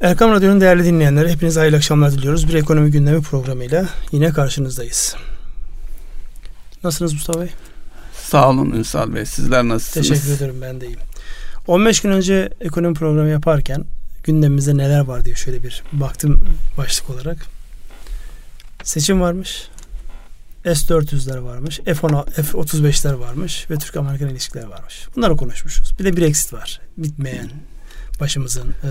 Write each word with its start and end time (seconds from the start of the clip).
Erkam 0.00 0.30
Radyo'nun 0.30 0.60
değerli 0.60 0.84
dinleyenleri 0.84 1.30
hepinize 1.30 1.60
hayırlı 1.60 1.76
akşamlar 1.76 2.12
diliyoruz. 2.12 2.48
Bir 2.48 2.54
ekonomi 2.54 2.90
gündemi 2.90 3.22
programıyla 3.22 3.88
yine 4.12 4.32
karşınızdayız. 4.32 5.16
Nasılsınız 6.84 7.12
Mustafa 7.12 7.40
Bey? 7.40 7.50
Sağ 8.14 8.50
olun 8.50 8.70
Ünsal 8.70 9.14
Bey. 9.14 9.26
Sizler 9.26 9.64
nasılsınız? 9.64 10.08
Teşekkür 10.08 10.36
ederim 10.36 10.56
ben 10.62 10.80
de 10.80 10.86
iyiyim. 10.86 10.98
15 11.66 12.00
gün 12.00 12.10
önce 12.10 12.50
ekonomi 12.60 12.94
programı 12.94 13.28
yaparken 13.28 13.84
gündemimizde 14.24 14.76
neler 14.76 15.00
var 15.00 15.24
diye 15.24 15.34
şöyle 15.34 15.62
bir 15.62 15.82
baktım 15.92 16.48
başlık 16.78 17.10
olarak. 17.10 17.46
Seçim 18.82 19.20
varmış. 19.20 19.68
S-400'ler 20.64 21.44
varmış. 21.44 21.80
F-10, 21.84 22.30
F-35'ler 22.30 23.18
varmış 23.18 23.70
ve 23.70 23.76
Türk-Amerikan 23.76 24.28
ilişkileri 24.28 24.70
varmış. 24.70 25.08
Bunları 25.16 25.36
konuşmuşuz. 25.36 25.94
Bir 25.98 26.04
de 26.04 26.16
Brexit 26.16 26.52
var. 26.52 26.80
Bitmeyen 26.96 27.50
başımızın 28.20 28.68
e, 28.68 28.90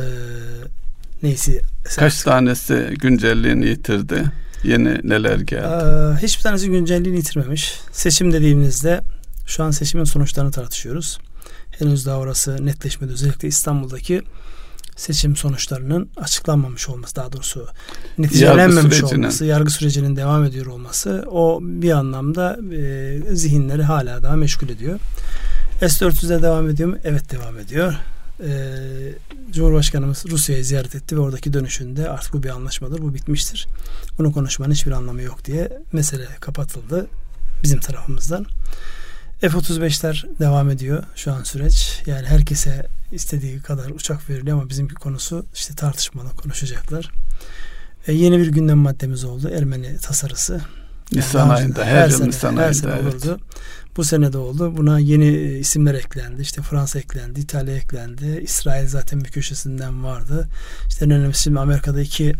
neyse. 1.23 1.61
Kaç 1.97 2.21
tanesi 2.21 2.93
güncelliğini 3.01 3.67
yitirdi? 3.67 4.23
Yeni 4.63 5.09
neler 5.09 5.39
geldi? 5.39 5.67
Ee, 5.67 6.23
hiçbir 6.23 6.43
tanesi 6.43 6.69
güncelliğini 6.69 7.17
yitirmemiş. 7.17 7.73
Seçim 7.91 8.33
dediğimizde 8.33 9.01
şu 9.47 9.63
an 9.63 9.71
seçimin 9.71 10.03
sonuçlarını 10.03 10.51
tartışıyoruz. 10.51 11.19
Henüz 11.79 12.05
daha 12.05 12.17
orası 12.17 12.65
netleşmedi. 12.65 13.13
Özellikle 13.13 13.47
İstanbul'daki 13.47 14.21
seçim 14.95 15.35
sonuçlarının 15.35 16.09
açıklanmamış 16.17 16.89
olması 16.89 17.15
daha 17.15 17.31
doğrusu 17.31 17.67
neticelenmemiş 18.17 19.01
yargı 19.01 19.15
olması, 19.15 19.45
yargı 19.45 19.71
sürecinin 19.71 20.15
devam 20.15 20.43
ediyor 20.43 20.65
olması 20.65 21.25
o 21.31 21.59
bir 21.61 21.91
anlamda 21.91 22.57
e, 22.75 23.35
zihinleri 23.35 23.83
hala 23.83 24.23
daha 24.23 24.35
meşgul 24.35 24.69
ediyor. 24.69 24.99
S-400'de 25.79 26.41
devam 26.41 26.69
ediyor 26.69 26.89
mu? 26.89 26.97
Evet 27.03 27.31
devam 27.31 27.59
ediyor. 27.59 27.93
E, 28.39 28.49
Cumhurbaşkanımız 29.51 30.25
Rusya'yı 30.29 30.65
ziyaret 30.65 30.95
etti 30.95 31.15
ve 31.15 31.19
oradaki 31.19 31.53
dönüşünde 31.53 32.09
artık 32.09 32.33
bu 32.33 32.43
bir 32.43 32.49
anlaşmadır, 32.49 33.01
bu 33.01 33.13
bitmiştir. 33.13 33.67
Bunu 34.17 34.31
konuşmanın 34.31 34.73
hiçbir 34.73 34.91
anlamı 34.91 35.21
yok 35.21 35.45
diye 35.45 35.79
mesele 35.91 36.27
kapatıldı 36.39 37.07
bizim 37.63 37.79
tarafımızdan. 37.79 38.45
F-35'ler 39.41 40.39
devam 40.39 40.69
ediyor 40.69 41.03
şu 41.15 41.33
an 41.33 41.43
süreç. 41.43 42.01
Yani 42.05 42.27
herkese 42.27 42.87
istediği 43.11 43.61
kadar 43.61 43.89
uçak 43.89 44.29
veriliyor 44.29 44.57
ama 44.57 44.69
bizimki 44.69 44.95
konusu 44.95 45.45
işte 45.53 45.75
tartışmalı 45.75 46.29
konuşacaklar. 46.29 47.11
E, 48.07 48.13
yeni 48.13 48.39
bir 48.39 48.47
gündem 48.47 48.77
maddemiz 48.77 49.23
oldu. 49.23 49.49
Ermeni 49.49 49.97
tasarısı. 49.97 50.61
Nisan 51.11 51.39
yani 51.39 51.53
ayında 51.53 51.85
her, 51.85 51.95
her 51.95 52.09
yıl 52.09 52.17
sene, 52.17 52.27
Nisan 52.27 52.57
her 52.57 52.63
ayında. 52.63 52.73
Sene 52.73 52.93
evet. 53.01 53.39
Bu 53.97 54.03
sene 54.03 54.33
de 54.33 54.37
oldu. 54.37 54.77
Buna 54.77 54.99
yeni 54.99 55.27
isimler 55.37 55.93
eklendi. 55.93 56.41
İşte 56.41 56.61
Fransa 56.61 56.99
eklendi, 56.99 57.39
İtalya 57.39 57.75
eklendi. 57.75 58.39
İsrail 58.43 58.87
zaten 58.87 59.23
bir 59.23 59.29
köşesinden 59.29 60.03
vardı. 60.03 60.47
İşte 60.87 61.05
en 61.05 61.11
önemlisi 61.11 61.43
şimdi 61.43 61.59
Amerika'da 61.59 62.01
iki 62.01 62.33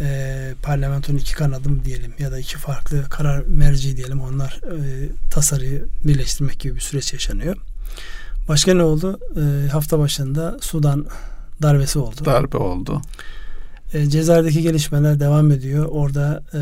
e, 0.00 0.54
parlamentonun 0.62 1.18
iki 1.18 1.34
kanadı 1.34 1.68
mı 1.68 1.84
diyelim 1.84 2.12
ya 2.18 2.32
da 2.32 2.38
iki 2.38 2.56
farklı 2.56 3.04
karar 3.10 3.44
merci 3.46 3.96
diyelim 3.96 4.20
onlar 4.20 4.60
e, 4.64 5.08
tasarıyı 5.30 5.84
birleştirmek 6.04 6.60
gibi 6.60 6.74
bir 6.74 6.80
süreç 6.80 7.12
yaşanıyor. 7.12 7.56
Başka 8.48 8.74
ne 8.74 8.82
oldu? 8.82 9.20
E, 9.36 9.68
hafta 9.68 9.98
başında 9.98 10.58
Sudan 10.60 11.06
darbesi 11.62 11.98
oldu. 11.98 12.24
Darbe 12.24 12.56
oldu. 12.56 13.02
E, 13.92 14.10
Cezayir'deki 14.10 14.62
gelişmeler 14.62 15.20
devam 15.20 15.50
ediyor. 15.50 15.88
Orada 15.90 16.42
e, 16.54 16.60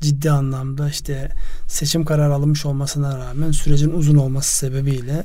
ciddi 0.00 0.30
anlamda 0.30 0.88
işte 0.88 1.28
seçim 1.66 2.04
kararı 2.04 2.34
alınmış 2.34 2.66
olmasına 2.66 3.18
rağmen 3.18 3.50
sürecin 3.50 3.90
uzun 3.90 4.16
olması 4.16 4.56
sebebiyle 4.56 5.24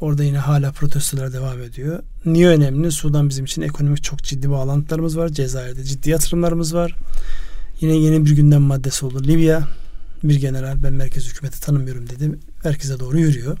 orada 0.00 0.24
yine 0.24 0.38
hala 0.38 0.72
protestolar 0.72 1.32
devam 1.32 1.62
ediyor. 1.62 2.02
Niye 2.24 2.48
önemli? 2.48 2.92
Sudan 2.92 3.28
bizim 3.28 3.44
için 3.44 3.62
ekonomik 3.62 4.02
çok 4.02 4.22
ciddi 4.22 4.50
bağlantılarımız 4.50 5.18
var. 5.18 5.28
Cezayir'de 5.28 5.84
ciddi 5.84 6.10
yatırımlarımız 6.10 6.74
var. 6.74 6.94
Yine 7.80 7.96
yeni 7.96 8.24
bir 8.24 8.36
gündem 8.36 8.62
maddesi 8.62 9.06
oldu. 9.06 9.24
Libya 9.24 9.68
bir 10.24 10.40
general 10.40 10.82
ben 10.82 10.92
merkez 10.92 11.28
hükümeti 11.28 11.60
tanımıyorum 11.60 12.08
dedi. 12.08 12.38
Merkeze 12.64 13.00
doğru 13.00 13.18
yürüyor. 13.18 13.58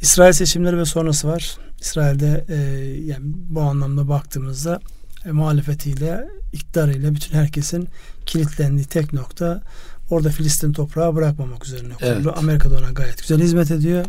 İsrail 0.00 0.32
seçimleri 0.32 0.78
ve 0.78 0.84
sonrası 0.84 1.28
var. 1.28 1.56
İsrail'de 1.80 2.44
e, 2.48 2.56
yani 3.04 3.22
bu 3.24 3.60
anlamda 3.60 4.08
baktığımızda 4.08 4.80
e, 5.26 5.32
muhalefetiyle, 5.32 6.28
iktidarıyla 6.52 7.14
bütün 7.14 7.34
herkesin 7.34 7.88
kilitlendiği 8.26 8.86
tek 8.86 9.12
nokta 9.12 9.62
orada 10.10 10.30
Filistin 10.30 10.72
toprağı 10.72 11.14
bırakmamak 11.14 11.66
üzerine 11.66 11.94
kurulu. 11.94 12.12
Evet. 12.12 12.38
Amerika 12.38 12.70
da 12.70 12.78
ona 12.78 12.90
gayet 12.90 13.18
güzel 13.18 13.40
hizmet 13.40 13.70
ediyor. 13.70 14.04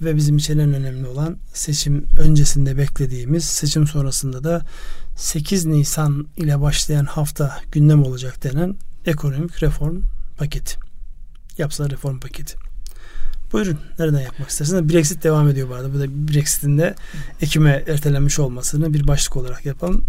Ve 0.00 0.16
bizim 0.16 0.36
için 0.36 0.58
en 0.58 0.74
önemli 0.74 1.06
olan 1.06 1.36
seçim 1.54 2.06
öncesinde 2.18 2.78
beklediğimiz, 2.78 3.44
seçim 3.44 3.86
sonrasında 3.86 4.44
da 4.44 4.62
8 5.16 5.66
Nisan 5.66 6.26
ile 6.36 6.60
başlayan 6.60 7.04
hafta 7.04 7.58
gündem 7.72 8.02
olacak 8.02 8.44
denen 8.44 8.76
ekonomik 9.06 9.62
reform 9.62 9.96
paketi. 10.36 10.76
Yapsal 11.58 11.90
reform 11.90 12.20
paketi. 12.20 12.71
Buyurun. 13.52 13.78
Nereden 13.98 14.20
yapmak 14.20 14.48
istersiniz? 14.48 14.94
Brexit 14.94 15.24
devam 15.24 15.48
ediyor 15.48 15.68
bu 15.68 15.74
arada. 15.74 15.94
Bu 15.94 15.98
da 15.98 16.04
Brexit'in 16.08 16.78
de 16.78 16.94
Ekim'e 17.40 17.84
ertelenmiş 17.86 18.38
olmasını 18.38 18.94
bir 18.94 19.06
başlık 19.06 19.36
olarak 19.36 19.66
yapalım. 19.66 20.04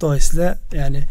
Dolayısıyla 0.00 0.58
yani 0.72 1.04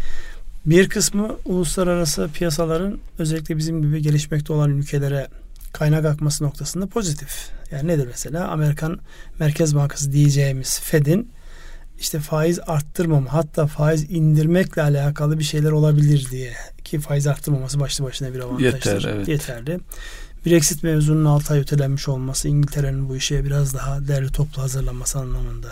bir 0.66 0.90
kısmı 0.90 1.36
uluslararası 1.46 2.30
piyasaların 2.34 3.00
özellikle 3.20 3.58
bizim 3.58 3.82
gibi 3.82 4.02
gelişmekte 4.02 4.54
olan 4.54 4.70
ülkelere 4.70 5.28
kaynak 5.74 6.06
akması 6.06 6.44
noktasında 6.44 6.88
pozitif. 6.88 7.50
Yani 7.72 7.88
nedir 7.88 8.08
mesela? 8.08 8.48
Amerikan 8.48 9.00
Merkez 9.40 9.76
Bankası 9.76 10.12
diyeceğimiz 10.12 10.80
Fed'in 10.80 11.32
işte 12.00 12.20
faiz 12.20 12.60
arttırmama 12.68 13.34
hatta 13.34 13.68
faiz 13.68 14.12
indirmekle 14.12 14.82
alakalı 14.82 15.40
bir 15.40 15.44
şeyler 15.44 15.72
olabilir 15.72 16.28
diye 16.32 16.54
ki 16.84 17.00
faiz 17.00 17.28
arttırmaması 17.28 17.80
başlı 17.80 18.04
başına 18.04 18.34
bir 18.34 18.40
avantajdır. 18.40 18.94
Yeter, 18.94 19.10
evet. 19.14 19.28
Yeterli. 19.28 19.80
Brexit 20.46 20.84
mevzunun 20.84 21.26
6 21.26 21.54
ay 21.54 21.60
ötelenmiş 21.60 22.08
olması 22.08 22.48
İngiltere'nin 22.48 23.10
bu 23.10 23.16
işe 23.16 23.46
biraz 23.46 23.74
daha 23.74 24.08
değerli 24.08 24.32
toplu 24.32 24.62
hazırlanması 24.62 25.20
anlamında 25.20 25.68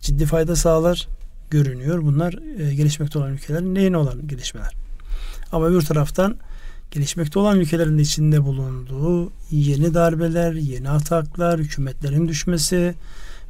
ciddi 0.00 0.26
fayda 0.26 0.56
sağlar 0.56 1.08
görünüyor. 1.50 2.02
Bunlar 2.02 2.38
e, 2.58 2.74
gelişmekte 2.74 3.18
olan 3.18 3.32
ülkelerin 3.32 3.74
neyine 3.74 3.96
olan 3.96 4.28
gelişmeler. 4.28 4.72
Ama 5.52 5.70
bir 5.70 5.80
taraftan 5.80 6.36
gelişmekte 6.90 7.38
olan 7.38 7.60
ülkelerin 7.60 7.98
içinde 7.98 8.44
bulunduğu 8.44 9.32
yeni 9.50 9.94
darbeler, 9.94 10.52
yeni 10.52 10.90
ataklar, 10.90 11.60
hükümetlerin 11.60 12.28
düşmesi 12.28 12.94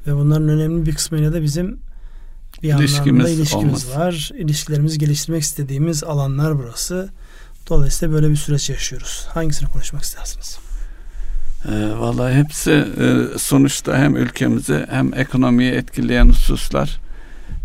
ve 0.07 0.17
bunların 0.17 0.49
önemli 0.49 0.87
bir 0.87 0.95
kısmıyla 0.95 1.33
da 1.33 1.43
bizim 1.43 1.79
bir 2.63 2.75
ilişkimiz 2.75 3.25
anlamda 3.25 3.29
ilişkimiz 3.29 3.87
olmaz. 3.87 3.97
var. 3.97 4.31
İlişkilerimizi 4.39 4.99
geliştirmek 4.99 5.43
istediğimiz 5.43 6.05
alanlar 6.05 6.59
burası. 6.59 7.09
Dolayısıyla 7.71 8.15
böyle 8.15 8.31
bir 8.31 8.37
süreç 8.37 8.71
yaşıyoruz. 8.71 9.27
Hangisini 9.29 9.69
konuşmak 9.69 10.03
istersiniz? 10.03 10.59
E, 11.69 11.99
vallahi 11.99 12.35
hepsi 12.35 12.71
e, 12.71 13.39
sonuçta 13.39 13.99
hem 13.99 14.17
ülkemizi 14.17 14.87
hem 14.91 15.15
ekonomiyi 15.15 15.73
etkileyen 15.73 16.29
hususlar. 16.29 17.01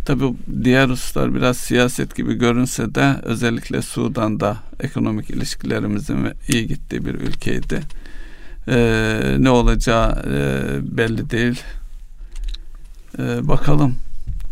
Tabii 0.06 0.34
diğer 0.64 0.90
hususlar 0.90 1.36
biraz 1.36 1.58
siyaset 1.58 2.16
gibi 2.16 2.34
görünse 2.34 2.96
de 2.96 3.16
özellikle 3.24 3.82
Sudan'da 3.82 4.58
ekonomik 4.80 5.30
ilişkilerimizin 5.30 6.28
iyi 6.48 6.68
gittiği 6.68 7.06
bir 7.06 7.14
ülkeydi. 7.14 7.82
E, 8.68 9.36
ne 9.40 9.50
olacağı 9.50 10.12
e, 10.12 10.98
belli 10.98 11.30
değil. 11.30 11.62
E, 13.20 13.48
bakalım. 13.48 13.96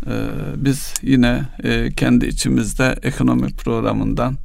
E, 0.06 0.30
biz 0.56 0.94
yine 1.02 1.42
e, 1.62 1.90
kendi 1.92 2.26
içimizde 2.26 2.96
ekonomi 3.02 3.52
programından 3.52 4.36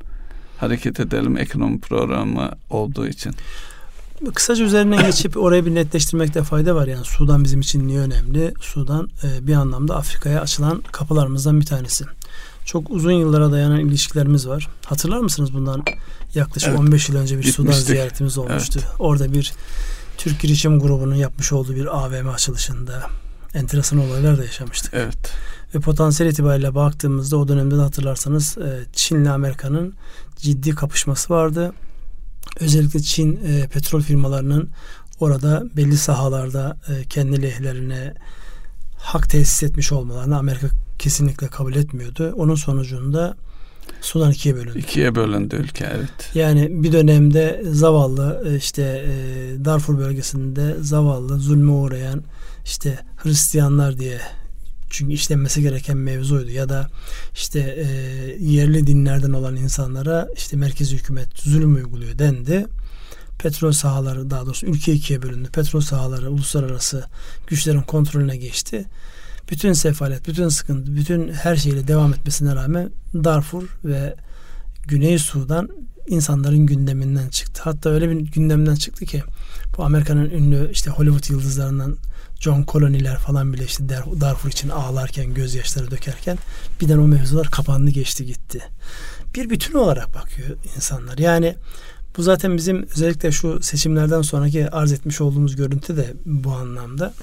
hareket 0.60 1.00
edelim 1.00 1.38
ekonomi 1.38 1.80
programı 1.80 2.52
olduğu 2.70 3.08
için. 3.08 3.36
Kısaca 4.34 4.66
üzerinden 4.66 5.06
geçip 5.06 5.38
orayı 5.38 5.66
bir 5.66 5.76
netleştirmekte 5.76 6.44
fayda 6.44 6.76
var. 6.76 6.88
Yani 6.88 7.06
Sudan 7.06 7.44
bizim 7.44 7.60
için 7.62 7.88
niye 7.88 8.00
önemli? 8.00 8.54
Sudan 8.62 9.10
e, 9.24 9.48
bir 9.48 9.54
anlamda 9.54 9.96
Afrika'ya 9.96 10.42
açılan 10.42 10.84
kapılarımızdan 10.92 11.60
bir 11.60 11.66
tanesi. 11.66 12.06
Çok 12.66 12.90
uzun 12.90 13.12
yıllara 13.12 13.52
dayanan 13.52 13.80
ilişkilerimiz 13.80 14.48
var. 14.48 14.68
Hatırlar 14.86 15.20
mısınız 15.20 15.54
bundan 15.54 15.84
yaklaşık 16.36 16.70
evet. 16.70 16.80
15 16.80 17.10
yıl 17.10 17.16
önce 17.16 17.38
bir 17.38 17.44
Gitmiştik. 17.44 17.74
Sudan 17.74 17.80
ziyaretimiz 17.80 18.38
olmuştu. 18.38 18.80
Evet. 18.84 18.96
Orada 19.00 19.34
bir 19.34 19.54
Türk 20.18 20.42
girişim 20.42 20.80
grubunun 20.80 21.16
yapmış 21.16 21.52
olduğu 21.52 21.76
bir 21.76 21.98
AVM 21.98 22.30
açılışında 22.30 23.04
enteresan 23.54 24.00
olaylar 24.00 24.38
da 24.38 24.44
yaşamıştık. 24.44 24.94
Evet. 24.94 25.34
Ve 25.76 25.80
potansiyel 25.80 26.32
itibariyle 26.32 26.76
baktığımızda 26.76 27.38
o 27.38 27.48
dönemde 27.48 27.78
de 27.78 27.82
hatırlarsanız 27.82 28.58
e, 28.58 28.86
Çin'le 28.94 29.26
Amerika'nın 29.26 29.94
ciddi 30.36 30.70
kapışması 30.76 31.34
vardı. 31.34 31.74
Özellikle 32.60 33.00
Çin 33.00 33.40
e, 33.46 33.68
petrol 33.68 34.02
firmalarının 34.02 34.70
orada 35.20 35.64
belli 35.78 35.98
sahalarda 35.98 36.78
e, 36.90 37.04
kendi 37.04 37.42
lehlerine 37.42 38.14
hak 38.98 39.30
tesis 39.30 39.64
etmiş 39.64 39.92
olmalarını 39.92 40.38
Amerika 40.38 40.68
kesinlikle 41.00 41.48
kabul 41.48 41.76
etmiyordu. 41.76 42.34
Onun 42.36 42.56
sonucunda 42.56 43.38
Sudan 44.02 44.32
ikiye 44.32 44.56
bölündü. 44.56 44.80
İkiye 44.80 45.16
bölündü 45.16 45.56
ülke 45.56 45.88
evet. 45.96 46.32
Yani 46.34 46.84
bir 46.84 46.92
dönemde 46.92 47.64
zavallı 47.72 48.56
işte 48.58 49.06
Darfur 49.66 49.98
bölgesinde 49.98 50.76
zavallı 50.82 51.40
zulme 51.40 51.72
uğrayan 51.72 52.24
işte 52.70 53.00
Hristiyanlar 53.18 54.00
diye 54.00 54.22
Çünkü 54.90 55.14
işlenmesi 55.14 55.62
gereken 55.62 55.98
mevzuydu 55.98 56.52
ya 56.52 56.70
da 56.70 56.90
işte 57.34 57.60
e, 57.60 57.86
yerli 58.40 58.88
dinlerden 58.88 59.32
olan 59.32 59.56
insanlara 59.56 60.28
işte 60.36 60.58
merkezi 60.58 60.98
hükümet 60.98 61.40
zulüm 61.40 61.76
uyguluyor 61.76 62.20
dendi. 62.20 62.66
Petrol 63.40 63.72
sahaları 63.72 64.30
daha 64.30 64.46
doğrusu 64.46 64.66
ülke 64.66 64.94
ikiye 64.94 65.22
bölündü. 65.22 65.50
Petrol 65.54 65.82
sahaları 65.82 66.32
uluslararası 66.32 67.06
güçlerin 67.48 67.82
kontrolüne 67.82 68.38
geçti. 68.38 68.86
Bütün 69.52 69.74
sefalet, 69.74 70.28
bütün 70.28 70.50
sıkıntı, 70.50 70.96
bütün 70.96 71.34
her 71.34 71.56
şeyle 71.56 71.88
devam 71.88 72.14
etmesine 72.14 72.56
rağmen 72.56 72.92
Darfur 73.14 73.64
ve 73.86 74.16
Güney 74.88 75.20
Sudan 75.20 75.70
insanların 76.08 76.66
gündeminden 76.66 77.30
çıktı. 77.30 77.62
Hatta 77.64 77.90
öyle 77.90 78.10
bir 78.10 78.16
gündemden 78.16 78.76
çıktı 78.76 79.06
ki 79.06 79.24
bu 79.78 79.84
Amerika'nın 79.84 80.30
ünlü 80.30 80.72
işte 80.72 80.92
Hollywood 80.92 81.30
yıldızlarından 81.30 81.98
John 82.40 82.66
Coloni'ler 82.68 83.18
falan 83.18 83.54
bile 83.54 83.64
işte 83.64 83.90
Darfur 84.22 84.50
için 84.50 84.70
ağlarken, 84.70 85.34
gözyaşları 85.34 85.92
dökerken 85.92 86.38
birden 86.82 86.98
o 86.98 87.08
mevzular 87.08 87.48
kapandı 87.48 87.92
geçti 87.92 88.26
gitti. 88.26 88.62
Bir 89.36 89.50
bütün 89.50 89.74
olarak 89.74 90.16
bakıyor 90.16 90.58
insanlar. 90.76 91.18
Yani 91.18 91.56
bu 92.18 92.24
zaten 92.24 92.58
bizim 92.58 92.88
özellikle 92.96 93.32
şu 93.32 93.62
seçimlerden 93.62 94.22
sonraki 94.22 94.70
arz 94.70 94.92
etmiş 94.92 95.22
olduğumuz 95.22 95.56
görüntü 95.56 95.98
de 95.98 96.14
bu 96.26 96.52
anlamda. 96.52 97.14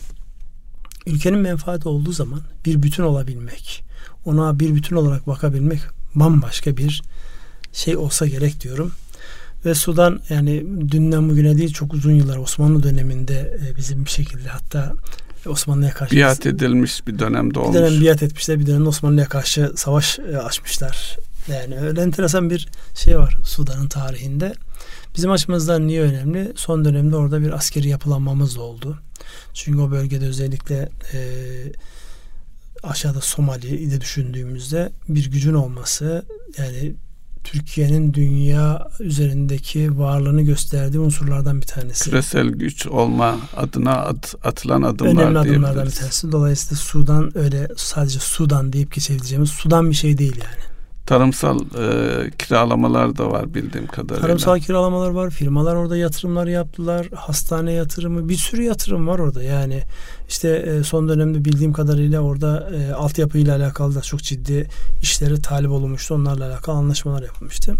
Ülkenin 1.06 1.38
menfaati 1.38 1.88
olduğu 1.88 2.12
zaman 2.12 2.40
bir 2.64 2.82
bütün 2.82 3.02
olabilmek, 3.02 3.84
ona 4.24 4.58
bir 4.58 4.74
bütün 4.74 4.96
olarak 4.96 5.26
bakabilmek 5.26 5.80
bambaşka 6.14 6.76
bir 6.76 7.02
şey 7.72 7.96
olsa 7.96 8.26
gerek 8.26 8.60
diyorum. 8.60 8.92
Ve 9.66 9.74
Sudan 9.74 10.20
yani 10.28 10.64
dünden 10.90 11.30
bugüne 11.30 11.58
değil 11.58 11.72
çok 11.72 11.94
uzun 11.94 12.12
yıllar 12.12 12.36
Osmanlı 12.36 12.82
döneminde 12.82 13.58
e, 13.66 13.76
bizim 13.76 14.04
bir 14.04 14.10
şekilde 14.10 14.48
hatta 14.48 14.92
Osmanlı'ya 15.46 15.92
karşı 15.92 16.16
biat 16.16 16.46
edilmiş 16.46 17.06
bir 17.06 17.18
dönemde 17.18 17.58
olmuş. 17.58 17.76
Bir 17.76 17.80
dönem 17.80 18.00
biat 18.00 18.22
etmişler, 18.22 18.60
bir 18.60 18.66
dönem 18.66 18.86
Osmanlı'ya 18.86 19.28
karşı 19.28 19.72
savaş 19.76 20.18
e, 20.18 20.38
açmışlar. 20.38 21.16
Yani 21.48 21.78
öyle 21.78 22.02
enteresan 22.02 22.50
bir 22.50 22.68
şey 22.94 23.18
var 23.18 23.36
Sudan'ın 23.44 23.88
tarihinde. 23.88 24.54
Bizim 25.16 25.30
açımızdan 25.30 25.86
niye 25.86 26.02
önemli? 26.02 26.52
Son 26.56 26.84
dönemde 26.84 27.16
orada 27.16 27.40
bir 27.40 27.52
askeri 27.52 27.88
yapılanmamız 27.88 28.56
da 28.56 28.60
oldu. 28.60 28.98
Çünkü 29.54 29.78
o 29.78 29.90
bölgede 29.90 30.26
özellikle 30.26 30.88
e, 31.12 31.18
aşağıda 32.82 33.20
Somali'yi 33.20 33.90
de 33.90 34.00
düşündüğümüzde 34.00 34.92
bir 35.08 35.30
gücün 35.30 35.54
olması 35.54 36.24
yani 36.58 36.94
Türkiye'nin 37.46 38.14
dünya 38.14 38.88
üzerindeki 39.00 39.98
varlığını 39.98 40.43
gösterdiği 40.43 40.98
unsurlardan 40.98 41.60
bir 41.60 41.66
tanesi. 41.66 42.10
Küresel 42.10 42.48
güç 42.48 42.87
olma 42.87 43.37
adına 43.56 43.93
at, 43.93 44.34
atılan 44.44 44.82
adımlar 44.82 45.22
Önemli 45.22 45.38
adımlardan 45.38 45.87
bir 45.87 45.90
tanesi. 45.90 46.32
Dolayısıyla 46.32 46.76
Sudan 46.76 47.38
öyle 47.38 47.69
sadece 47.76 48.19
Sudan 48.19 48.72
deyip 48.72 48.94
geçebileceğimiz 48.94 49.50
Sudan 49.50 49.90
bir 49.90 49.94
şey 49.94 50.19
değil 50.19 50.37
yani 50.37 50.75
tarımsal 51.06 51.61
e, 51.61 52.31
kiralamalar 52.31 53.19
da 53.19 53.31
var 53.31 53.55
bildiğim 53.55 53.87
kadarıyla. 53.87 54.20
Tarımsal 54.20 54.58
kiralamalar 54.58 55.11
var. 55.11 55.31
Firmalar 55.31 55.76
orada 55.76 55.97
yatırımlar 55.97 56.47
yaptılar. 56.47 57.06
Hastane 57.14 57.73
yatırımı 57.73 58.29
bir 58.29 58.37
sürü 58.37 58.62
yatırım 58.62 59.08
var 59.08 59.19
orada. 59.19 59.43
Yani 59.43 59.82
işte 60.29 60.49
e, 60.49 60.85
son 60.85 61.08
dönemde 61.08 61.44
bildiğim 61.44 61.73
kadarıyla 61.73 62.20
orada 62.20 62.70
e, 62.76 62.93
altyapıyla 62.93 63.56
alakalı 63.56 63.94
da 63.94 64.00
çok 64.00 64.23
ciddi 64.23 64.69
işleri 65.03 65.43
talip 65.43 65.70
olunmuştu. 65.70 66.14
Onlarla 66.14 66.47
alakalı 66.47 66.76
anlaşmalar 66.76 67.23
yapılmıştı. 67.23 67.75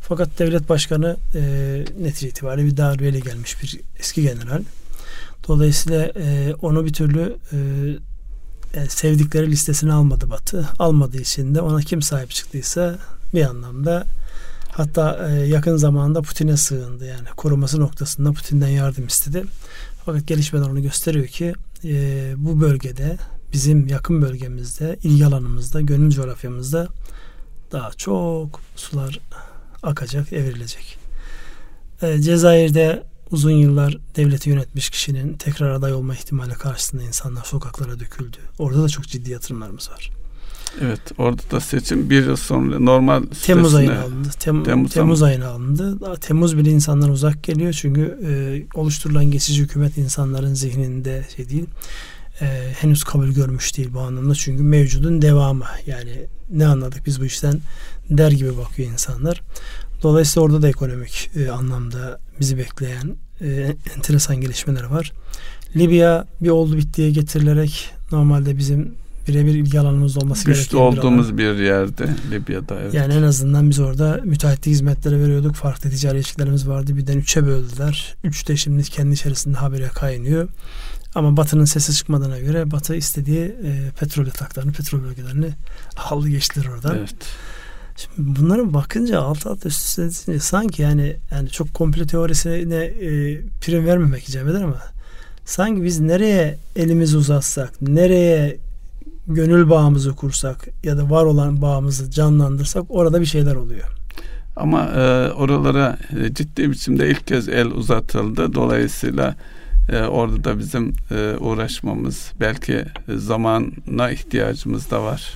Fakat 0.00 0.38
devlet 0.38 0.68
başkanı 0.68 1.16
e, 1.34 1.40
netice 2.00 2.28
itibariyle 2.28 2.70
bir 2.70 2.76
darbeyle 2.76 3.20
gelmiş 3.20 3.62
bir 3.62 3.80
eski 3.98 4.22
general. 4.22 4.62
Dolayısıyla 5.48 6.04
e, 6.04 6.54
onu 6.62 6.84
bir 6.84 6.92
türlü 6.92 7.36
e, 7.52 7.58
yani 8.76 8.88
sevdikleri 8.88 9.50
listesini 9.50 9.92
almadı 9.92 10.30
Batı. 10.30 10.68
Almadığı 10.78 11.20
için 11.20 11.54
de 11.54 11.60
ona 11.60 11.80
kim 11.80 12.02
sahip 12.02 12.30
çıktıysa 12.30 12.98
bir 13.34 13.44
anlamda 13.44 14.06
hatta 14.72 15.28
e, 15.30 15.46
yakın 15.46 15.76
zamanda 15.76 16.22
Putin'e 16.22 16.56
sığındı. 16.56 17.06
Yani 17.06 17.28
koruması 17.36 17.80
noktasında 17.80 18.32
Putin'den 18.32 18.68
yardım 18.68 19.06
istedi. 19.06 19.44
Fakat 20.04 20.26
gelişmeler 20.26 20.66
onu 20.68 20.82
gösteriyor 20.82 21.26
ki 21.26 21.54
e, 21.84 22.32
bu 22.36 22.60
bölgede 22.60 23.16
bizim 23.52 23.88
yakın 23.88 24.22
bölgemizde, 24.22 24.96
ilgi 25.02 25.26
alanımızda, 25.26 25.80
gönül 25.80 26.10
coğrafyamızda 26.10 26.88
daha 27.72 27.90
çok 27.90 28.60
sular 28.76 29.20
akacak, 29.82 30.32
evrilecek. 30.32 30.98
E, 32.02 32.22
Cezayir'de 32.22 33.02
uzun 33.32 33.50
yıllar 33.50 33.98
devleti 34.16 34.50
yönetmiş 34.50 34.90
kişinin 34.90 35.34
tekrar 35.34 35.70
aday 35.70 35.92
olma 35.92 36.14
ihtimali 36.14 36.52
karşısında 36.52 37.02
insanlar 37.02 37.44
sokaklara 37.44 38.00
döküldü. 38.00 38.36
Orada 38.58 38.82
da 38.82 38.88
çok 38.88 39.08
ciddi 39.08 39.30
yatırımlarımız 39.30 39.90
var. 39.90 40.10
Evet 40.80 41.00
orada 41.18 41.42
da 41.50 41.60
seçim 41.60 42.10
bir 42.10 42.26
yıl 42.26 42.36
sonra 42.36 42.78
normal 42.80 43.22
Temmuz 43.42 43.74
ayına 43.74 44.00
alındı. 44.00 44.28
Tem, 44.40 44.64
Temmuz, 44.64 44.92
Temmuz 44.92 45.22
ayına 45.22 45.48
alındı. 45.48 46.00
Daha 46.00 46.14
Temmuz 46.16 46.56
bile 46.58 46.70
insanlar 46.70 47.08
uzak 47.08 47.42
geliyor 47.42 47.72
çünkü 47.72 48.18
e, 48.26 48.32
oluşturulan 48.78 49.24
geçici 49.24 49.62
hükümet 49.62 49.98
insanların 49.98 50.54
zihninde 50.54 51.26
şey 51.36 51.48
değil. 51.48 51.66
E, 52.40 52.72
henüz 52.80 53.04
kabul 53.04 53.28
görmüş 53.28 53.76
değil 53.76 53.88
bu 53.92 54.00
anlamda 54.00 54.34
çünkü 54.34 54.62
mevcudun 54.62 55.22
devamı 55.22 55.64
yani 55.86 56.26
ne 56.50 56.66
anladık 56.66 57.06
biz 57.06 57.20
bu 57.20 57.24
işten 57.24 57.60
der 58.10 58.30
gibi 58.30 58.56
bakıyor 58.56 58.92
insanlar. 58.92 59.40
Dolayısıyla 60.02 60.46
orada 60.46 60.62
da 60.62 60.68
ekonomik 60.68 61.30
e, 61.36 61.50
anlamda 61.50 62.20
bizi 62.40 62.58
bekleyen 62.58 63.16
e, 63.40 63.76
enteresan 63.96 64.40
gelişmeler 64.40 64.84
var. 64.84 65.12
Libya 65.76 66.26
bir 66.40 66.50
oldu 66.50 66.76
bittiye 66.76 67.10
getirilerek 67.10 67.90
normalde 68.12 68.58
bizim 68.58 68.94
birebir 69.28 69.54
ilgi 69.54 69.80
alanımız 69.80 70.16
olması 70.16 70.44
Güçlü 70.44 70.62
gereken 70.62 70.78
olduğumuz 70.78 71.38
bir, 71.38 71.58
bir 71.58 71.62
yerde 71.62 72.08
Libya'da 72.30 72.80
evet. 72.80 72.94
Yani 72.94 73.14
en 73.14 73.22
azından 73.22 73.70
biz 73.70 73.78
orada 73.78 74.20
müteahhitlik 74.24 74.74
hizmetleri 74.74 75.20
veriyorduk. 75.20 75.54
Farklı 75.54 75.90
ticari 75.90 76.16
ilişkilerimiz 76.16 76.68
vardı. 76.68 76.96
Birden 76.96 77.18
üçe 77.18 77.46
böldüler. 77.46 78.14
Üç 78.24 78.48
de 78.48 78.56
şimdi 78.56 78.82
kendi 78.82 79.14
içerisinde 79.14 79.56
habere 79.56 79.88
kaynıyor. 79.88 80.48
Ama 81.14 81.36
Batı'nın 81.36 81.64
sesi 81.64 81.94
çıkmadığına 81.94 82.38
göre 82.38 82.70
Batı 82.70 82.94
istediği 82.94 83.44
e, 83.44 83.90
petrol 84.00 84.26
yataklarını, 84.26 84.72
petrol 84.72 85.02
bölgelerini 85.02 85.48
aldı 85.96 86.28
geçtiler 86.28 86.66
oradan. 86.66 86.96
Evet. 86.98 87.14
Şimdi 87.96 88.40
bunlara 88.40 88.74
bakınca 88.74 89.20
alt 89.20 89.46
alt 89.46 89.66
üst 89.66 89.98
üste 89.98 90.38
sanki 90.38 90.82
yani 90.82 91.16
yani 91.30 91.48
çok 91.48 91.74
komple 91.74 92.06
teorisine 92.06 92.84
e, 92.84 93.40
prim 93.60 93.86
vermemek 93.86 94.28
icap 94.28 94.48
eder 94.48 94.62
ama 94.62 94.82
sanki 95.44 95.82
biz 95.82 96.00
nereye 96.00 96.58
elimizi 96.76 97.16
uzatsak, 97.16 97.82
nereye 97.82 98.56
gönül 99.26 99.70
bağımızı 99.70 100.12
kursak 100.12 100.68
ya 100.84 100.98
da 100.98 101.10
var 101.10 101.24
olan 101.24 101.62
bağımızı 101.62 102.10
canlandırsak 102.10 102.84
orada 102.88 103.20
bir 103.20 103.26
şeyler 103.26 103.54
oluyor. 103.54 103.88
Ama 104.56 104.84
e, 104.84 105.32
oralara 105.32 105.98
e, 106.20 106.34
ciddi 106.34 106.70
biçimde 106.70 107.10
ilk 107.10 107.26
kez 107.26 107.48
el 107.48 107.66
uzatıldı. 107.66 108.54
Dolayısıyla 108.54 109.34
e, 109.88 110.02
orada 110.02 110.44
da 110.44 110.58
bizim 110.58 110.92
e, 111.10 111.36
uğraşmamız 111.40 112.32
belki 112.40 112.84
zamana 113.16 114.10
ihtiyacımız 114.10 114.90
da 114.90 115.02
var. 115.02 115.34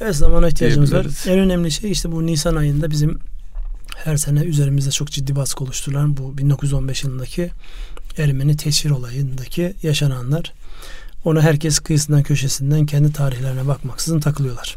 Evet 0.00 0.16
zamana 0.16 0.48
ihtiyacımız 0.48 0.92
var. 0.92 1.06
En 1.26 1.38
önemli 1.38 1.70
şey 1.70 1.90
işte 1.90 2.12
bu 2.12 2.26
Nisan 2.26 2.56
ayında 2.56 2.90
bizim 2.90 3.18
her 3.96 4.16
sene 4.16 4.40
üzerimizde 4.40 4.90
çok 4.90 5.10
ciddi 5.10 5.36
baskı 5.36 5.64
oluşturulan 5.64 6.16
bu 6.16 6.38
1915 6.38 7.04
yılındaki 7.04 7.50
Ermeni 8.18 8.56
teşhir 8.56 8.90
olayındaki 8.90 9.74
yaşananlar. 9.82 10.52
Ona 11.24 11.42
herkes 11.42 11.78
kıyısından 11.78 12.22
köşesinden 12.22 12.86
kendi 12.86 13.12
tarihlerine 13.12 13.66
bakmaksızın 13.66 14.20
takılıyorlar. 14.20 14.76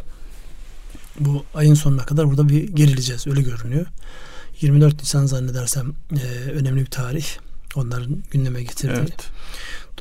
Bu 1.20 1.44
ayın 1.56 1.74
sonuna 1.74 2.06
kadar 2.06 2.30
burada 2.30 2.50
bir 2.50 2.68
gerileceğiz 2.70 3.28
öyle 3.28 3.42
görünüyor. 3.42 3.86
24 4.62 5.00
Nisan 5.00 5.26
zannedersem 5.26 5.94
e, 6.12 6.52
önemli 6.52 6.82
bir 6.82 6.86
tarih. 6.86 7.26
Onların 7.76 8.24
gündeme 8.32 8.64
getirdiği. 8.64 9.00
Evet. 9.00 9.28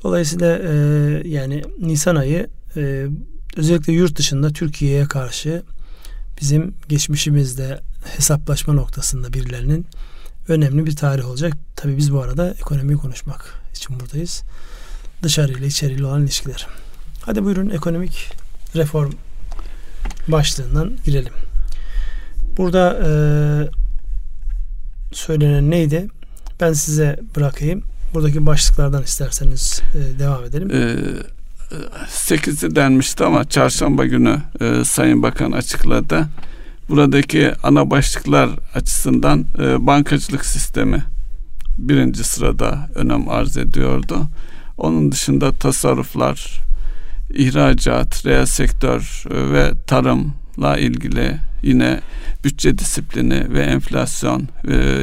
Dolayısıyla 0.02 0.58
e, 0.58 0.72
yani 1.28 1.62
Nisan 1.80 2.16
ayı 2.16 2.46
e, 2.76 3.06
özellikle 3.58 3.92
yurt 3.92 4.18
dışında 4.18 4.50
Türkiye'ye 4.50 5.04
karşı 5.04 5.62
bizim 6.40 6.74
geçmişimizde 6.88 7.80
hesaplaşma 8.16 8.74
noktasında 8.74 9.32
birilerinin 9.32 9.86
önemli 10.48 10.86
bir 10.86 10.96
tarih 10.96 11.28
olacak. 11.28 11.52
Tabi 11.76 11.96
biz 11.96 12.12
bu 12.12 12.22
arada 12.22 12.50
ekonomiyi 12.50 12.98
konuşmak 12.98 13.54
için 13.74 14.00
buradayız. 14.00 14.42
Dışarıyla 15.22 15.66
içeriyle 15.66 16.06
olan 16.06 16.22
ilişkiler. 16.22 16.66
Hadi 17.22 17.44
buyurun 17.44 17.70
ekonomik 17.70 18.32
reform 18.76 19.12
başlığından 20.28 20.92
girelim. 21.04 21.32
Burada 22.56 22.98
e, 23.06 23.10
söylenen 25.12 25.70
neydi? 25.70 26.08
Ben 26.60 26.72
size 26.72 27.20
bırakayım. 27.36 27.82
Buradaki 28.14 28.46
başlıklardan 28.46 29.02
isterseniz 29.02 29.82
e, 29.94 30.18
devam 30.18 30.44
edelim. 30.44 30.70
Ee, 30.70 30.96
8'i 32.08 32.76
denmişti 32.76 33.24
ama 33.24 33.44
çarşamba 33.44 34.06
günü 34.06 34.36
e, 34.60 34.84
Sayın 34.84 35.22
Bakan 35.22 35.52
açıkladı. 35.52 36.28
Buradaki 36.88 37.52
ana 37.62 37.90
başlıklar 37.90 38.50
açısından 38.74 39.46
e, 39.58 39.86
bankacılık 39.86 40.46
sistemi 40.46 41.04
birinci 41.78 42.24
sırada 42.24 42.88
önem 42.94 43.28
arz 43.28 43.56
ediyordu. 43.56 44.26
Onun 44.78 45.12
dışında 45.12 45.52
tasarruflar, 45.52 46.60
ihracat, 47.34 48.26
reel 48.26 48.46
sektör 48.46 49.24
ve 49.30 49.72
tarımla 49.86 50.78
ilgili 50.78 51.36
yine 51.62 52.00
bütçe 52.44 52.78
disiplini 52.78 53.52
ve 53.54 53.60
enflasyon, 53.60 54.48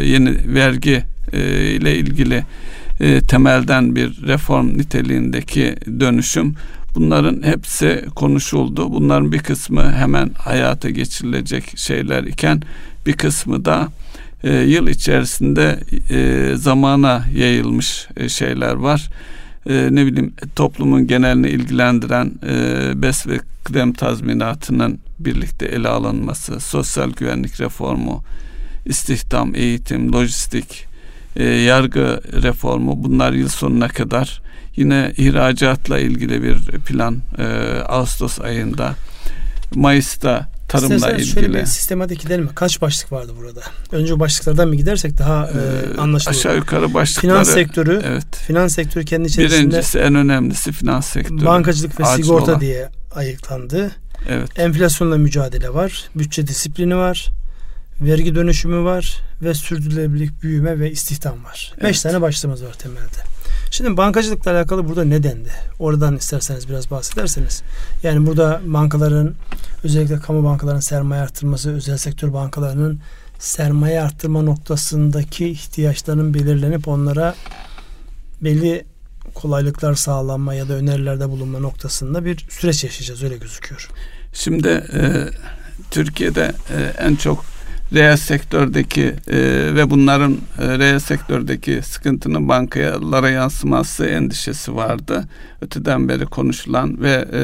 yeni 0.03 0.53
vergi 0.53 1.03
ile 1.34 1.98
ilgili 1.98 2.43
temelden 3.28 3.96
bir 3.96 4.28
reform 4.28 4.78
niteliğindeki 4.78 5.75
dönüşüm 6.00 6.56
Bunların 6.96 7.44
hepsi 7.44 8.06
konuşuldu. 8.16 8.92
Bunların 8.92 9.32
bir 9.32 9.40
kısmı 9.40 9.92
hemen 9.94 10.32
hayata 10.38 10.90
geçirilecek 10.90 11.78
şeyler 11.78 12.24
iken 12.24 12.62
bir 13.06 13.14
kısmı 13.14 13.66
da 13.66 13.88
e, 14.44 14.54
yıl 14.54 14.88
içerisinde 14.88 15.80
e, 16.10 16.52
zamana 16.56 17.25
yayılmış 17.36 18.08
e, 18.18 18.30
şeyler 18.30 18.74
var. 18.74 19.10
E, 19.70 19.88
ne 19.92 20.06
bileyim 20.06 20.34
toplumun 20.56 21.08
genelini 21.08 21.50
ilgilendiren 21.50 22.32
e, 22.48 22.92
bes 23.02 23.28
ve 23.28 23.40
kıdem 23.64 23.94
tazminatının 23.94 25.00
birlikte 25.20 25.66
ele 25.66 25.88
alınması, 25.88 26.60
sosyal 26.60 27.12
güvenlik 27.12 27.62
reformu, 27.62 28.24
istihdam, 28.86 29.56
eğitim, 29.56 30.14
lojistik, 30.14 30.86
e, 31.36 31.44
yargı 31.44 32.22
reformu 32.44 33.04
bunlar 33.04 33.34
yıl 33.34 33.50
sonuna 33.50 33.88
kadar 33.88 34.42
Yine 34.75 35.13
ihracatla 35.18 36.00
ilgili 36.00 36.44
bir 36.44 36.58
plan 36.58 37.18
e, 37.38 37.44
Ağustos 37.80 38.39
ayında. 38.39 38.96
Mayıs'ta 39.75 40.50
tarımla 40.68 40.96
İsterseniz 40.96 41.27
ilgili. 41.27 41.44
şöyle 41.46 41.62
bir 41.62 41.65
sistematik 41.65 42.22
gidelim 42.22 42.44
mi? 42.44 42.50
Kaç 42.56 42.82
başlık 42.82 43.12
vardı 43.12 43.32
burada? 43.39 43.62
Önce 43.92 44.20
başlıklardan 44.20 44.68
mı 44.68 44.75
gidersek 44.75 45.18
daha 45.18 45.50
e, 45.50 45.98
anlaşılır. 46.00 46.36
Aşağı 46.36 46.56
yukarı 46.56 46.94
başlıkları. 46.94 47.34
Finans 47.34 47.50
sektörü. 47.50 48.01
Evet. 48.06 48.36
Finans 48.48 48.75
sektörü 48.75 49.06
kendi 49.06 49.27
içerisinde. 49.27 49.60
Birincisi 49.60 50.00
en 50.00 50.15
önemlisi 50.15 50.72
finans 50.72 51.06
sektörü. 51.06 51.46
Bankacılık 51.46 52.00
ve 52.00 52.06
sigorta 52.06 52.51
olan. 52.51 52.62
diye 52.62 52.89
ayıklandı. 53.15 53.92
Evet. 54.30 54.60
Enflasyonla 54.60 55.18
mücadele 55.18 55.74
var. 55.74 56.04
Bütçe 56.15 56.48
disiplini 56.48 56.96
var. 56.96 57.32
Vergi 58.02 58.36
dönüşümü 58.36 58.84
var 58.84 59.22
ve 59.42 59.54
sürdürülebilirlik 59.54 60.44
büyüme 60.44 60.80
ve 60.80 60.92
istihdam 60.92 61.44
var. 61.44 61.72
Evet. 61.74 61.84
Beş 61.84 62.02
tane 62.02 62.22
başlığımız 62.22 62.64
var 62.64 62.74
temelde. 62.74 63.36
Şimdi 63.72 63.98
bankacılıkla 63.98 64.52
alakalı 64.52 64.88
burada 64.88 65.04
ne 65.04 65.24
dendi? 65.24 65.52
Oradan 65.80 66.18
isterseniz 66.18 66.70
biraz 66.70 66.92
bahsederseniz. 66.92 67.64
Yani 68.04 68.28
burada 68.28 68.62
bankaların 68.66 69.36
özellikle 69.84 70.20
kamu 70.20 70.44
bankalarının 70.44 70.80
sermaye 70.80 71.22
arttırması, 71.22 71.74
özel 71.74 71.98
sektör 71.98 72.34
bankalarının 72.34 73.00
sermaye 73.40 74.02
arttırma 74.02 74.42
noktasındaki 74.42 75.50
ihtiyaçlarının 75.50 76.34
belirlenip 76.34 76.88
onlara 76.88 77.36
belli 78.42 78.86
kolaylıklar 79.34 79.96
sağlanma 79.96 80.54
ya 80.54 80.70
da 80.70 80.74
önerilerde 80.74 81.30
bulunma 81.30 81.60
noktasında 81.60 82.25
bir 82.25 82.46
süreç 82.50 82.84
yaşayacağız 82.84 83.24
öyle 83.24 83.38
gözüküyor. 83.38 83.90
Şimdi 84.34 84.68
e, 84.68 85.30
Türkiye'de 85.92 86.54
e, 86.70 86.94
en 86.98 87.16
çok 87.16 87.46
reel 87.94 88.18
sektördeki 88.18 89.13
e, 89.27 89.38
ve 89.75 89.89
bunların 89.89 90.38
e, 90.60 90.80
reel 90.80 91.00
sektördeki 91.00 91.82
sıkıntının 91.82 92.50
bankalara 92.50 93.30
yansıması 93.30 94.06
endişesi 94.06 94.75
vardı. 94.75 95.24
Öteden 95.62 96.10
beri 96.10 96.25
konuşulan 96.25 97.01
ve 97.01 97.25
e, 97.34 97.42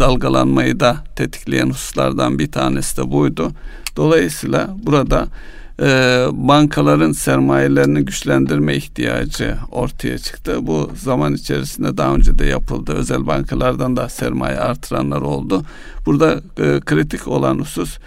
dalgalanmayı 0.00 0.80
da 0.80 0.96
tetikleyen 1.16 1.70
hususlardan 1.70 2.38
bir 2.38 2.52
tanesi 2.52 2.96
de 2.96 3.12
buydu. 3.12 3.52
Dolayısıyla 3.96 4.76
burada 4.82 5.28
e, 5.82 6.26
bankaların 6.32 7.12
sermayelerini 7.12 8.04
güçlendirme 8.04 8.74
ihtiyacı 8.74 9.54
ortaya 9.72 10.18
çıktı. 10.18 10.66
Bu 10.66 10.90
zaman 10.96 11.34
içerisinde 11.34 11.96
daha 11.96 12.14
önce 12.14 12.38
de 12.38 12.46
yapıldı. 12.46 12.92
Özel 12.92 13.26
bankalardan 13.26 13.96
da 13.96 14.08
sermaye 14.08 14.56
artıranlar 14.56 15.20
oldu. 15.20 15.62
Burada 16.06 16.40
e, 16.58 16.80
kritik 16.80 17.28
olan 17.28 17.58
husus 17.58 17.98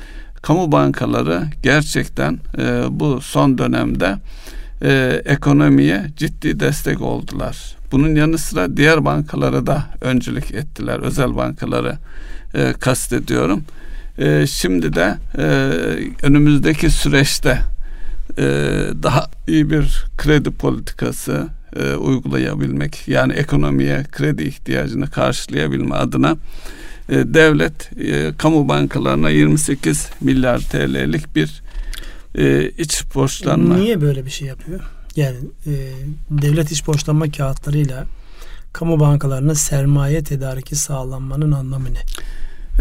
kamu 0.42 0.72
bankaları 0.72 1.44
gerçekten 1.64 2.40
e, 2.58 2.84
bu 2.90 3.22
son 3.22 3.58
dönemde 3.58 4.18
e, 4.84 5.22
ekonomiye 5.26 6.06
ciddi 6.18 6.60
destek 6.60 7.02
oldular. 7.02 7.76
Bunun 7.92 8.16
yanı 8.16 8.38
sıra 8.38 8.78
diğer 8.78 9.06
bankalara 9.06 9.68
da 9.68 9.84
öncülük 10.02 10.52
ettiler. 10.52 11.00
Özel 11.00 11.36
bankaları 11.36 11.98
e, 12.54 12.74
kastediyorum. 12.74 13.64
E, 14.18 14.48
şimdi 14.48 14.94
de 14.94 15.16
e, 15.38 15.46
önümüzdeki 16.24 16.90
süreçte 16.90 17.62
e, 18.38 18.44
daha 19.04 19.30
iyi 19.48 19.70
bir 19.70 20.06
kredi 20.18 20.52
politikası 20.52 21.48
e, 21.76 21.94
uygulayabilmek 21.96 23.08
yani 23.08 23.34
ekonomiye 23.34 24.04
kredi 24.12 24.44
ihtiyacını 24.44 25.10
karşılayabilme 25.10 25.96
adına 25.96 26.36
e, 27.12 27.34
devlet 27.34 27.92
e, 28.00 28.32
kamu 28.38 28.68
bankalarına 28.68 29.30
28 29.30 30.10
milyar 30.22 30.60
TL'lik 30.60 31.36
bir 31.36 31.62
e, 32.38 32.70
iç 32.70 33.04
borçlanma. 33.16 33.78
Niye 33.78 34.02
böyle 34.02 34.26
bir 34.26 34.32
şey 34.32 34.48
yapıyor? 34.48 34.82
Yani 35.16 35.38
e, 35.66 35.72
devlet 36.30 36.72
iç 36.72 36.88
borçlanma 36.88 37.32
kağıtlarıyla 37.32 38.06
kamu 38.74 39.00
bankalarına 39.00 39.56
sermaye 39.56 40.24
tedariki 40.24 40.76
sağlanmanın 40.76 41.52
anlamı 41.52 41.88
ne? 41.94 42.00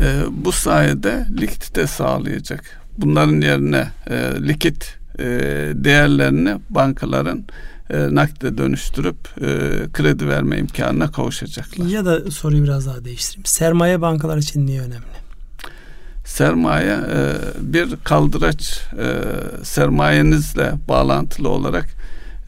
E, 0.04 0.22
bu 0.30 0.52
sayede 0.52 1.26
likidite 1.40 1.86
sağlayacak. 1.86 2.80
Bunların 2.98 3.40
yerine 3.40 3.88
e, 4.10 4.48
likit 4.48 4.98
e, 5.18 5.24
değerlerini 5.74 6.56
bankaların 6.70 7.44
e, 7.90 8.14
nakde 8.14 8.58
dönüştürüp 8.58 9.16
e, 9.40 9.46
kredi 9.92 10.28
verme 10.28 10.58
imkanına 10.58 11.10
kavuşacaklar. 11.10 11.86
Ya 11.86 12.04
da 12.04 12.30
soruyu 12.30 12.64
biraz 12.64 12.86
daha 12.86 13.04
değiştireyim. 13.04 13.44
Sermaye 13.44 14.00
bankalar 14.00 14.36
için 14.36 14.66
niye 14.66 14.80
önemli? 14.80 15.20
Sermaye 16.24 16.92
e, 16.92 17.32
bir 17.60 17.96
kaldıraç 18.04 18.80
e, 18.98 19.06
sermayenizle 19.64 20.72
bağlantılı 20.88 21.48
olarak 21.48 21.86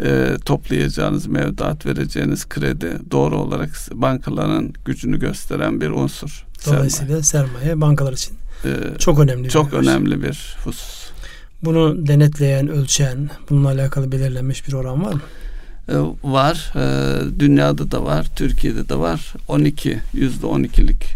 e, 0.05 0.37
toplayacağınız 0.45 1.27
mevduat 1.27 1.87
vereceğiniz 1.87 2.49
kredi 2.49 2.99
doğru 3.11 3.37
olarak 3.37 3.71
bankaların 3.93 4.73
gücünü 4.85 5.19
gösteren 5.19 5.81
bir 5.81 5.91
unsur. 5.91 6.45
Dolayısıyla 6.67 7.23
sermaye, 7.23 7.53
sermaye 7.53 7.81
bankalar 7.81 8.13
için 8.13 8.37
e, 8.65 8.99
çok 8.99 9.19
önemli. 9.19 9.49
Çok 9.49 9.73
bir 9.73 9.77
önemli 9.77 10.23
bir 10.23 10.57
husus. 10.65 11.12
Bunu 11.65 12.07
denetleyen, 12.07 12.69
ölçen, 12.69 13.31
bununla 13.51 13.69
alakalı 13.69 14.13
belirlenmiş 14.13 14.69
bir 14.69 14.73
oran 14.73 15.05
var 15.05 15.13
mı? 15.13 15.21
Ee, 15.89 15.95
var. 16.25 16.73
Ee, 16.77 17.41
dünyada 17.41 17.91
da 17.91 18.05
var. 18.05 18.27
Türkiye'de 18.37 18.89
de 18.89 18.95
var. 18.95 19.35
12, 19.49 19.99
yüzde 20.15 20.47
12'lik 20.47 21.07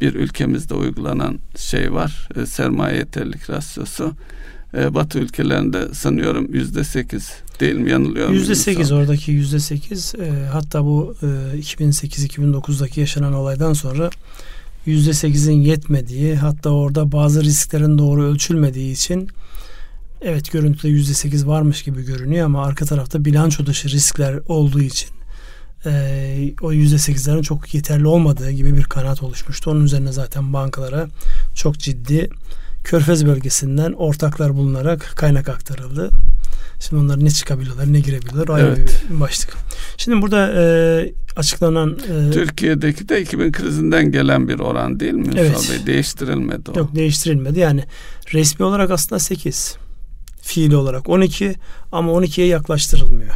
bir 0.00 0.14
ülkemizde 0.14 0.74
uygulanan 0.74 1.38
şey 1.56 1.92
var. 1.92 2.28
Ee, 2.36 2.46
sermaye 2.46 2.96
yeterlilik 2.96 3.50
rasyosu. 3.50 4.12
Batı 4.90 5.18
ülkelerinde 5.18 5.94
sanıyorum 5.94 6.54
yüzde 6.54 6.84
sekiz 6.84 7.32
değil 7.60 7.74
mi 7.74 7.90
yanılıyor 7.90 8.30
Yüzde 8.30 8.54
sekiz 8.54 8.92
oradaki 8.92 9.32
yüzde 9.32 9.58
sekiz 9.58 10.14
hatta 10.52 10.84
bu 10.84 11.14
2008-2009'daki 11.56 13.00
yaşanan 13.00 13.32
olaydan 13.32 13.72
sonra 13.72 14.10
yüzde 14.86 15.12
sekizin 15.12 15.60
yetmediği 15.60 16.34
hatta 16.34 16.70
orada 16.70 17.12
bazı 17.12 17.44
risklerin 17.44 17.98
doğru 17.98 18.24
ölçülmediği 18.24 18.92
için 18.92 19.28
evet 20.22 20.52
görüntüde 20.52 20.88
yüzde 20.88 21.14
sekiz 21.14 21.46
varmış 21.46 21.82
gibi 21.82 22.04
görünüyor 22.04 22.46
ama 22.46 22.64
arka 22.64 22.84
tarafta 22.84 23.24
bilanço 23.24 23.66
dışı 23.66 23.88
riskler 23.88 24.38
olduğu 24.48 24.80
için 24.80 25.08
e, 25.86 26.54
o 26.60 26.72
yüzde 26.72 26.98
sekizlerin 26.98 27.42
çok 27.42 27.74
yeterli 27.74 28.06
olmadığı 28.06 28.50
gibi 28.50 28.76
bir 28.76 28.84
kanaat 28.84 29.22
oluşmuştu. 29.22 29.70
Onun 29.70 29.84
üzerine 29.84 30.12
zaten 30.12 30.52
bankalara 30.52 31.08
çok 31.54 31.78
ciddi 31.78 32.30
Körfez 32.84 33.26
bölgesinden 33.26 33.92
ortaklar 33.92 34.54
bulunarak 34.54 35.12
kaynak 35.16 35.48
aktarıldı. 35.48 36.10
Şimdi 36.80 37.02
onlar 37.02 37.24
ne 37.24 37.30
çıkabiliyorlar 37.30 37.92
ne 37.92 38.00
girebiliyorlar 38.00 38.54
ayrı 38.56 38.74
evet. 38.78 39.04
bir 39.10 39.20
başlık. 39.20 39.56
Şimdi 39.96 40.22
burada 40.22 40.52
e, 40.52 41.12
açıklanan... 41.36 41.98
E, 42.28 42.30
Türkiye'deki 42.30 43.08
de 43.08 43.22
2000 43.22 43.52
krizinden 43.52 44.12
gelen 44.12 44.48
bir 44.48 44.58
oran 44.58 45.00
değil 45.00 45.12
mi? 45.12 45.32
Evet. 45.36 45.70
Bey? 45.70 45.86
Değiştirilmedi 45.86 46.70
o. 46.70 46.78
Yok 46.78 46.94
değiştirilmedi. 46.94 47.58
Yani 47.58 47.84
resmi 48.32 48.64
olarak 48.64 48.90
aslında 48.90 49.18
8 49.18 49.76
fiili 50.50 50.76
olarak 50.76 51.08
12 51.08 51.54
ama 51.92 52.12
12'ye 52.12 52.46
yaklaştırılmıyor. 52.46 53.34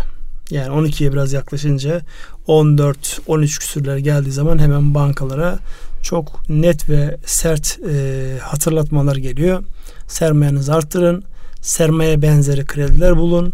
Yani 0.50 0.68
12'ye 0.68 1.12
biraz 1.12 1.32
yaklaşınca 1.32 2.00
14, 2.46 3.20
13 3.26 3.58
küsürler 3.58 3.96
geldiği 3.96 4.32
zaman 4.32 4.58
hemen 4.58 4.94
bankalara 4.94 5.58
çok 6.02 6.48
net 6.48 6.88
ve 6.88 7.16
sert 7.26 7.78
e, 7.90 8.38
hatırlatmalar 8.42 9.16
geliyor. 9.16 9.62
Sermayenizi 10.08 10.72
arttırın. 10.72 11.24
Sermaye 11.60 12.22
benzeri 12.22 12.64
krediler 12.64 13.16
bulun. 13.16 13.52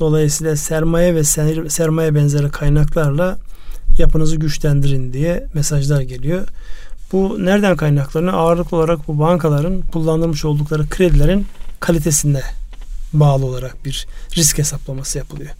Dolayısıyla 0.00 0.56
sermaye 0.56 1.14
ve 1.14 1.24
sermaye 1.68 2.14
benzeri 2.14 2.50
kaynaklarla 2.50 3.38
yapınızı 3.98 4.36
güçlendirin 4.36 5.12
diye 5.12 5.46
mesajlar 5.54 6.00
geliyor. 6.00 6.48
Bu 7.12 7.36
nereden 7.44 7.76
kaynaklanıyor? 7.76 8.34
Ağırlık 8.34 8.72
olarak 8.72 9.08
bu 9.08 9.18
bankaların 9.18 9.82
kullandırmış 9.92 10.44
oldukları 10.44 10.88
kredilerin 10.88 11.46
kalitesinde 11.80 12.42
bağlı 13.20 13.46
olarak 13.46 13.84
bir 13.84 14.06
risk 14.36 14.58
hesaplaması 14.58 15.18
yapılıyor. 15.18 15.50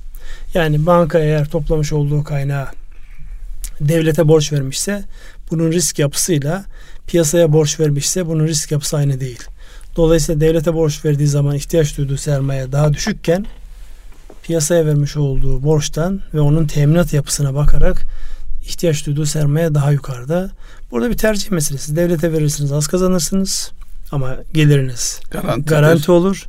Yani 0.54 0.86
banka 0.86 1.18
eğer 1.18 1.48
toplamış 1.48 1.92
olduğu 1.92 2.24
kaynağı 2.24 2.66
devlete 3.80 4.28
borç 4.28 4.52
vermişse 4.52 5.04
bunun 5.50 5.72
risk 5.72 5.98
yapısıyla 5.98 6.64
piyasaya 7.06 7.52
borç 7.52 7.80
vermişse 7.80 8.26
bunun 8.26 8.46
risk 8.46 8.72
yapısı 8.72 8.96
aynı 8.96 9.20
değil. 9.20 9.42
Dolayısıyla 9.96 10.40
devlete 10.40 10.74
borç 10.74 11.04
verdiği 11.04 11.28
zaman 11.28 11.56
ihtiyaç 11.56 11.98
duyduğu 11.98 12.16
sermaye 12.16 12.72
daha 12.72 12.92
düşükken 12.92 13.46
piyasaya 14.42 14.86
vermiş 14.86 15.16
olduğu 15.16 15.62
borçtan 15.62 16.20
ve 16.34 16.40
onun 16.40 16.66
teminat 16.66 17.12
yapısına 17.12 17.54
bakarak 17.54 18.02
ihtiyaç 18.64 19.06
duyduğu 19.06 19.26
sermaye 19.26 19.74
daha 19.74 19.92
yukarıda. 19.92 20.50
Burada 20.90 21.10
bir 21.10 21.16
tercih 21.16 21.50
meselesi. 21.50 21.96
Devlete 21.96 22.32
verirsiniz 22.32 22.72
az 22.72 22.86
kazanırsınız 22.86 23.72
ama 24.12 24.36
geliriniz 24.52 25.20
garanti, 25.30 25.68
garanti 25.68 26.12
olur. 26.12 26.46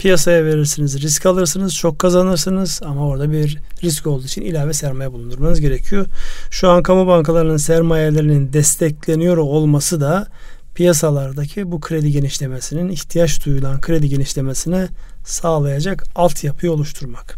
Piyasaya 0.00 0.44
verirsiniz 0.44 1.02
risk 1.02 1.26
alırsınız 1.26 1.74
çok 1.74 1.98
kazanırsınız 1.98 2.80
ama 2.84 3.06
orada 3.06 3.32
bir 3.32 3.58
risk 3.82 4.06
olduğu 4.06 4.24
için 4.24 4.42
ilave 4.42 4.72
sermaye 4.72 5.12
bulundurmanız 5.12 5.60
gerekiyor. 5.60 6.06
Şu 6.50 6.70
an 6.70 6.82
kamu 6.82 7.06
bankalarının 7.06 7.56
sermayelerinin 7.56 8.52
destekleniyor 8.52 9.36
olması 9.36 10.00
da 10.00 10.26
piyasalardaki 10.74 11.72
bu 11.72 11.80
kredi 11.80 12.12
genişlemesinin 12.12 12.88
ihtiyaç 12.88 13.46
duyulan 13.46 13.80
kredi 13.80 14.08
genişlemesine 14.08 14.88
sağlayacak 15.24 16.04
altyapıyı 16.14 16.72
oluşturmak. 16.72 17.36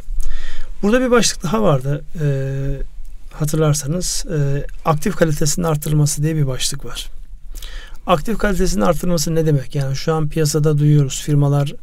Burada 0.83 1.01
bir 1.01 1.11
başlık 1.11 1.43
daha 1.43 1.63
vardı. 1.63 2.05
Ee, 2.21 2.77
hatırlarsanız 3.33 4.25
e, 4.27 4.67
aktif 4.85 5.17
kalitesinin 5.17 5.67
artırılması 5.67 6.23
diye 6.23 6.37
bir 6.37 6.47
başlık 6.47 6.85
var. 6.85 7.11
Aktif 8.07 8.39
kalitesinin 8.39 8.85
artırılması 8.85 9.35
ne 9.35 9.47
demek? 9.47 9.75
Yani 9.75 9.97
şu 9.97 10.15
an 10.15 10.29
piyasada 10.29 10.79
duyuyoruz 10.79 11.23
firmalar 11.23 11.75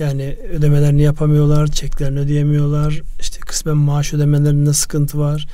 yani 0.00 0.36
ödemelerini 0.52 1.02
yapamıyorlar, 1.02 1.66
çeklerini 1.66 2.18
ödeyemiyorlar. 2.18 3.00
İşte 3.20 3.40
kısmen 3.40 3.76
maaş 3.76 4.14
ödemelerinde 4.14 4.72
sıkıntı 4.72 5.18
var. 5.18 5.46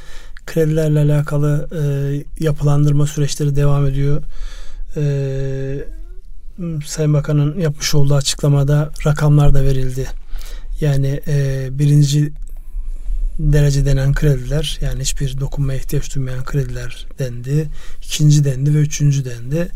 Kredilerle 0.47 0.99
alakalı 1.01 1.69
e, 1.73 2.45
yapılandırma 2.45 3.07
süreçleri 3.07 3.57
devam 3.57 3.87
ediyor. 3.87 4.23
E, 4.97 5.05
Sayın 6.87 7.15
Bakan'ın 7.15 7.61
yapmış 7.61 7.95
olduğu 7.95 8.15
açıklamada 8.15 8.91
rakamlar 9.07 9.55
da 9.55 9.63
verildi. 9.63 10.07
Yani 10.81 11.21
e, 11.29 11.69
birinci 11.71 12.33
derece 13.39 13.87
denen 13.87 14.13
krediler 14.13 14.79
yani 14.81 15.01
hiçbir 15.01 15.41
dokunmaya 15.41 15.79
ihtiyaç 15.79 16.15
duymayan 16.15 16.45
krediler 16.45 17.07
dendi. 17.19 17.69
ikinci 18.03 18.45
dendi 18.45 18.75
ve 18.75 18.79
üçüncü 18.79 19.25
dendi. 19.25 19.69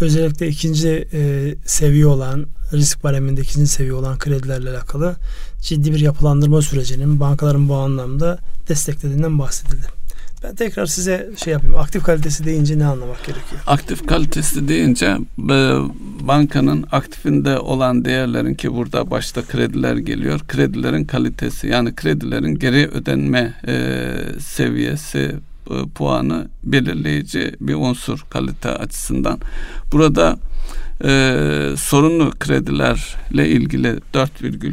Özellikle 0.00 0.48
ikinci 0.48 1.08
e, 1.12 1.54
seviye 1.64 2.06
olan 2.06 2.46
risk 2.72 3.04
bareminde 3.04 3.40
ikinci 3.40 3.66
seviye 3.66 3.94
olan 3.94 4.18
kredilerle 4.18 4.70
alakalı 4.70 5.16
ciddi 5.60 5.92
bir 5.92 6.00
yapılandırma 6.00 6.62
sürecinin 6.62 7.20
bankaların 7.20 7.68
bu 7.68 7.74
anlamda 7.74 8.38
desteklediğinden 8.68 9.38
bahsedildi. 9.38 10.00
Ben 10.44 10.54
tekrar 10.54 10.86
size 10.86 11.30
şey 11.36 11.52
yapayım. 11.52 11.76
Aktif 11.76 12.02
kalitesi 12.02 12.44
deyince 12.44 12.78
ne 12.78 12.86
anlamak 12.86 13.18
gerekiyor? 13.18 13.60
Aktif 13.66 14.06
kalitesi 14.06 14.68
deyince 14.68 15.06
e, 15.38 15.74
bankanın 16.20 16.84
aktifinde 16.92 17.58
olan 17.58 18.04
değerlerin 18.04 18.54
ki 18.54 18.74
burada 18.74 19.10
başta 19.10 19.42
krediler 19.42 19.96
geliyor. 19.96 20.40
Kredilerin 20.48 21.04
kalitesi 21.04 21.66
yani 21.66 21.94
kredilerin 21.94 22.54
geri 22.54 22.88
ödenme 22.88 23.54
e, 23.66 24.06
seviyesi 24.40 25.34
e, 25.70 25.88
puanı 25.94 26.48
belirleyici 26.64 27.54
bir 27.60 27.74
unsur 27.74 28.24
kalite 28.30 28.68
açısından. 28.68 29.38
Burada 29.92 30.38
e, 31.04 31.74
sorunlu 31.76 32.30
kredilerle 32.30 33.48
ilgili 33.48 34.00
4, 34.14 34.30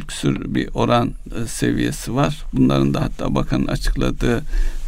küsür 0.08 0.56
bir 0.56 0.70
oran 0.74 1.12
e, 1.44 1.48
seviyesi 1.48 2.16
var. 2.16 2.44
Bunların 2.54 2.94
da 2.94 3.02
hatta 3.02 3.36
bakanın 3.36 3.68
açıkladığı 3.68 4.44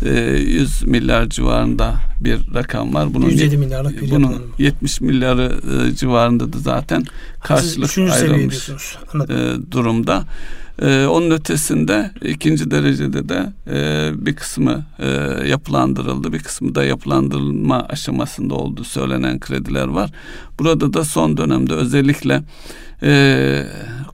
e, 0.05 0.09
100 0.09 0.83
milyar 0.83 1.29
civarında 1.29 1.95
bir 2.21 2.53
rakam 2.53 2.93
var. 2.93 3.13
Bunun 3.13 3.29
107 3.29 3.57
milyarlık 3.57 4.01
bir 4.01 4.11
Bunun 4.11 4.43
70 4.57 5.01
milyarı 5.01 5.59
e, 5.89 5.95
civarında 5.95 6.53
da 6.53 6.57
zaten 6.57 7.05
karşılık 7.43 7.97
ayrılmış 7.97 8.69
e, 9.29 9.71
durumda. 9.71 10.23
Ee, 10.81 11.05
onun 11.05 11.31
ötesinde 11.31 12.11
ikinci 12.21 12.71
derecede 12.71 13.29
de 13.29 13.53
e, 13.71 14.09
bir 14.25 14.35
kısmı 14.35 14.85
e, 14.99 15.07
yapılandırıldı, 15.47 16.33
bir 16.33 16.39
kısmı 16.39 16.75
da 16.75 16.83
yapılandırılma 16.83 17.85
aşamasında 17.89 18.55
olduğu 18.55 18.83
söylenen 18.83 19.39
krediler 19.39 19.87
var. 19.87 20.11
Burada 20.59 20.93
da 20.93 21.03
son 21.03 21.37
dönemde 21.37 21.73
özellikle 21.73 22.41
e, 23.03 23.63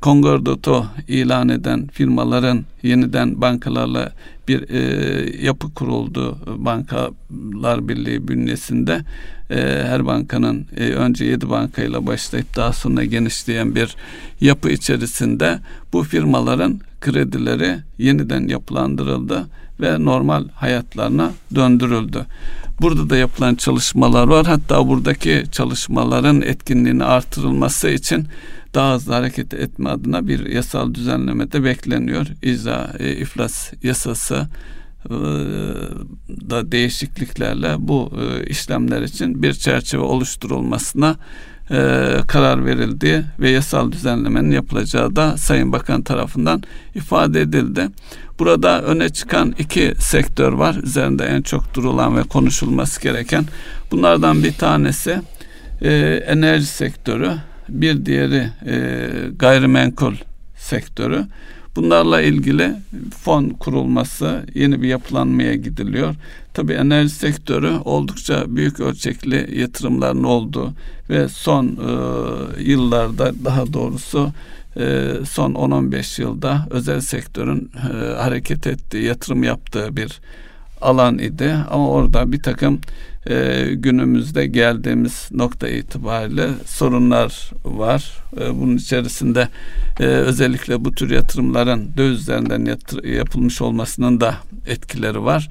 Concordato 0.02 0.86
ilan 1.08 1.50
eden 1.50 1.88
firmaların 1.88 2.66
yeniden 2.84 3.42
bankalarla 3.42 4.12
bir 4.48 4.70
e, 4.70 5.46
yapı 5.46 5.74
kuruldu 5.74 6.38
Bankalar 6.58 7.88
Birliği 7.88 8.28
bünyesinde. 8.28 9.02
E, 9.50 9.84
her 9.88 10.06
bankanın 10.06 10.68
e, 10.78 10.84
önce 10.84 11.26
yedi 11.26 11.50
bankayla 11.50 12.08
başlayıp 12.08 12.56
daha 12.56 12.74
sonra 12.74 13.06
genişleyen 13.06 13.76
bir 13.76 13.96
yapı 14.42 14.70
içerisinde 14.70 15.60
bu 15.94 16.04
firmaların 16.04 16.80
kredileri 17.02 17.78
yeniden 17.98 18.48
yapılandırıldı 18.48 19.48
ve 19.82 20.06
normal 20.06 20.48
hayatlarına 20.56 21.32
döndürüldü. 21.56 22.26
Burada 22.82 23.10
da 23.10 23.18
yapılan 23.18 23.56
çalışmalar 23.56 24.28
var. 24.28 24.46
Hatta 24.46 24.88
buradaki 24.88 25.44
çalışmaların 25.52 26.42
etkinliğini 26.42 27.04
artırılması 27.04 27.90
için 27.90 28.28
daha 28.76 28.96
hızlı 28.96 29.14
hareket 29.14 29.54
etme 29.54 29.90
adına 29.90 30.28
bir 30.28 30.46
yasal 30.46 30.94
düzenleme 30.94 31.52
de 31.52 31.64
bekleniyor. 31.64 32.28
İcra 32.42 32.92
e, 33.00 33.12
iflas 33.12 33.74
yasası 33.84 34.48
e, 35.06 35.16
da 36.50 36.72
değişikliklerle 36.72 37.76
bu 37.80 38.12
e, 38.22 38.46
işlemler 38.48 39.02
için 39.02 39.44
bir 39.44 39.54
çerçeve 39.54 40.02
oluşturulmasına 40.02 41.16
e, 41.72 41.78
karar 42.28 42.66
verildi 42.66 43.26
ve 43.40 43.50
yasal 43.50 43.92
düzenlemenin 43.92 44.52
yapılacağı 44.52 45.16
da 45.16 45.38
Sayın 45.38 45.72
Bakan 45.72 46.02
tarafından 46.02 46.64
ifade 46.96 47.42
edildi. 47.42 47.88
Burada 48.40 48.82
öne 48.82 49.10
çıkan 49.10 49.56
iki 49.60 49.94
sektör 50.00 50.54
var. 50.54 50.76
Üzerinde 50.84 51.26
en 51.26 51.42
çok 51.42 51.74
durulan 51.74 52.18
ve 52.18 52.24
konuşulması 52.24 53.02
gereken. 53.02 53.46
Bunlardan 53.92 54.44
bir 54.44 54.54
tanesi 54.54 55.22
e, 55.82 55.92
enerji 56.28 56.66
sektörü 56.66 57.32
bir 57.70 58.06
diğeri 58.06 58.50
e, 58.66 59.10
gayrimenkul 59.40 60.14
sektörü. 60.58 61.26
Bunlarla 61.76 62.22
ilgili 62.22 62.76
fon 63.24 63.50
kurulması, 63.50 64.46
yeni 64.54 64.82
bir 64.82 64.88
yapılanmaya 64.88 65.56
gidiliyor. 65.56 66.16
Tabi 66.54 66.74
enerji 66.74 67.10
sektörü 67.10 67.72
oldukça 67.86 68.44
büyük 68.48 68.80
ölçekli 68.80 69.60
yatırımların 69.60 70.24
olduğu 70.24 70.74
ve 71.10 71.30
son 71.30 71.66
e, 71.66 72.64
yıllarda 72.64 73.32
daha 73.46 73.74
doğrusu 73.74 74.32
e, 74.78 75.12
son 75.30 75.54
10-15 75.54 76.22
yılda 76.22 76.68
özel 76.70 77.02
sektörün 77.02 77.72
e, 77.76 78.16
hareket 78.16 78.68
ettiği, 78.68 79.04
yatırım 79.04 79.44
yaptığı 79.44 79.98
bir 79.98 80.20
alan 80.82 81.18
idi. 81.20 81.56
Ama 81.72 81.90
orada 81.90 82.32
bir 82.32 82.44
takım 82.44 82.80
e, 83.30 83.66
günümüzde 83.74 84.48
geldiğimiz 84.48 85.30
nokta 85.32 85.68
itibariyle 85.68 86.50
sorunlar 86.66 87.52
var. 87.66 88.12
E, 88.42 88.60
bunun 88.60 88.78
içerisinde 88.78 89.48
e, 90.00 90.04
özellikle 90.04 90.86
bu 90.86 90.92
tür 90.92 91.12
yatırımların 91.12 91.90
döviz 91.98 92.20
üzerinden 92.20 92.66
yatır, 92.66 93.04
yapılmış 93.04 93.62
olmasının 93.62 94.22
da 94.22 94.36
etkileri 94.68 95.24
var. 95.24 95.50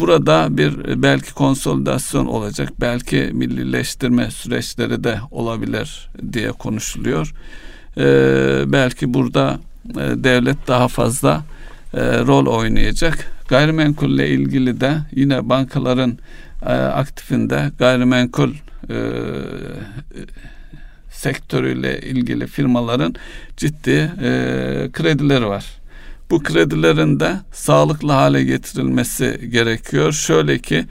Burada 0.00 0.48
bir 0.50 1.02
belki 1.02 1.34
konsolidasyon 1.34 2.26
olacak, 2.26 2.72
belki 2.80 3.30
millileştirme 3.32 4.30
süreçleri 4.30 5.04
de 5.04 5.18
olabilir 5.30 6.08
diye 6.32 6.52
konuşuluyor. 6.52 7.34
E, 7.98 8.04
belki 8.66 9.14
burada 9.14 9.60
e, 9.90 10.24
devlet 10.24 10.68
daha 10.68 10.88
fazla 10.88 11.44
e, 11.94 12.00
rol 12.18 12.46
oynayacak. 12.46 13.32
Gayrimenkulle 13.48 14.28
ilgili 14.28 14.80
de 14.80 14.98
yine 15.12 15.48
bankaların 15.48 16.10
e, 16.10 16.16
aktifinde 16.66 17.70
gayrimenkul 17.78 18.54
e, 18.90 18.96
sektörüyle 21.10 22.00
ilgili 22.00 22.46
firmaların 22.46 23.14
ciddi 23.56 24.10
e, 24.22 24.30
kredileri 24.92 25.46
var. 25.46 25.64
Bu 26.30 26.42
kredilerin 26.42 27.20
de 27.20 27.36
sağlıklı 27.52 28.12
hale 28.12 28.44
getirilmesi 28.44 29.48
gerekiyor. 29.52 30.12
Şöyle 30.12 30.58
ki 30.58 30.84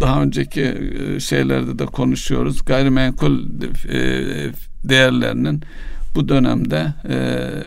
daha 0.00 0.22
önceki 0.22 0.62
e, 0.62 1.20
şeylerde 1.20 1.78
de 1.78 1.86
konuşuyoruz. 1.86 2.64
Gayrimenkul 2.64 3.46
e, 3.88 3.98
değerlerinin 4.84 5.62
bu 6.14 6.28
dönemde 6.28 6.94
e, 7.08 7.14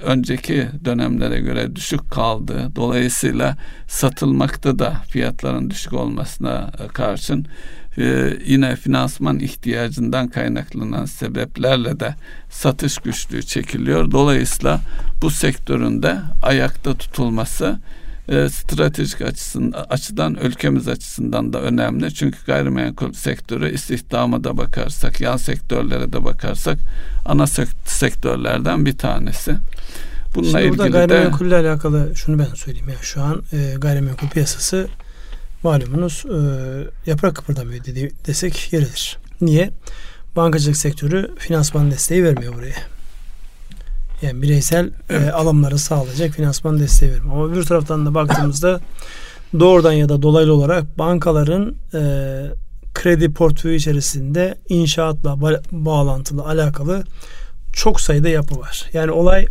önceki 0.04 0.68
dönemlere 0.86 1.40
göre 1.40 1.76
düşük 1.76 2.12
kaldı. 2.12 2.72
Dolayısıyla 2.76 3.58
satılmakta 3.88 4.80
da 4.80 4.94
fiyatların 5.10 5.70
düşük 5.70 5.94
olmasına 5.94 6.72
karşın 6.94 7.46
e, 7.98 8.38
yine 8.46 8.76
finansman 8.76 9.40
ihtiyacından 9.40 10.28
kaynaklanan 10.28 11.06
sebeplerle 11.06 12.00
de 12.00 12.16
satış 12.50 12.98
güçlüğü 12.98 13.44
çekiliyor. 13.44 14.12
Dolayısıyla 14.12 14.80
bu 15.22 15.30
sektörün 15.30 16.04
de 16.04 16.18
ayakta 16.42 16.94
tutulması 16.94 17.80
e, 18.30 18.50
stratejik 18.50 19.22
açısından, 19.22 19.86
açıdan 19.90 20.36
ülkemiz 20.36 20.88
açısından 20.88 21.54
da 21.54 21.62
önemli. 21.62 22.14
Çünkü 22.14 22.38
gayrimenkul 22.46 23.14
sektörü 23.14 23.74
istihdama 23.74 24.44
da 24.44 24.58
bakarsak, 24.58 25.22
yan 25.22 25.38
sektörlere 25.38 26.14
de 26.14 26.26
bakarsak 26.26 26.78
ana 27.26 27.48
sektörlerden 27.86 28.86
bir 28.86 28.98
tanesi. 28.98 29.56
Bununla 30.36 30.62
Şimdi 30.62 30.74
ilgili 30.74 30.90
gayrimenkulle 30.90 31.64
de, 31.64 31.70
alakalı 31.70 32.16
şunu 32.16 32.40
ben 32.40 32.46
söyleyeyim. 32.46 32.90
Yani 32.90 33.02
şu 33.02 33.22
an 33.22 33.44
e, 33.54 33.74
gayrimenkul 33.78 34.30
piyasası 34.30 34.88
malumunuz 35.64 36.26
e, 36.26 36.38
yaprak 37.10 37.36
kıpırdamıyor 37.36 37.86
dedi, 37.86 38.12
desek 38.28 38.74
yeridir. 38.74 39.18
Niye? 39.42 39.72
Bankacılık 40.36 40.78
sektörü 40.78 41.36
finansman 41.38 41.92
desteği 41.92 42.24
vermiyor 42.24 42.54
buraya. 42.54 42.93
Yani 44.24 44.42
bireysel 44.42 44.92
evet. 45.10 45.28
e, 45.28 45.32
alımları 45.32 45.78
sağlayacak 45.78 46.32
finansman 46.32 46.80
desteği 46.80 47.12
vermiyor. 47.12 47.36
Ama 47.36 47.56
bir 47.56 47.64
taraftan 47.64 48.06
da 48.06 48.14
baktığımızda 48.14 48.82
doğrudan 49.60 49.92
ya 49.92 50.10
da 50.10 50.22
dolaylı 50.22 50.54
olarak 50.54 50.98
bankaların 51.00 51.76
e, 51.94 52.02
kredi 52.94 53.34
portföyü 53.34 53.76
içerisinde 53.76 54.56
inşaatla 54.70 55.30
ba- 55.30 55.62
bağlantılı 55.72 56.44
alakalı 56.44 57.04
çok 57.74 58.02
sayıda 58.02 58.30
yapı 58.30 58.60
var. 58.60 58.90
Yani 58.94 59.12
olay 59.12 59.48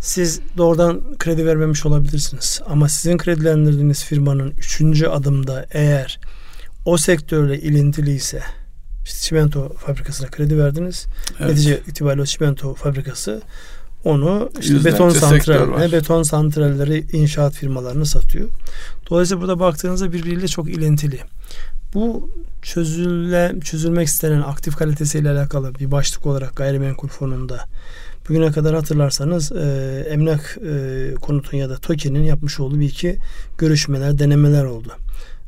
siz 0.00 0.40
doğrudan 0.56 1.00
kredi 1.18 1.46
vermemiş 1.46 1.86
olabilirsiniz. 1.86 2.60
Ama 2.68 2.88
sizin 2.88 3.18
kredilendirdiğiniz 3.18 4.04
firmanın 4.04 4.50
üçüncü 4.50 5.06
adımda 5.06 5.66
eğer 5.70 6.20
o 6.84 6.96
sektörle 6.96 7.60
ilintili 7.60 8.14
ise 8.14 8.42
işte 9.04 9.18
çimento 9.18 9.68
fabrikasına 9.68 10.28
kredi 10.28 10.58
verdiniz. 10.58 11.06
Evet. 11.40 11.50
Netice 11.50 11.80
itibariyle 11.86 12.22
o 12.22 12.26
çimento 12.26 12.74
fabrikası 12.74 13.42
onu 14.04 14.50
işte 14.60 14.84
beton 14.84 15.10
santral, 15.10 15.92
beton 15.92 16.22
santralleri 16.22 17.04
inşaat 17.12 17.54
firmalarını 17.54 18.06
satıyor. 18.06 18.48
Dolayısıyla 19.10 19.40
burada 19.40 19.60
baktığınızda 19.60 20.12
birbiriyle 20.12 20.48
çok 20.48 20.68
ilintili. 20.68 21.20
Bu 21.94 22.30
çözüle, 22.62 23.54
çözülmek 23.64 24.08
istenen 24.08 24.40
aktif 24.40 24.76
kalitesiyle 24.76 25.30
alakalı 25.30 25.74
bir 25.74 25.90
başlık 25.90 26.26
olarak 26.26 26.56
gayrimenkul 26.56 27.08
fonunda 27.08 27.66
bugüne 28.28 28.52
kadar 28.52 28.74
hatırlarsanız 28.74 29.52
e, 29.52 30.06
emlak 30.10 30.58
e, 30.66 31.14
konutun 31.14 31.56
ya 31.58 31.68
da 31.68 31.76
TOKİ'nin 31.76 32.22
yapmış 32.22 32.60
olduğu 32.60 32.80
bir 32.80 32.86
iki 32.86 33.16
görüşmeler, 33.58 34.18
denemeler 34.18 34.64
oldu. 34.64 34.92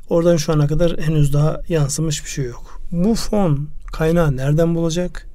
Oradan 0.08 0.36
şu 0.36 0.52
ana 0.52 0.66
kadar 0.66 1.00
henüz 1.00 1.32
daha 1.32 1.60
yansımış 1.68 2.24
bir 2.24 2.30
şey 2.30 2.44
yok. 2.44 2.75
Bu 2.92 3.14
fon 3.14 3.68
kaynağı 3.92 4.37
nereden 4.37 4.75
bulacak? 4.75 5.27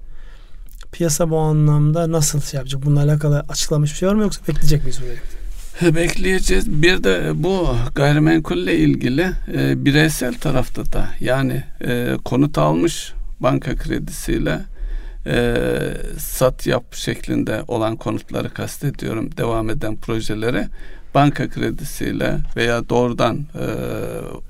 Piyasa 0.92 1.30
bu 1.30 1.38
anlamda 1.38 2.12
nasıl 2.12 2.42
şey 2.42 2.58
yapacak? 2.58 2.86
Bununla 2.86 3.04
alakalı 3.04 3.46
açıklamış 3.50 3.92
bir 3.92 3.98
şey 3.98 4.10
var 4.10 4.14
mı 4.14 4.22
yoksa 4.22 4.42
bekleyecek 4.48 4.84
miyiz 4.84 5.00
burayı? 5.02 5.20
Bekleyeceğiz. 5.96 6.72
Bir 6.82 7.04
de 7.04 7.32
bu 7.36 7.76
gayrimenkulle 7.96 8.78
ilgili 8.78 9.32
e, 9.54 9.86
bireysel 9.86 10.34
tarafta 10.34 10.92
da 10.92 11.10
yani 11.20 11.64
e, 11.86 12.18
konut 12.26 12.58
almış 12.58 13.14
banka 13.40 13.76
kredisiyle 13.76 14.60
e, 15.26 15.56
sat 16.18 16.68
yap 16.68 16.84
şeklinde 16.92 17.64
olan 17.68 17.96
konutları 17.96 18.50
kastediyorum 18.50 19.38
devam 19.38 19.70
eden 19.70 19.96
projeleri 19.96 20.68
banka 21.16 21.50
kredisiyle 21.50 22.38
veya 22.56 22.90
doğrudan 22.90 23.36
e, 23.36 23.66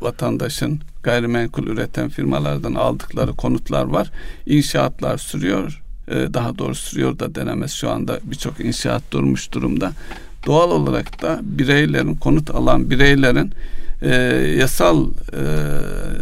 vatandaşın 0.02 0.82
gayrimenkul 1.04 1.68
üreten 1.68 2.10
firmalardan 2.10 2.74
aldıkları 2.74 3.34
konutlar 3.34 3.84
var. 3.84 4.12
İnşaatlar 4.46 5.18
sürüyor. 5.18 5.82
E, 6.08 6.14
daha 6.34 6.58
doğrusu 6.58 6.90
sürüyor 6.90 7.20
da 7.20 7.36
denemez. 7.36 7.72
Şu 7.72 7.90
anda 7.90 8.20
birçok 8.24 8.60
inşaat 8.60 9.04
durmuş 9.12 9.52
durumda. 9.52 9.92
Doğal 10.46 10.72
olarak 10.72 11.22
da 11.22 11.40
bireylerin, 11.44 12.16
konut 12.16 12.52
alan 12.52 12.90
bireylerin 12.90 13.54
e, 14.02 14.16
yasal 14.60 15.08
e, 15.34 15.44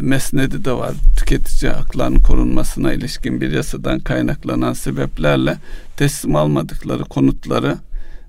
mesnedi 0.01 0.65
de 0.65 0.71
var. 0.71 0.93
Tüketici 1.17 1.71
haklarının 1.71 2.19
korunmasına 2.19 2.93
ilişkin 2.93 3.41
bir 3.41 3.51
yasadan 3.51 3.99
kaynaklanan 3.99 4.73
sebeplerle 4.73 5.57
teslim 5.97 6.35
almadıkları 6.35 7.03
konutları 7.03 7.77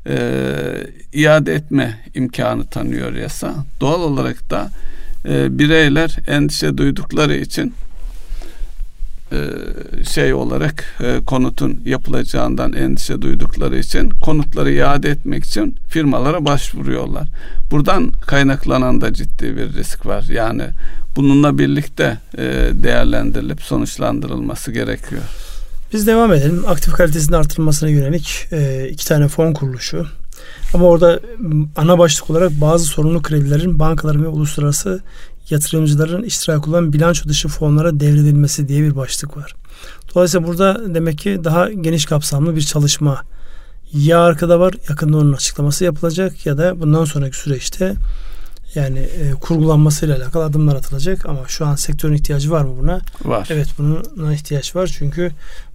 e, 0.07 0.17
iade 1.13 1.55
etme 1.55 1.99
imkanı 2.15 2.65
tanıyor 2.65 3.15
yasa. 3.15 3.55
Doğal 3.81 4.01
olarak 4.01 4.51
da 4.51 4.71
e, 5.29 5.59
bireyler 5.59 6.17
endişe 6.27 6.79
duydukları 6.79 7.37
için 7.37 7.75
e, 9.33 9.39
şey 10.05 10.35
olarak 10.35 10.85
e, 11.01 11.25
konutun 11.27 11.81
yapılacağından 11.85 12.73
endişe 12.73 13.23
duydukları 13.23 13.79
için 13.79 14.11
konutları 14.11 14.73
iade 14.73 15.11
etmek 15.11 15.45
için 15.45 15.77
firmalara 15.89 16.45
başvuruyorlar. 16.45 17.29
Buradan 17.71 18.13
kaynaklanan 18.27 19.01
da 19.01 19.13
ciddi 19.13 19.57
bir 19.57 19.73
risk 19.73 20.07
var. 20.07 20.25
Yani 20.33 20.65
bununla 21.17 21.59
birlikte 21.59 22.19
e, 22.39 22.43
değerlendirilip 22.73 23.63
sonuçlandırılması 23.63 24.73
gerekiyor. 24.73 25.23
Biz 25.93 26.07
devam 26.07 26.33
edelim. 26.33 26.65
Aktif 26.67 26.93
kalitesinin 26.93 27.37
artırılmasına 27.37 27.89
yönelik 27.89 28.49
e, 28.53 28.89
iki 28.89 29.07
tane 29.07 29.29
fon 29.29 29.53
kuruluşu. 29.53 30.07
Ama 30.75 30.87
orada 30.87 31.21
ana 31.77 31.99
başlık 31.99 32.31
olarak 32.31 32.51
bazı 32.61 32.85
sorumlu 32.85 33.23
kredilerin 33.23 33.79
bankaların 33.79 34.25
ve 34.25 34.29
uluslararası 34.29 35.01
yatırımcıların 35.51 36.23
iştirak 36.23 36.69
olan 36.69 36.93
bilanço 36.93 37.29
dışı 37.29 37.49
fonlara 37.49 38.01
devredilmesi 38.01 38.69
diye 38.69 38.83
bir 38.83 38.97
başlık 38.97 39.37
var. 39.37 39.55
Dolayısıyla 40.15 40.47
burada 40.47 40.95
demek 40.95 41.19
ki 41.19 41.41
daha 41.45 41.71
geniş 41.73 42.05
kapsamlı 42.05 42.57
bir 42.57 42.61
çalışma 42.61 43.23
ya 43.93 44.21
arkada 44.21 44.61
var 44.61 44.75
yakında 44.89 45.17
onun 45.17 45.33
açıklaması 45.33 45.85
yapılacak 45.85 46.47
ya 46.47 46.59
da 46.59 46.81
bundan 46.81 47.05
sonraki 47.05 47.37
süreçte 47.37 47.95
yani 48.75 48.99
e, 48.99 49.31
kurgulanmasıyla 49.41 50.17
alakalı 50.17 50.45
adımlar 50.45 50.77
atılacak 50.77 51.27
ama 51.27 51.41
şu 51.49 51.67
an 51.67 51.75
sektörün 51.75 52.15
ihtiyacı 52.15 52.51
var 52.51 52.65
mı 52.65 52.75
buna? 52.81 53.01
Var. 53.25 53.49
Evet 53.51 53.69
buna 53.79 54.35
ihtiyaç 54.35 54.77
var 54.77 54.95
çünkü 54.99 55.33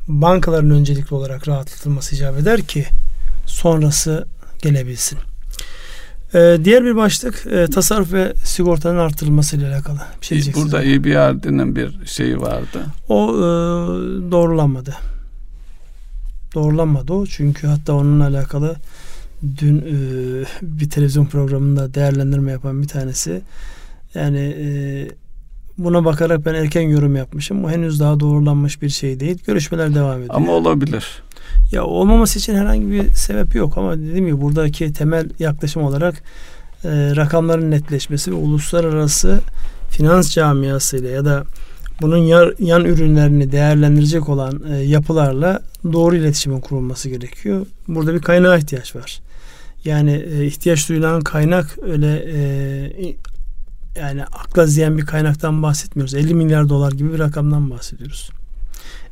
bankaların 0.08 0.70
öncelikli 0.70 1.14
olarak 1.14 1.48
rahatlatılması 1.48 2.16
icap 2.16 2.38
eder 2.38 2.62
ki 2.62 2.86
sonrası 3.46 4.28
gelebilsin. 4.62 5.20
Ee, 6.34 6.58
diğer 6.64 6.86
bir 6.86 6.96
başlık 6.96 7.48
e, 7.52 7.68
tasarruf 7.68 8.14
ve 8.14 8.34
sigortanın 8.44 8.98
artırılması 8.98 9.58
ile 9.58 9.68
alakalı. 9.68 10.00
Bir 10.22 10.26
şey 10.26 10.54
Burada 10.54 10.84
EBRD'nin 10.84 11.76
bir 11.76 12.06
şeyi 12.06 12.42
vardı. 12.42 12.86
O 13.10 13.30
e, 13.30 13.42
doğrulanmadı. 14.32 14.96
Doğrulanmadı 16.54 17.14
o. 17.14 17.26
Çünkü 17.26 17.68
hatta 17.68 17.94
onunla 17.94 18.28
alakalı 18.28 18.76
dün 19.58 19.78
e, 19.78 20.46
bir 20.62 20.90
televizyon 20.90 21.26
programında 21.26 21.94
değerlendirme 21.94 22.52
yapan 22.52 22.82
bir 22.82 22.88
tanesi 22.88 23.42
yani 24.14 24.56
e, 24.60 24.68
buna 25.78 26.06
bakarak 26.06 26.46
ben 26.46 26.54
erken 26.54 26.82
yorum 26.82 27.16
yapmışım. 27.16 27.66
O 27.66 27.70
henüz 27.70 28.00
daha 28.00 28.20
doğrulanmış 28.20 28.82
bir 28.82 28.90
şey 28.90 29.20
değil. 29.20 29.38
Görüşmeler 29.46 29.96
devam 29.96 30.18
ediyor. 30.18 30.36
Ama 30.36 30.52
olabilir. 30.52 31.22
Ya 31.72 31.84
olmaması 31.84 32.40
için 32.40 32.56
herhangi 32.56 32.92
bir 32.92 33.10
sebep 33.10 33.56
yok 33.56 33.78
ama 33.78 33.98
dediğim 33.98 34.26
gibi 34.26 34.42
buradaki 34.42 34.94
temel 34.94 35.30
yaklaşım 35.40 35.84
olarak 35.84 36.16
e, 36.84 36.90
rakamların 37.16 37.72
netleşmesi 37.72 38.32
ve 38.32 38.36
uluslararası 38.36 39.40
finans 39.90 40.32
camiasıyla 40.32 41.10
ya 41.10 41.26
da 41.26 41.44
bunun 42.02 42.18
yan, 42.18 42.54
yan 42.60 42.86
ürünlerini 42.86 43.52
değerlendirecek 43.52 44.30
olan 44.30 44.62
e, 44.72 44.76
yapılarla 44.78 45.62
doğru 45.94 46.16
iletişimin 46.16 46.60
kurulması 46.60 47.10
gerekiyor. 47.10 47.66
Burada 47.88 48.14
bir 48.14 48.22
kaynağa 48.22 48.58
ihtiyaç 48.58 48.96
var. 48.96 49.22
Yani 49.86 50.12
e, 50.12 50.46
ihtiyaç 50.46 50.90
duyulan 50.90 51.22
kaynak 51.22 51.78
öyle 51.82 52.26
e, 52.34 53.16
yani 54.00 54.24
akla 54.24 54.66
ziyan 54.66 54.98
bir 54.98 55.06
kaynaktan 55.06 55.64
bahsetmiyoruz. 55.64 56.14
50 56.14 56.34
milyar 56.34 56.70
dolar 56.70 56.92
gibi 56.92 57.14
bir 57.14 57.20
rakamdan 57.20 57.72
bahsediyoruz. 57.72 58.30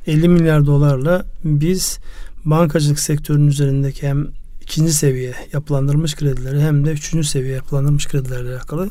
50 0.08 0.30
milyar 0.30 0.66
dolarla 0.66 1.26
biz 1.44 2.00
bankacılık 2.46 3.00
sektörünün 3.00 3.48
üzerindeki 3.48 4.08
hem 4.08 4.28
ikinci 4.62 4.94
seviye 4.94 5.34
yapılandırılmış 5.54 6.16
kredileri 6.16 6.62
hem 6.62 6.86
de 6.86 6.92
üçüncü 6.92 7.28
seviye 7.28 7.54
yapılandırılmış 7.54 8.08
kredilerle 8.08 8.56
alakalı 8.56 8.90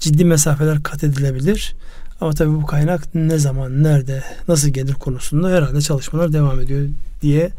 ciddi 0.00 0.24
mesafeler 0.24 0.82
kat 0.82 1.04
edilebilir. 1.04 1.74
Ama 2.20 2.32
tabii 2.32 2.54
bu 2.54 2.66
kaynak 2.66 3.14
ne 3.14 3.38
zaman, 3.38 3.82
nerede, 3.82 4.24
nasıl 4.48 4.68
gelir 4.68 4.94
konusunda 4.94 5.48
herhalde 5.48 5.80
çalışmalar 5.80 6.32
devam 6.32 6.60
ediyor 6.60 6.88
diye 7.22 7.50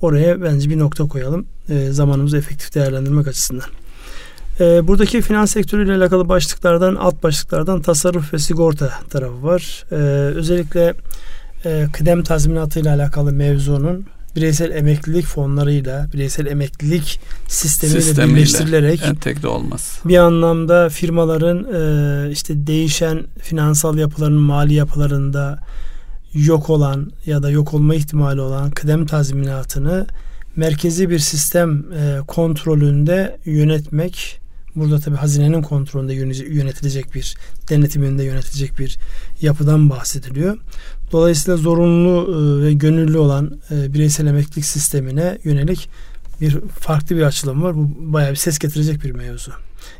oraya 0.00 0.42
bence 0.42 0.70
bir 0.70 0.78
nokta 0.78 1.08
koyalım. 1.08 1.46
E, 1.68 1.92
zamanımızı 1.92 2.36
efektif 2.38 2.74
değerlendirmek 2.74 3.28
açısından. 3.28 3.68
E, 4.60 4.88
buradaki 4.88 5.22
finans 5.22 5.52
sektörüyle 5.52 5.94
alakalı 5.94 6.28
başlıklardan, 6.28 6.94
alt 6.94 7.22
başlıklardan 7.22 7.82
tasarruf 7.82 8.34
ve 8.34 8.38
sigorta 8.38 8.92
tarafı 9.10 9.42
var. 9.42 9.84
E, 9.90 9.94
özellikle 10.34 10.94
e, 11.64 11.86
kıdem 11.92 12.22
tazminatı 12.22 12.80
ile 12.80 12.90
alakalı 12.90 13.32
mevzunun 13.32 14.06
bireysel 14.36 14.70
emeklilik 14.70 15.26
fonlarıyla, 15.26 16.06
bireysel 16.12 16.46
emeklilik 16.46 17.20
sistemiyle, 17.48 18.00
sistemiyle 18.00 18.36
birleştirilerek 18.36 19.02
entegre 19.02 19.48
olmaz. 19.48 20.00
Bir 20.04 20.16
anlamda 20.16 20.88
firmaların 20.88 21.66
e, 21.74 22.30
işte 22.30 22.66
değişen 22.66 23.22
finansal 23.40 23.98
yapıların 23.98 24.40
mali 24.40 24.74
yapılarında 24.74 25.58
yok 26.34 26.70
olan 26.70 27.10
ya 27.26 27.42
da 27.42 27.50
yok 27.50 27.74
olma 27.74 27.94
ihtimali 27.94 28.40
olan 28.40 28.70
kıdem 28.70 29.06
tazminatını 29.06 30.06
merkezi 30.56 31.10
bir 31.10 31.18
sistem 31.18 31.84
e, 31.92 32.18
kontrolünde 32.26 33.36
yönetmek 33.44 34.43
burada 34.76 35.00
tabi 35.00 35.16
hazinenin 35.16 35.62
kontrolünde 35.62 36.14
yönetilecek 36.44 37.14
bir 37.14 37.36
denetiminde 37.68 38.24
yönetilecek 38.24 38.78
bir 38.78 38.98
yapıdan 39.40 39.90
bahsediliyor. 39.90 40.58
Dolayısıyla 41.12 41.56
zorunlu 41.56 42.26
e, 42.28 42.64
ve 42.64 42.72
gönüllü 42.72 43.18
olan 43.18 43.58
e, 43.70 43.94
bireysel 43.94 44.26
emeklilik 44.26 44.64
sistemine 44.64 45.38
yönelik 45.44 45.88
bir 46.40 46.60
farklı 46.60 47.16
bir 47.16 47.22
açılım 47.22 47.62
var. 47.62 47.76
Bu 47.76 47.90
bayağı 48.12 48.30
bir 48.30 48.36
ses 48.36 48.58
getirecek 48.58 49.04
bir 49.04 49.10
mevzu. 49.10 49.52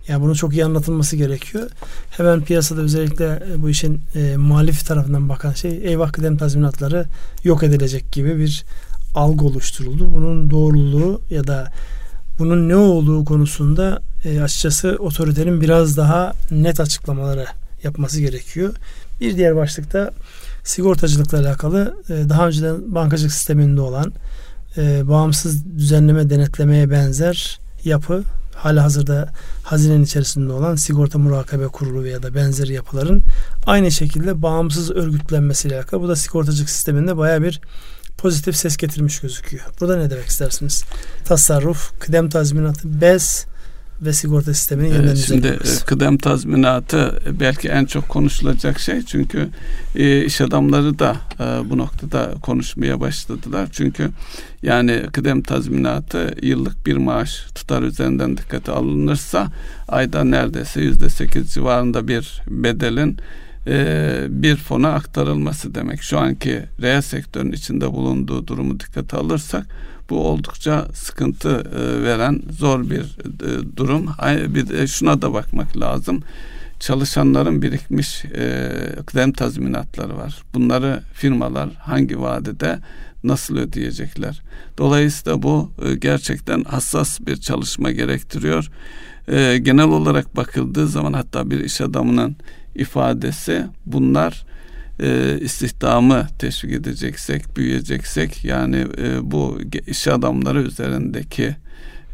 Yani 0.09 0.23
bunun 0.23 0.35
çok 0.35 0.53
iyi 0.53 0.65
anlatılması 0.65 1.17
gerekiyor. 1.17 1.71
Hemen 2.11 2.45
piyasada 2.45 2.81
özellikle 2.81 3.43
e, 3.53 3.63
bu 3.63 3.71
işin 3.71 4.01
e, 4.15 4.37
muhalif 4.37 4.87
tarafından 4.87 5.29
bakan 5.29 5.53
şey 5.53 5.81
eyvah 5.89 6.13
kıdem 6.13 6.37
tazminatları 6.37 7.07
yok 7.45 7.63
edilecek 7.63 8.13
gibi 8.13 8.39
bir 8.39 8.65
algı 9.15 9.45
oluşturuldu. 9.45 10.15
Bunun 10.15 10.51
doğruluğu 10.51 11.21
ya 11.31 11.47
da 11.47 11.73
bunun 12.39 12.69
ne 12.69 12.77
olduğu 12.77 13.25
konusunda 13.25 14.03
e, 14.25 14.41
açıkçası 14.41 14.97
otoritenin 14.99 15.61
biraz 15.61 15.97
daha 15.97 16.33
net 16.51 16.81
açıklamaları 16.81 17.47
yapması 17.83 18.21
gerekiyor. 18.21 18.75
Bir 19.21 19.37
diğer 19.37 19.57
başlıkta 19.57 20.11
sigortacılıkla 20.65 21.39
alakalı 21.39 21.97
e, 22.09 22.29
daha 22.29 22.47
önceden 22.47 22.95
bankacılık 22.95 23.33
sisteminde 23.33 23.81
olan 23.81 24.13
e, 24.77 25.09
bağımsız 25.09 25.79
düzenleme 25.79 26.31
denetlemeye 26.31 26.91
benzer 26.91 27.61
yapı 27.85 28.25
hala 28.55 28.85
hazırda 28.85 29.29
hazinenin 29.63 30.05
içerisinde 30.05 30.53
olan 30.53 30.77
sigorta 30.77 31.19
murakabe 31.19 31.67
kurulu 31.67 32.05
veya 32.05 32.23
da 32.23 32.35
benzeri 32.35 32.73
yapıların 32.73 33.23
aynı 33.67 33.91
şekilde 33.91 34.43
bağımsız 34.43 34.91
örgütlenmesiyle 34.91 35.77
alakalı. 35.77 36.03
Bu 36.03 36.09
da 36.09 36.17
sigortacılık 36.17 36.71
sisteminde 36.71 37.17
baya 37.17 37.43
bir 37.43 37.61
pozitif 38.19 38.57
ses 38.57 38.77
getirmiş 38.77 39.21
gözüküyor. 39.21 39.65
Burada 39.81 39.97
ne 39.97 40.11
demek 40.11 40.27
istersiniz? 40.27 40.85
Tasarruf, 41.25 42.01
kıdem 42.01 42.29
tazminatı, 42.29 43.01
bez 43.01 43.47
ve 44.03 44.13
sigorta 44.13 44.55
sistemini 44.55 44.93
yeniden 44.93 45.15
Şimdi 45.15 45.47
e, 45.47 45.85
kıdem 45.87 46.19
tazminatı 46.19 47.21
belki 47.41 47.69
en 47.69 47.85
çok 47.85 48.09
konuşulacak 48.09 48.81
şey 48.81 49.03
çünkü 49.03 49.49
e, 49.95 50.25
iş 50.25 50.41
adamları 50.41 50.99
da 50.99 51.17
e, 51.41 51.71
bu 51.71 51.79
noktada 51.79 52.35
konuşmaya 52.43 53.01
başladılar. 53.01 53.69
Çünkü 53.73 54.11
yani 54.63 55.03
kıdem 55.13 55.43
tazminatı 55.43 56.35
yıllık 56.43 56.87
bir 56.87 56.97
maaş 56.97 57.47
tutar 57.55 57.83
üzerinden 57.83 58.37
dikkate 58.37 58.73
alınırsa 58.73 59.49
ayda 59.89 60.25
neredeyse 60.25 60.81
yüzde 60.81 61.11
sekiz 61.11 61.53
civarında 61.55 62.09
bir 62.09 62.43
bedelin 62.49 63.19
e, 63.67 64.27
bir 64.29 64.57
fona 64.57 64.89
aktarılması 64.89 65.75
demek. 65.75 66.03
Şu 66.03 66.19
anki 66.19 66.63
reel 66.83 67.03
sektörün 67.03 67.53
içinde 67.53 67.93
bulunduğu 67.93 68.47
durumu 68.47 68.81
dikkate 68.81 69.17
alırsak 69.17 69.67
bu 70.11 70.29
oldukça 70.29 70.87
sıkıntı 70.95 71.49
e, 71.49 72.03
veren 72.03 72.43
zor 72.51 72.91
bir 72.91 73.01
e, 73.01 73.77
durum. 73.77 74.07
Bir 74.55 74.69
de 74.69 74.87
şuna 74.87 75.23
da 75.23 75.33
bakmak 75.33 75.77
lazım. 75.77 76.23
Çalışanların 76.81 77.63
birikmiş 77.63 78.25
e, 78.25 78.71
kıdem 79.07 79.33
tazminatları 79.33 80.17
var. 80.17 80.43
Bunları 80.55 81.03
firmalar 81.15 81.71
hangi 81.79 82.21
vadede 82.21 82.79
nasıl 83.25 83.57
ödeyecekler? 83.57 84.43
Dolayısıyla 84.79 85.43
bu 85.43 85.73
gerçekten 85.99 86.65
hassas 86.65 87.21
bir 87.21 87.37
çalışma 87.37 87.91
gerektiriyor. 87.91 88.71
Genel 89.63 89.89
olarak 89.89 90.37
bakıldığı 90.37 90.89
zaman 90.89 91.13
hatta 91.13 91.51
bir 91.51 91.61
iş 91.61 91.81
adamının 91.81 92.37
ifadesi 92.75 93.67
bunlar 93.87 94.45
e, 95.01 95.39
istihdamı 95.41 96.27
teşvik 96.39 96.73
edeceksek, 96.73 97.57
büyüyeceksek 97.57 98.45
yani 98.45 98.87
e, 98.99 99.31
bu 99.31 99.61
iş 99.87 100.09
adamları 100.09 100.63
üzerindeki 100.63 101.57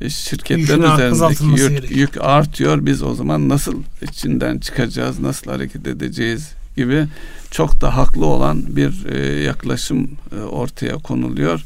e, 0.01 0.11
şirketlerin 0.11 0.83
üzerindeki 0.83 1.62
yük, 1.62 1.96
yük 1.96 2.20
artıyor. 2.20 2.87
Biz 2.87 3.03
o 3.03 3.14
zaman 3.14 3.49
nasıl 3.49 3.83
içinden 4.03 4.59
çıkacağız, 4.59 5.18
nasıl 5.18 5.51
hareket 5.51 5.87
edeceğiz 5.87 6.51
gibi 6.77 7.07
çok 7.51 7.81
da 7.81 7.96
haklı 7.96 8.27
olan 8.27 8.77
bir 8.77 9.07
e, 9.07 9.42
yaklaşım 9.42 10.11
e, 10.37 10.40
ortaya 10.40 10.94
konuluyor. 10.94 11.64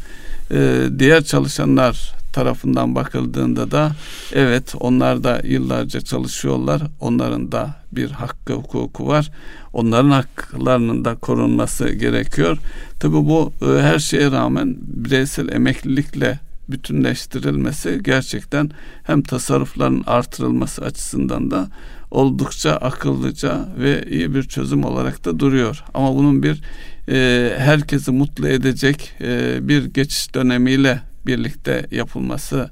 E, 0.50 0.88
diğer 0.98 1.24
çalışanlar 1.24 2.12
tarafından 2.32 2.94
bakıldığında 2.94 3.70
da 3.70 3.92
evet 4.32 4.74
onlar 4.80 5.24
da 5.24 5.40
yıllarca 5.44 6.00
çalışıyorlar. 6.00 6.82
Onların 7.00 7.52
da 7.52 7.76
bir 7.96 8.10
hakkı 8.10 8.52
hukuku 8.52 9.06
var. 9.06 9.30
Onların 9.72 10.10
haklarının 10.10 11.04
da 11.04 11.14
korunması 11.14 11.88
gerekiyor. 11.88 12.58
Tabi 13.00 13.14
bu 13.14 13.52
e, 13.62 13.82
her 13.82 13.98
şeye 13.98 14.30
rağmen 14.30 14.76
bireysel 14.80 15.48
emeklilikle 15.48 16.38
bütünleştirilmesi 16.68 18.00
gerçekten 18.04 18.70
hem 19.02 19.22
tasarrufların 19.22 20.04
artırılması 20.06 20.84
açısından 20.84 21.50
da 21.50 21.68
oldukça 22.10 22.72
akıllıca 22.72 23.68
ve 23.78 24.04
iyi 24.10 24.34
bir 24.34 24.42
çözüm 24.42 24.84
olarak 24.84 25.24
da 25.24 25.38
duruyor. 25.38 25.84
Ama 25.94 26.14
bunun 26.14 26.42
bir 26.42 26.62
e, 27.08 27.50
herkesi 27.58 28.10
mutlu 28.10 28.48
edecek 28.48 29.12
e, 29.20 29.58
bir 29.68 29.84
geçiş 29.84 30.34
dönemiyle 30.34 31.00
birlikte 31.26 31.86
yapılması 31.90 32.70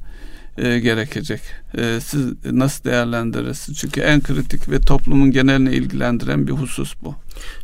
e, 0.59 0.79
gerekecek. 0.79 1.41
E, 1.79 2.01
siz 2.01 2.27
nasıl 2.45 2.85
değerlendirirsiniz? 2.85 3.79
Çünkü 3.79 4.01
en 4.01 4.21
kritik 4.21 4.71
ve 4.71 4.81
toplumun 4.81 5.31
genelini 5.31 5.75
ilgilendiren 5.75 6.47
bir 6.47 6.53
husus 6.53 6.95
bu. 7.03 7.15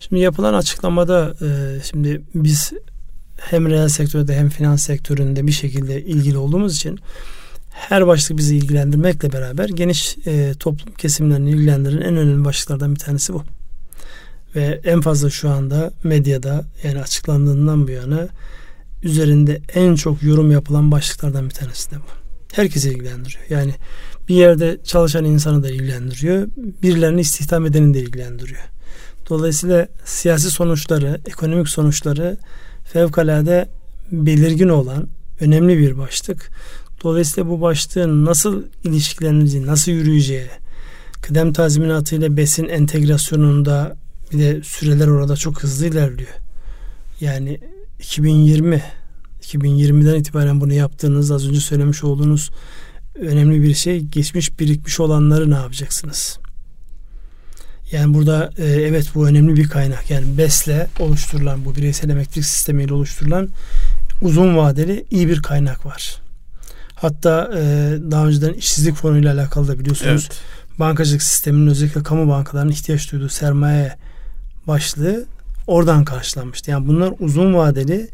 Şimdi 0.01 0.23
yapılan 0.23 0.55
açıklamada 0.55 1.35
e, 1.43 1.81
şimdi 1.91 2.23
biz 2.35 2.73
hem 3.41 3.69
reel 3.69 3.89
sektörde 3.89 4.37
hem 4.37 4.49
finans 4.49 4.83
sektöründe 4.83 5.47
bir 5.47 5.53
şekilde 5.53 6.05
ilgili 6.05 6.39
olduğumuz 6.39 6.77
için 6.77 6.99
her 7.71 8.07
başlık 8.07 8.39
bizi 8.39 8.57
ilgilendirmekle 8.57 9.33
beraber 9.33 9.69
geniş 9.69 10.17
e, 10.27 10.55
toplum 10.61 10.95
kesimlerini 10.95 11.51
ilgilendiren 11.51 12.01
en 12.01 12.17
önemli 12.17 12.45
başlıklardan 12.45 12.95
bir 12.95 13.01
tanesi 13.01 13.35
bu. 13.35 13.43
Ve 14.55 14.81
en 14.85 15.01
fazla 15.01 15.31
şu 15.31 15.51
anda 15.51 15.93
medyada 16.05 16.65
yani 16.83 17.01
açıklandığından 17.01 17.87
bu 17.87 17.91
yana 17.91 18.29
üzerinde 19.03 19.61
en 19.75 19.95
çok 19.95 20.23
yorum 20.23 20.51
yapılan 20.51 20.91
başlıklardan 20.91 21.45
bir 21.45 21.55
tanesi 21.55 21.91
de 21.91 21.97
bu. 21.97 22.28
Herkesi 22.53 22.91
ilgilendiriyor. 22.91 23.45
Yani 23.51 23.75
bir 24.29 24.35
yerde 24.35 24.79
çalışan 24.85 25.25
insanı 25.25 25.63
da 25.63 25.71
ilgilendiriyor. 25.71 26.49
Birilerini 26.83 27.21
istihdam 27.21 27.67
edeni 27.67 27.95
de 27.95 28.01
ilgilendiriyor. 28.01 28.63
Dolayısıyla 29.31 29.89
siyasi 30.05 30.51
sonuçları, 30.51 31.21
ekonomik 31.27 31.69
sonuçları 31.69 32.37
fevkalade 32.85 33.69
belirgin 34.13 34.69
olan 34.69 35.09
önemli 35.41 35.79
bir 35.79 35.99
başlık. 35.99 36.51
Dolayısıyla 37.03 37.51
bu 37.51 37.61
başlığın 37.61 38.25
nasıl 38.25 38.63
ilişkileneceği, 38.85 39.67
nasıl 39.67 39.93
yürüyeceği, 39.93 40.49
kıdem 41.23 41.53
tazminatı 41.53 42.17
ile 42.17 42.37
besin 42.37 42.69
entegrasyonunda 42.69 43.97
bir 44.33 44.39
de 44.39 44.63
süreler 44.63 45.09
orada 45.09 45.37
çok 45.37 45.63
hızlı 45.63 45.87
ilerliyor. 45.87 46.31
Yani 47.21 47.61
2020 47.99 48.83
2020'den 49.55 50.15
itibaren 50.15 50.61
bunu 50.61 50.73
yaptığınız 50.73 51.31
az 51.31 51.49
önce 51.49 51.61
söylemiş 51.61 52.05
olduğunuz 52.05 52.51
önemli 53.15 53.63
bir 53.63 53.75
şey 53.75 54.01
geçmiş 54.01 54.61
birikmiş 54.61 55.01
olanları 55.01 55.51
ne 55.51 55.55
yapacaksınız? 55.55 56.39
Yani 57.93 58.15
burada 58.15 58.51
e, 58.59 58.65
evet 58.65 59.11
bu 59.15 59.29
önemli 59.29 59.57
bir 59.57 59.69
kaynak. 59.69 60.11
Yani 60.11 60.39
BES'le 60.39 60.87
oluşturulan 61.01 61.65
bu 61.65 61.77
bireysel 61.77 62.11
emeklilik 62.11 62.47
sistemiyle 62.47 62.95
oluşturulan 62.95 63.49
uzun 64.23 64.57
vadeli 64.57 65.05
iyi 65.11 65.29
bir 65.29 65.43
kaynak 65.43 65.87
var. 65.87 66.23
Hatta 66.95 67.51
e, 67.57 67.63
daha 68.11 68.27
önceden 68.27 68.53
işsizlik 68.53 68.95
fonuyla 68.95 69.35
alakalı 69.35 69.69
da 69.69 69.79
biliyorsunuz 69.79 70.29
evet. 70.31 70.41
bankacılık 70.79 71.23
sisteminin 71.23 71.67
özellikle 71.67 72.03
kamu 72.03 72.29
bankalarının 72.29 72.73
ihtiyaç 72.73 73.13
duyduğu 73.13 73.29
sermaye 73.29 73.97
başlığı 74.67 75.27
oradan 75.67 76.05
karşılanmıştı. 76.05 76.71
Yani 76.71 76.89
bunlar 76.89 77.15
uzun 77.21 77.55
vadeli 77.55 78.09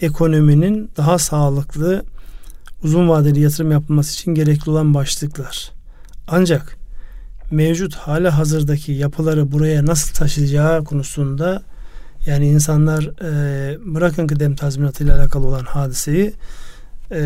ekonominin 0.00 0.90
daha 0.96 1.18
sağlıklı 1.18 2.04
uzun 2.82 3.08
vadeli 3.08 3.40
yatırım 3.40 3.70
yapılması 3.70 4.14
için 4.14 4.34
gerekli 4.34 4.70
olan 4.70 4.94
başlıklar. 4.94 5.70
Ancak 6.28 6.76
mevcut 7.50 7.94
hala 7.94 8.38
hazırdaki 8.38 8.92
yapıları 8.92 9.52
buraya 9.52 9.86
nasıl 9.86 10.14
taşıyacağı 10.14 10.84
konusunda 10.84 11.62
yani 12.26 12.48
insanlar 12.48 13.02
e, 13.22 13.78
bırakın 13.94 14.26
kıdem 14.26 14.54
tazminatı 14.54 15.04
ile 15.04 15.14
alakalı 15.14 15.46
olan 15.46 15.64
hadiseyi 15.64 16.32
e, 17.10 17.20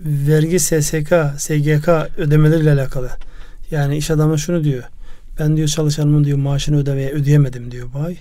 vergi 0.00 0.60
SSK, 0.60 1.14
SGK 1.38 1.88
ödemeleriyle 2.18 2.72
alakalı. 2.72 3.10
Yani 3.70 3.96
iş 3.96 4.10
adamı 4.10 4.38
şunu 4.38 4.64
diyor. 4.64 4.82
Ben 5.38 5.56
diyor 5.56 5.68
çalışanımın 5.68 6.24
diyor 6.24 6.38
maaşını 6.38 6.78
ödemeye 6.78 7.10
ödeyemedim 7.10 7.70
diyor 7.70 7.88
bu 7.94 7.98
ay. 7.98 8.16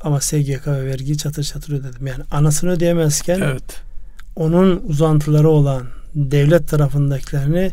Ama 0.00 0.20
SGK 0.20 0.66
ve 0.66 0.86
vergiyi 0.86 1.18
çatır 1.18 1.42
çatır 1.42 1.72
ödedim. 1.72 2.06
Yani 2.06 2.24
anasını 2.30 2.70
ödeyemezken 2.70 3.40
evet. 3.40 3.82
onun 4.36 4.82
uzantıları 4.86 5.48
olan 5.48 5.86
devlet 6.14 6.68
tarafındakilerini 6.68 7.70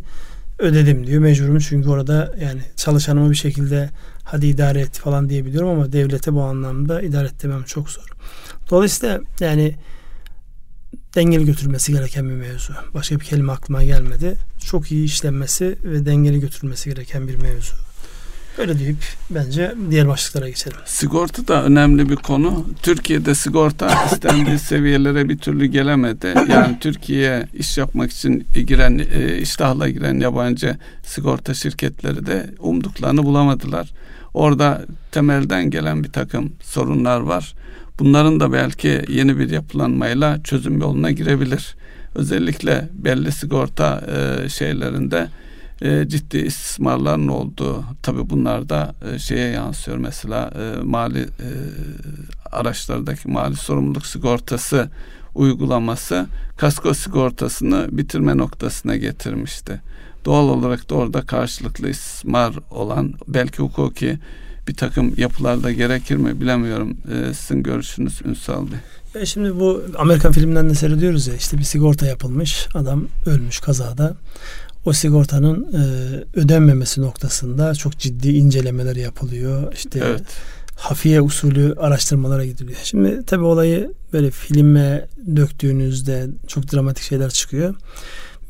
ödedim 0.60 1.08
diyor. 1.08 1.22
Mecburum 1.22 1.60
çünkü 1.60 1.90
orada 1.90 2.36
yani 2.42 2.62
çalışanımı 2.76 3.32
bir 3.32 3.36
şekilde 3.36 3.90
hadi 4.24 4.48
idare 4.48 4.80
et 4.80 4.98
falan 4.98 5.30
diyebiliyorum 5.30 5.70
ama 5.70 5.92
devlete 5.92 6.34
bu 6.34 6.42
anlamda 6.42 7.02
idare 7.02 7.28
et 7.28 7.44
demem 7.44 7.64
çok 7.64 7.90
zor. 7.90 8.10
Dolayısıyla 8.70 9.22
yani 9.40 9.76
dengeli 11.16 11.46
götürülmesi 11.46 11.92
gereken 11.92 12.30
bir 12.30 12.36
mevzu. 12.36 12.74
Başka 12.94 13.20
bir 13.20 13.26
kelime 13.26 13.52
aklıma 13.52 13.84
gelmedi. 13.84 14.36
Çok 14.66 14.92
iyi 14.92 15.06
işlenmesi 15.06 15.78
ve 15.84 16.06
dengeli 16.06 16.40
götürülmesi 16.40 16.90
gereken 16.90 17.28
bir 17.28 17.36
mevzu. 17.36 17.87
Öyle 18.58 18.80
deyip 18.80 18.98
bence 19.30 19.76
diğer 19.90 20.08
başlıklara 20.08 20.50
geçelim. 20.50 20.78
Sigorta 20.86 21.48
da 21.48 21.64
önemli 21.64 22.10
bir 22.10 22.16
konu. 22.16 22.66
Türkiye'de 22.84 23.36
sigorta 23.36 24.06
istendiği 24.12 24.60
seviyelere 24.60 25.30
bir 25.30 25.38
türlü 25.38 25.66
gelemedi. 25.66 26.34
Yani 26.50 26.78
Türkiye'ye 26.80 27.48
iş 27.54 27.78
yapmak 27.78 28.12
için 28.12 28.48
giren, 28.68 29.02
e, 29.14 29.38
iştahla 29.38 29.90
giren 29.90 30.20
yabancı 30.20 30.78
sigorta 31.04 31.54
şirketleri 31.54 32.26
de 32.26 32.50
umduklarını 32.60 33.24
bulamadılar. 33.24 33.90
Orada 34.34 34.86
temelden 35.12 35.70
gelen 35.70 36.04
bir 36.04 36.12
takım 36.12 36.54
sorunlar 36.64 37.20
var. 37.20 37.54
Bunların 38.00 38.40
da 38.40 38.54
belki 38.54 39.06
yeni 39.08 39.40
bir 39.40 39.50
yapılanmayla 39.50 40.44
çözüm 40.44 40.82
yoluna 40.82 41.12
girebilir. 41.12 41.76
Özellikle 42.16 42.90
belli 42.94 43.32
sigorta 43.32 44.02
e, 44.08 44.50
şeylerinde 44.50 45.28
e, 45.82 46.08
ciddi 46.08 46.38
istismarların 46.38 47.28
olduğu 47.28 47.84
tabi 48.04 48.30
bunlar 48.30 48.70
da 48.70 48.96
e, 49.14 49.20
şeye 49.20 49.50
yansıyor 49.50 49.98
mesela 49.98 50.52
e, 50.56 50.82
mali 50.84 51.20
e, 51.20 51.50
araçlardaki 52.52 53.28
mali 53.28 53.56
sorumluluk 53.56 54.06
sigortası 54.06 54.90
uygulaması 55.36 56.28
kasko 56.58 56.94
sigortasını 56.94 57.88
bitirme 57.92 58.38
noktasına 58.38 58.96
getirmişti. 58.96 59.82
Doğal 60.26 60.50
olarak 60.50 60.90
da 60.90 60.96
orada 60.96 61.22
karşılıklı 61.22 61.90
istismar 61.90 62.54
olan 62.72 63.14
belki 63.28 63.58
hukuki 63.58 64.20
bir 64.68 64.76
takım 64.76 65.14
yapılarda 65.18 65.72
gerekir 65.72 66.16
mi 66.16 66.42
bilemiyorum. 66.42 66.98
E, 67.14 67.34
sizin 67.34 67.64
görüşünüz 67.64 68.22
Ünsal 68.26 68.66
Bey. 68.66 68.78
Ya 69.20 69.26
şimdi 69.26 69.60
bu 69.60 69.84
Amerikan 69.98 70.32
filmlerinde 70.32 70.76
seyrediyoruz 70.76 71.28
ya 71.28 71.36
işte 71.36 71.58
bir 71.58 71.64
sigorta 71.64 72.06
yapılmış 72.06 72.68
adam 72.74 73.08
ölmüş 73.26 73.60
kazada 73.60 74.16
o 74.86 74.94
sigortanın 74.94 75.64
e, 75.74 75.80
ödenmemesi 76.40 77.02
noktasında 77.02 77.76
çok 77.76 77.98
ciddi 77.98 78.30
incelemeler 78.30 78.96
yapılıyor. 78.96 79.74
İşte 79.74 80.00
evet. 80.04 80.24
hafiye 80.76 81.22
usulü 81.22 81.76
araştırmalara 81.78 82.46
gidiliyor. 82.46 82.80
Şimdi 82.84 83.26
tabi 83.26 83.44
olayı 83.44 83.92
böyle 84.14 84.32
filme 84.32 85.08
döktüğünüzde 85.36 86.28
çok 86.48 86.74
dramatik 86.74 87.04
şeyler 87.04 87.30
çıkıyor. 87.30 87.76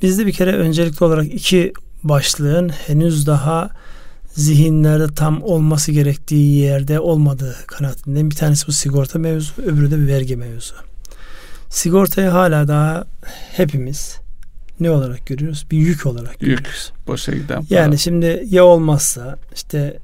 Bizde 0.01 0.25
bir 0.25 0.31
kere 0.31 0.55
öncelikli 0.55 1.03
olarak 1.03 1.33
iki 1.33 1.73
başlığın 2.03 2.69
henüz 2.69 3.27
daha 3.27 3.69
zihinlerde 4.33 5.13
tam 5.13 5.43
olması 5.43 5.91
gerektiği 5.91 6.59
yerde 6.59 6.99
olmadığı 6.99 7.55
kanaatindeyim. 7.67 8.29
Bir 8.29 8.35
tanesi 8.35 8.67
bu 8.67 8.71
sigorta 8.71 9.19
mevzu, 9.19 9.61
öbürü 9.61 9.91
de 9.91 9.97
bir 9.97 10.07
vergi 10.07 10.35
mevzu. 10.35 10.73
Sigortayı 11.69 12.27
hala 12.27 12.67
daha 12.67 13.05
hepimiz 13.51 14.17
ne 14.79 14.91
olarak 14.91 15.25
görüyoruz? 15.25 15.65
Bir 15.71 15.77
yük 15.77 16.05
olarak 16.05 16.39
görüyoruz. 16.39 16.91
Yük, 16.95 17.07
boşa 17.07 17.31
giden 17.31 17.65
para. 17.65 17.79
Yani 17.79 17.99
şimdi 17.99 18.43
ya 18.49 18.65
olmazsa, 18.65 19.37
işte 19.55 19.99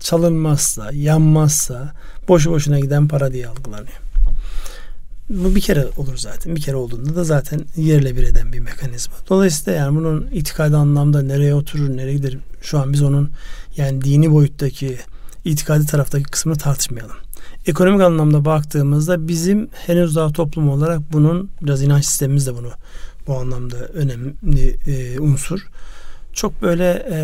çalınmazsa, 0.00 0.90
yanmazsa 0.92 1.92
boşu 2.28 2.50
boşuna 2.50 2.80
giden 2.80 3.08
para 3.08 3.32
diye 3.32 3.48
algılanıyor. 3.48 4.00
Bu 5.30 5.54
bir 5.54 5.60
kere 5.60 5.86
olur 5.96 6.16
zaten. 6.16 6.56
Bir 6.56 6.60
kere 6.60 6.76
olduğunda 6.76 7.16
da 7.16 7.24
zaten 7.24 7.60
yerle 7.76 8.16
bir 8.16 8.22
eden 8.22 8.52
bir 8.52 8.60
mekanizma. 8.60 9.14
Dolayısıyla 9.28 9.78
yani 9.78 9.96
bunun 9.96 10.28
itikadi 10.32 10.76
anlamda 10.76 11.22
nereye 11.22 11.54
oturur, 11.54 11.96
nereye 11.96 12.14
gider? 12.14 12.36
Şu 12.62 12.78
an 12.78 12.92
biz 12.92 13.02
onun 13.02 13.30
yani 13.76 14.02
dini 14.02 14.32
boyuttaki 14.32 14.98
itikadi 15.44 15.86
taraftaki 15.86 16.24
kısmını 16.24 16.56
tartışmayalım. 16.56 17.16
Ekonomik 17.66 18.00
anlamda 18.00 18.44
baktığımızda 18.44 19.28
bizim 19.28 19.68
henüz 19.86 20.16
daha 20.16 20.32
toplum 20.32 20.68
olarak 20.68 21.12
bunun 21.12 21.50
biraz 21.62 21.82
inanç 21.82 22.04
sistemimiz 22.04 22.46
de 22.46 22.54
bunu 22.56 22.70
bu 23.26 23.38
anlamda 23.38 23.76
önemli 23.76 24.76
e, 24.86 25.20
unsur. 25.20 25.60
Çok 26.32 26.62
böyle 26.62 27.06
e, 27.10 27.18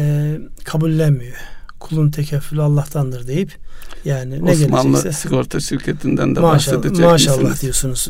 kabullenmiyor. 0.64 1.36
Kulun 1.80 2.10
tekeffülü 2.10 2.62
Allah'tandır 2.62 3.26
deyip 3.26 3.56
yani 4.04 4.44
ne 4.44 4.50
Osmanlı 4.50 4.92
gelecekse 4.92 5.12
sigorta 5.12 5.60
şirketinden 5.60 6.36
de 6.36 6.40
maşallah, 6.40 6.76
bahsedecek 6.76 7.06
maşallah 7.06 7.38
misiniz? 7.38 7.62
diyorsunuz. 7.62 8.08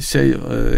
Şey 0.00 0.34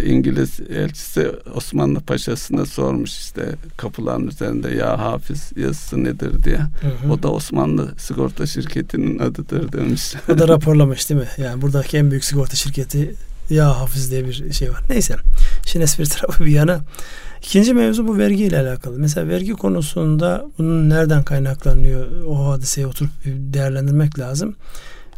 İngiliz 0.06 0.60
elçisi 0.60 1.32
Osmanlı 1.54 2.00
Paşası'na 2.00 2.66
sormuş 2.66 3.18
işte 3.18 3.54
kapıların 3.76 4.28
üzerinde 4.28 4.70
ya 4.70 4.98
Hafiz 4.98 5.52
yazısı 5.56 6.04
nedir 6.04 6.44
diye. 6.44 6.58
Hı 6.58 7.06
hı. 7.06 7.12
O 7.12 7.22
da 7.22 7.32
Osmanlı 7.32 7.94
sigorta 7.98 8.46
şirketinin 8.46 9.18
adıdır 9.18 9.72
demiş. 9.72 10.14
O 10.28 10.38
da 10.38 10.48
raporlamış 10.54 11.10
değil 11.10 11.20
mi? 11.20 11.28
Yani 11.38 11.62
buradaki 11.62 11.96
en 11.96 12.10
büyük 12.10 12.24
sigorta 12.24 12.56
şirketi 12.56 13.14
ya 13.50 13.80
Hafiz 13.80 14.10
diye 14.10 14.24
bir 14.24 14.52
şey 14.52 14.70
var. 14.70 14.82
Neyse. 14.90 15.16
Şimdi 15.66 15.84
espri 15.84 16.08
tarafı 16.08 16.44
bir 16.44 16.50
yana. 16.50 16.80
İkinci 17.42 17.74
mevzu 17.74 18.08
bu 18.08 18.18
vergi 18.18 18.44
ile 18.44 18.58
alakalı. 18.58 18.98
Mesela 18.98 19.28
vergi 19.28 19.52
konusunda 19.52 20.44
bunun 20.58 20.90
nereden 20.90 21.22
kaynaklanıyor 21.22 22.06
o 22.26 22.46
hadiseyi 22.46 22.86
oturup 22.86 23.10
değerlendirmek 23.24 24.18
lazım. 24.18 24.54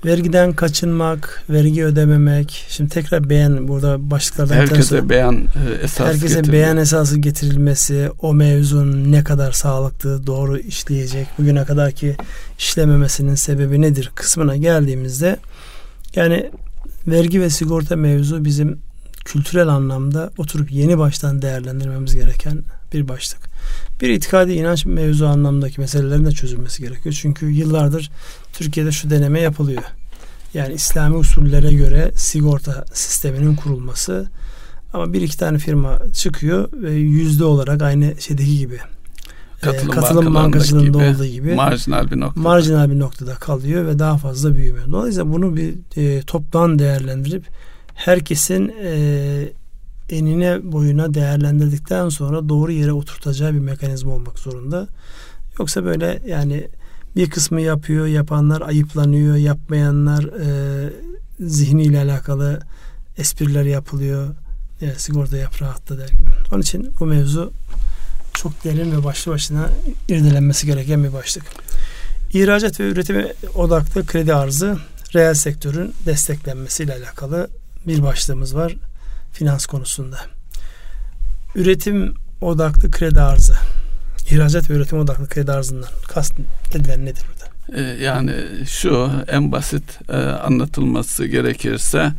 Vergiden 0.04 0.52
kaçınmak, 0.52 1.42
vergi 1.50 1.84
ödememek. 1.84 2.66
Şimdi 2.68 2.90
tekrar 2.90 3.30
beyan 3.30 3.68
burada 3.68 4.10
başlıklardan 4.10 4.54
herkese 4.54 5.08
beyan 5.08 5.34
e, 5.36 5.82
esas 5.82 6.06
herkese 6.06 6.26
getiriliyor. 6.26 6.52
beyan 6.52 6.76
esası 6.76 7.18
getirilmesi, 7.18 8.10
o 8.22 8.34
mevzunun 8.34 9.12
ne 9.12 9.24
kadar 9.24 9.52
sağlıklı, 9.52 10.26
doğru 10.26 10.58
işleyecek, 10.58 11.26
bugüne 11.38 11.64
kadar 11.64 11.92
ki 11.92 12.16
işlememesinin 12.58 13.34
sebebi 13.34 13.82
nedir 13.82 14.12
kısmına 14.14 14.56
geldiğimizde 14.56 15.36
yani 16.14 16.50
vergi 17.08 17.40
ve 17.40 17.50
sigorta 17.50 17.96
mevzu 17.96 18.44
bizim 18.44 18.78
kültürel 19.24 19.68
anlamda 19.68 20.30
oturup 20.38 20.72
yeni 20.72 20.98
baştan 20.98 21.42
değerlendirmemiz 21.42 22.14
gereken 22.14 22.62
bir 22.92 23.08
başlık. 23.08 23.40
Bir 24.00 24.08
itikadi 24.08 24.52
inanç 24.52 24.86
mevzu 24.86 25.26
anlamdaki 25.26 25.80
meselelerin 25.80 26.24
de 26.24 26.32
çözülmesi 26.32 26.82
gerekiyor. 26.82 27.14
Çünkü 27.20 27.46
yıllardır 27.46 28.10
Türkiye'de 28.52 28.92
şu 28.92 29.10
deneme 29.10 29.40
yapılıyor. 29.40 29.82
Yani 30.54 30.74
İslami 30.74 31.16
usullere 31.16 31.72
göre 31.72 32.12
sigorta 32.16 32.84
sisteminin 32.92 33.56
kurulması 33.56 34.26
ama 34.92 35.12
bir 35.12 35.22
iki 35.22 35.38
tane 35.38 35.58
firma 35.58 35.98
çıkıyor 36.12 36.68
ve 36.72 36.92
yüzde 36.92 37.44
olarak 37.44 37.82
aynı 37.82 38.14
şeydeki 38.20 38.58
gibi 38.58 38.78
katılım, 39.64 39.90
katılım 39.90 40.34
bankacılığında 40.34 40.84
gibi, 40.84 41.14
olduğu 41.14 41.26
gibi 41.26 41.54
marjinal 41.54 42.10
bir 42.10 42.20
noktada. 42.20 42.40
marjinal 42.40 42.90
bir 42.90 42.98
noktada 42.98 43.34
kalıyor 43.34 43.86
ve 43.86 43.98
daha 43.98 44.18
fazla 44.18 44.54
büyümüyor. 44.56 44.90
Dolayısıyla 44.90 45.32
bunu 45.32 45.56
bir 45.56 45.74
e, 45.96 46.22
toptan 46.22 46.78
değerlendirip 46.78 47.44
herkesin 47.94 48.72
e, 48.84 49.52
enine 50.10 50.72
boyuna 50.72 51.14
değerlendirdikten 51.14 52.08
sonra 52.08 52.48
doğru 52.48 52.72
yere 52.72 52.92
oturtacağı 52.92 53.54
bir 53.54 53.58
mekanizma 53.58 54.12
olmak 54.12 54.38
zorunda. 54.38 54.88
Yoksa 55.58 55.84
böyle 55.84 56.22
yani 56.26 56.68
bir 57.16 57.30
kısmı 57.30 57.60
yapıyor, 57.60 58.06
yapanlar 58.06 58.60
ayıplanıyor, 58.60 59.36
yapmayanlar 59.36 60.24
e, 60.24 60.90
zihniyle 61.40 61.98
alakalı 61.98 62.60
espriler 63.18 63.64
yapılıyor. 63.64 64.34
Yani 64.80 64.94
sigorta 64.96 65.36
yap 65.36 65.62
rahatla 65.62 65.98
der 65.98 66.08
gibi. 66.08 66.28
Onun 66.52 66.60
için 66.60 66.90
bu 67.00 67.06
mevzu 67.06 67.52
çok 68.34 68.64
derin 68.64 68.92
ve 68.92 69.04
başlı 69.04 69.32
başına 69.32 69.68
irdelenmesi 70.08 70.66
gereken 70.66 71.04
bir 71.04 71.12
başlık. 71.12 71.44
İhracat 72.32 72.80
ve 72.80 72.84
üretime 72.84 73.32
odaklı 73.54 74.06
kredi 74.06 74.34
arzı 74.34 74.78
reel 75.14 75.34
sektörün 75.34 75.94
desteklenmesiyle 76.06 76.94
alakalı 76.94 77.48
bir 77.86 78.02
başlığımız 78.02 78.56
var 78.56 78.76
finans 79.32 79.66
konusunda. 79.66 80.16
Üretim 81.54 82.14
odaklı 82.40 82.90
kredi 82.90 83.20
arzı. 83.20 83.54
İhracat 84.30 84.70
ve 84.70 84.74
üretim 84.74 84.98
odaklı 84.98 85.28
kredi 85.28 85.52
arzından 85.52 85.88
kast 86.08 86.32
edilen 86.74 87.04
nedir 87.04 87.22
burada? 87.30 87.54
Ee, 87.80 88.04
yani 88.04 88.32
şu 88.66 89.10
en 89.28 89.52
basit 89.52 89.98
e, 90.08 90.16
anlatılması 90.16 91.26
gerekirse 91.26 92.12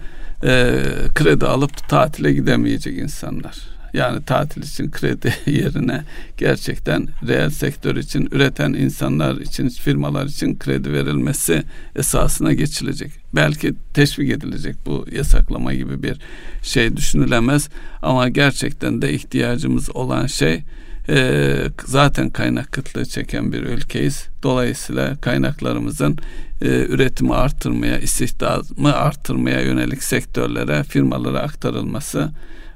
e, 0.44 0.84
kredi 1.16 1.46
alıp 1.46 1.90
tatile 1.90 2.34
gidemeyecek 2.34 2.98
insanlar 2.98 3.75
yani 3.96 4.26
tatil 4.26 4.64
için 4.64 4.92
kredi 4.92 5.34
yerine 5.46 6.04
gerçekten 6.38 7.08
reel 7.28 7.50
sektör 7.50 7.96
için 7.96 8.30
üreten 8.32 8.74
insanlar 8.74 9.38
için 9.38 9.70
firmalar 9.70 10.26
için 10.26 10.60
kredi 10.60 10.94
verilmesi 10.94 11.64
esasına 11.96 12.54
geçilecek. 12.54 13.12
Belki 13.36 13.74
teşvik 13.94 14.32
edilecek 14.32 14.76
bu 14.86 15.06
yasaklama 15.12 15.74
gibi 15.74 16.04
bir 16.04 16.18
şey 16.64 16.98
düşünülemez 16.98 17.70
ama 18.02 18.30
gerçekten 18.30 19.02
de 19.02 19.14
ihtiyacımız 19.14 19.96
olan 19.96 20.28
şey 20.28 20.64
e, 21.10 21.56
zaten 21.86 22.30
kaynak 22.30 22.72
kıtlığı 22.72 23.06
çeken 23.06 23.54
bir 23.54 23.64
ülkeyiz. 23.64 24.28
Dolayısıyla 24.44 25.16
kaynaklarımızın 25.16 26.18
e, 26.62 26.68
üretimi 26.68 27.36
artırmaya, 27.36 28.00
istihdamı 28.00 28.94
artırmaya 28.94 29.62
yönelik 29.62 30.04
sektörlere, 30.04 30.84
firmalara 30.84 31.40
aktarılması 31.40 32.32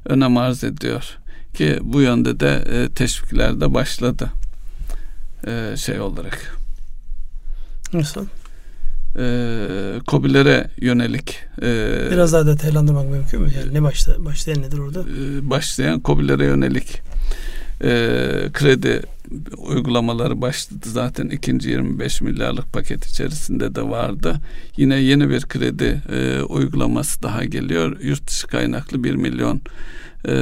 önem 0.05 0.37
arz 0.37 0.63
ediyor 0.63 1.17
ki 1.53 1.79
bu 1.81 2.01
yönde 2.01 2.39
de 2.39 2.63
e, 2.71 2.89
teşvikler 2.89 3.61
de 3.61 3.73
başladı 3.73 4.31
e, 5.47 5.77
şey 5.77 5.99
olarak. 5.99 6.59
Nasıl? 7.93 8.25
e, 9.15 10.01
COBİ'lere 10.07 10.69
yönelik 10.81 11.39
e, 11.61 12.07
biraz 12.11 12.33
daha 12.33 12.47
detaylandırmak 12.47 13.09
mümkün 13.09 13.41
mü? 13.41 13.49
Yani 13.57 13.73
ne 13.73 13.83
başta 13.83 14.25
başlayan 14.25 14.61
nedir 14.61 14.77
orada? 14.77 14.99
E, 14.99 15.49
başlayan 15.49 16.01
COBİ'lere 16.05 16.45
yönelik 16.45 17.01
e, 17.83 17.87
kredi 18.53 19.01
uygulamaları 19.57 20.41
başladı. 20.41 20.85
Zaten 20.85 21.29
ikinci 21.29 21.69
25 21.69 22.21
milyarlık 22.21 22.73
paket 22.73 23.05
içerisinde 23.05 23.75
de 23.75 23.81
vardı. 23.81 24.35
Yine 24.77 24.95
yeni 24.95 25.29
bir 25.29 25.41
kredi 25.41 26.01
e, 26.11 26.41
uygulaması 26.41 27.23
daha 27.23 27.45
geliyor. 27.45 27.99
Yurt 28.01 28.27
dışı 28.27 28.47
kaynaklı 28.47 29.03
1 29.03 29.15
milyon 29.15 29.61
e, 30.27 30.33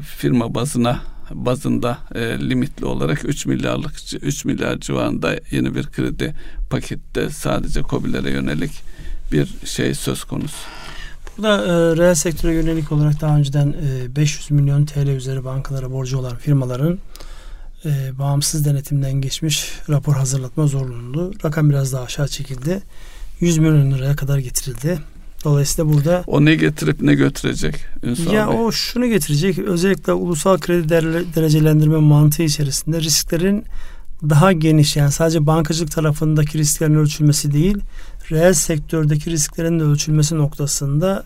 firma 0.00 0.54
bazına 0.54 1.00
bazında 1.30 1.98
e, 2.14 2.20
limitli 2.20 2.86
olarak 2.86 3.24
3 3.24 3.46
milyarlık 3.46 3.92
3 4.22 4.44
milyar 4.44 4.80
civarında 4.80 5.36
yeni 5.50 5.74
bir 5.74 5.86
kredi 5.86 6.34
pakette 6.70 7.30
sadece 7.30 7.82
COBİ'lere 7.82 8.30
yönelik 8.30 8.72
bir 9.32 9.48
şey 9.64 9.94
söz 9.94 10.24
konusu. 10.24 10.56
Burada 11.38 11.64
e, 11.64 11.96
reel 11.96 12.14
sektöre 12.14 12.54
yönelik 12.54 12.92
olarak 12.92 13.20
daha 13.20 13.36
önceden 13.36 13.74
e, 14.06 14.16
500 14.16 14.50
milyon 14.50 14.84
TL 14.84 15.08
üzeri 15.08 15.44
bankalara 15.44 15.92
borcu 15.92 16.18
olan 16.18 16.36
firmaların 16.36 16.98
e, 17.84 18.18
bağımsız 18.18 18.64
denetimden 18.64 19.12
geçmiş 19.12 19.72
rapor 19.88 20.14
hazırlatma 20.14 20.66
zorunluluğu. 20.66 21.32
Rakam 21.44 21.70
biraz 21.70 21.92
daha 21.92 22.02
aşağı 22.02 22.28
çekildi. 22.28 22.82
100 23.40 23.58
milyon 23.58 23.90
liraya 23.90 24.16
kadar 24.16 24.38
getirildi. 24.38 24.98
Dolayısıyla 25.44 25.92
burada 25.92 26.24
o 26.26 26.44
ne 26.44 26.54
getirip 26.54 27.00
ne 27.00 27.14
götürecek 27.14 27.74
Ünsal 28.02 28.32
Ya 28.32 28.48
Bey? 28.48 28.56
o 28.58 28.72
şunu 28.72 29.06
getirecek. 29.06 29.58
Özellikle 29.58 30.12
ulusal 30.12 30.58
kredi 30.58 30.88
derecelendirme 31.34 31.98
mantığı 31.98 32.42
içerisinde 32.42 33.00
risklerin 33.00 33.64
daha 34.30 34.52
geniş 34.52 34.96
yani 34.96 35.12
sadece 35.12 35.46
bankacılık 35.46 35.90
tarafındaki 35.92 36.58
risklerin 36.58 36.94
ölçülmesi 36.94 37.52
değil, 37.52 37.78
reel 38.32 38.52
sektördeki 38.52 39.30
risklerin 39.30 39.80
de 39.80 39.82
ölçülmesi 39.82 40.36
noktasında 40.38 41.24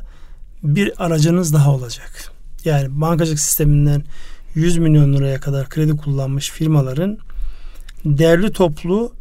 bir 0.63 1.05
aracınız 1.05 1.53
daha 1.53 1.75
olacak. 1.75 2.33
Yani 2.65 3.01
bankacılık 3.01 3.41
sisteminden 3.41 4.05
100 4.55 4.79
milyon 4.79 5.13
liraya 5.13 5.41
kadar 5.41 5.69
kredi 5.69 5.97
kullanmış 5.97 6.51
firmaların 6.51 7.19
değerli 8.05 8.53
toplu 8.53 9.13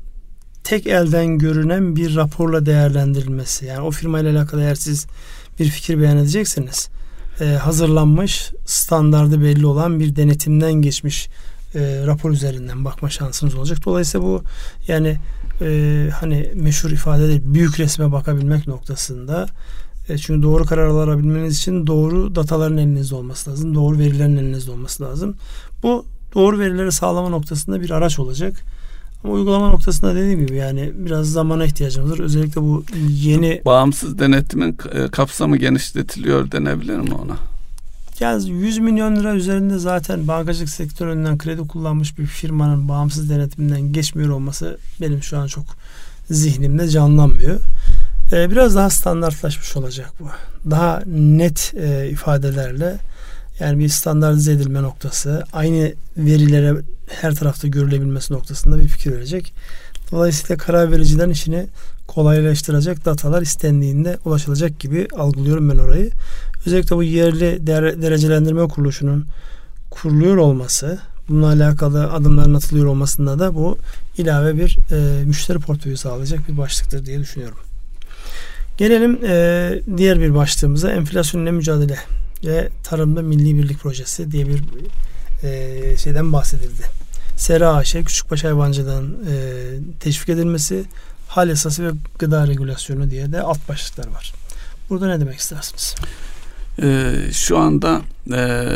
tek 0.64 0.88
elden 0.88 1.38
görünen 1.38 1.96
bir 1.96 2.16
raporla 2.16 2.66
değerlendirilmesi. 2.66 3.66
Yani 3.66 3.82
o 3.82 3.92
firmayla 3.92 4.32
alakalı 4.32 4.62
eğer 4.62 4.76
siz 4.76 5.08
bir 5.60 5.66
fikir 5.66 6.02
beyan 6.02 6.18
edeceksiniz. 6.18 6.90
E, 7.42 7.46
hazırlanmış, 7.46 8.52
standardı 8.66 9.42
belli 9.42 9.66
olan 9.66 10.00
bir 10.00 10.16
denetimden 10.16 10.74
geçmiş 10.74 11.30
e, 11.76 12.06
rapor 12.06 12.32
üzerinden 12.32 12.86
bakma 12.86 13.10
şansınız 13.10 13.56
olacak. 13.56 13.86
Dolayısıyla 13.86 14.28
bu 14.28 14.44
yani 14.88 15.18
e, 15.62 16.10
hani 16.20 16.52
meşhur 16.56 16.92
ifade 16.92 17.28
değil, 17.28 17.42
büyük 17.46 17.80
resme 17.80 18.12
bakabilmek 18.12 18.68
noktasında 18.68 19.48
e, 20.10 20.18
çünkü 20.18 20.44
doğru 20.44 20.66
karar 20.66 20.88
alabilmeniz 20.88 21.58
için 21.58 21.88
doğru 21.88 22.36
dataların 22.36 22.78
elinizde 22.78 23.16
olması 23.16 23.52
lazım. 23.52 23.76
Doğru 23.76 24.00
verilerin 24.00 24.38
elinizde 24.38 24.72
olması 24.72 25.04
lazım. 25.04 25.36
Bu 25.84 26.06
doğru 26.34 26.60
verileri 26.60 26.92
sağlama 26.92 27.30
noktasında 27.30 27.82
bir 27.82 27.90
araç 27.90 28.20
olacak. 28.20 28.54
Ama 29.24 29.34
uygulama 29.34 29.70
noktasında 29.70 30.16
dediğim 30.16 30.46
gibi 30.46 30.58
yani 30.58 30.92
biraz 30.96 31.32
zamana 31.32 31.66
ihtiyacımız 31.66 32.12
var. 32.12 32.20
Özellikle 32.20 32.62
bu 32.62 32.84
yeni... 33.10 33.62
Bağımsız 33.66 34.20
denetimin 34.20 34.78
e, 34.94 35.08
kapsamı 35.08 35.58
genişletiliyor 35.58 36.52
denebilir 36.52 36.98
mi 36.98 37.14
ona? 37.14 37.55
Yani 38.20 38.50
100 38.50 38.78
milyon 38.78 39.16
lira 39.16 39.34
üzerinde 39.34 39.80
zaten 39.80 40.28
bankacılık 40.28 40.70
sektöründen 40.70 41.38
kredi 41.38 41.68
kullanmış 41.68 42.18
bir 42.18 42.26
firmanın 42.26 42.90
bağımsız 42.90 43.30
denetiminden 43.30 43.82
geçmiyor 43.82 44.30
olması 44.30 44.78
benim 45.02 45.24
şu 45.24 45.38
an 45.38 45.48
çok 45.48 45.66
zihnimde 46.30 46.90
canlanmıyor. 46.90 47.60
Ee, 48.32 48.52
biraz 48.52 48.76
daha 48.76 48.90
standartlaşmış 48.90 49.76
olacak 49.76 50.12
bu. 50.20 50.30
Daha 50.72 51.04
net 51.08 51.74
e, 51.78 52.10
ifadelerle 52.10 52.98
yani 53.60 53.80
bir 53.80 53.90
standartize 53.90 54.52
edilme 54.52 54.82
noktası, 54.82 55.44
aynı 55.54 55.94
verilere 56.18 56.76
her 57.08 57.36
tarafta 57.36 57.68
görülebilmesi 57.68 58.34
noktasında 58.34 58.80
bir 58.80 58.88
fikir 58.88 59.12
verecek. 59.12 59.54
Dolayısıyla 60.12 60.58
karar 60.58 60.92
vericilerin 60.92 61.30
işini 61.30 61.66
kolaylaştıracak 62.08 63.06
datalar 63.06 63.42
istendiğinde 63.42 64.18
ulaşılacak 64.26 64.80
gibi 64.80 65.08
algılıyorum 65.18 65.70
ben 65.70 65.78
orayı. 65.78 66.12
Özellikle 66.66 66.96
bu 66.96 67.04
yerli 67.04 67.68
derecelendirme 67.68 68.68
kuruluşunun 68.68 69.26
kuruluyor 69.90 70.38
olması, 70.38 71.00
bununla 71.30 71.48
alakalı 71.48 72.12
adımların 72.12 72.54
atılıyor 72.54 72.86
olmasında 72.86 73.40
da 73.40 73.56
bu 73.56 73.78
ilave 74.18 74.58
bir 74.58 74.78
e, 74.92 75.24
müşteri 75.26 75.60
portföyü 75.60 75.98
sağlayacak 75.98 76.50
bir 76.50 76.58
başlıktır 76.58 77.06
diye 77.06 77.20
düşünüyorum. 77.20 77.58
Gelelim 78.78 79.20
e, 79.26 79.80
diğer 79.98 80.20
bir 80.20 80.36
başlığımıza 80.36 80.92
enflasyonla 80.92 81.52
mücadele 81.52 81.98
ve 82.46 82.70
tarımda 82.84 83.22
milli 83.22 83.58
birlik 83.58 83.80
projesi 83.80 84.32
diye 84.32 84.48
bir 84.48 84.64
e, 85.44 85.98
şeyden 85.98 86.34
bahsedildi. 86.34 86.84
Sera 87.38 87.76
AŞ, 87.76 87.94
küçükbaş 87.94 88.44
hayvancılığın 88.44 89.18
e, 89.30 89.36
teşvik 90.00 90.30
edilmesi, 90.30 90.86
hal 91.28 91.50
esası 91.50 91.88
ve 91.88 91.92
gıda 92.20 92.48
regülasyonu 92.48 93.12
diye 93.12 93.32
de 93.32 93.42
alt 93.42 93.70
başlıklar 93.70 94.08
var. 94.08 94.34
Burada 94.90 95.08
ne 95.08 95.20
demek 95.20 95.40
istersiniz? 95.40 95.96
Ee, 96.82 97.12
şu 97.32 97.58
anda 97.58 98.02
e, 98.34 98.68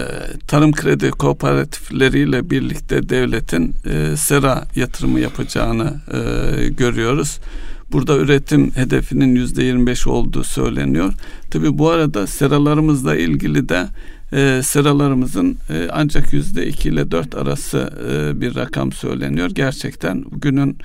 tarım 0.48 0.72
kredi 0.72 1.12
kooperatifleriyle 1.12 2.50
birlikte 2.50 3.10
devletin 3.10 3.76
e, 3.86 4.18
sera 4.18 4.68
yatırımı 4.76 5.20
yapacağını 5.20 6.02
e, 6.12 6.68
görüyoruz. 6.70 7.40
Burada 7.92 8.18
üretim 8.18 8.72
hedefinin 8.72 9.36
yüzde 9.36 9.64
25 9.64 10.08
olduğu 10.08 10.44
söyleniyor. 10.44 11.14
Tabi 11.52 11.78
bu 11.78 11.90
arada 11.90 12.28
seralarımızla 12.28 13.16
ilgili 13.16 13.70
de 13.70 13.88
e, 14.34 14.62
seralarımızın 14.64 15.58
e, 15.70 15.88
ancak 15.92 16.34
yüzde 16.34 16.68
2 16.68 16.90
ile 16.90 17.12
4 17.12 17.36
arası 17.36 17.94
e, 18.12 18.42
bir 18.42 18.56
rakam 18.56 18.92
söyleniyor. 18.92 19.50
Gerçekten 19.50 20.26
günün 20.32 20.78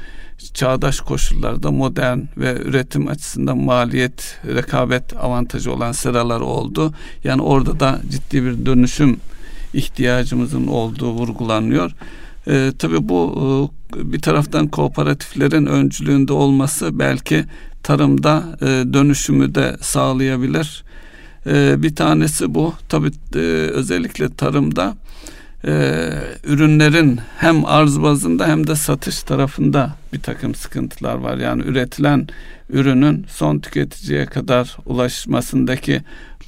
çağdaş 0.55 1.01
koşullarda 1.01 1.71
modern 1.71 2.19
ve 2.37 2.59
üretim 2.65 3.09
açısından 3.09 3.59
maliyet, 3.59 4.39
rekabet 4.47 5.17
avantajı 5.17 5.73
olan 5.73 5.93
seralar 5.93 6.41
oldu. 6.41 6.95
Yani 7.25 7.43
orada 7.43 7.81
da 7.81 8.01
ciddi 8.11 8.45
bir 8.45 8.67
dönüşüm 8.67 9.17
ihtiyacımızın 9.75 10.67
olduğu 10.67 11.11
vurgulanıyor. 11.11 11.93
E, 12.49 12.73
tabii 12.79 13.09
bu 13.09 13.71
e, 13.97 14.13
bir 14.13 14.21
taraftan 14.21 14.69
kooperatiflerin 14.69 15.67
öncülüğünde 15.67 16.33
olması 16.33 16.99
belki 16.99 17.45
tarımda 17.83 18.45
e, 18.63 18.67
dönüşümü 18.67 19.55
de 19.55 19.77
sağlayabilir. 19.81 20.85
E, 21.47 21.83
bir 21.83 21.97
tanesi 21.97 22.55
bu. 22.55 22.75
Tabii 22.89 23.11
e, 23.35 23.39
özellikle 23.71 24.35
tarımda 24.35 24.97
e, 25.67 26.11
ürünlerin 26.45 27.21
hem 27.39 27.65
arz 27.65 28.03
bazında 28.03 28.49
hem 28.49 28.67
de 28.67 28.77
satış 28.77 29.23
tarafında 29.23 29.95
bir 30.13 30.21
takım 30.21 30.55
sıkıntılar 30.55 31.15
var. 31.15 31.37
Yani 31.37 31.63
üretilen 31.63 32.29
ürünün 32.71 33.27
son 33.29 33.59
tüketiciye 33.59 34.27
kadar 34.27 34.77
ulaşmasındaki 34.87 36.03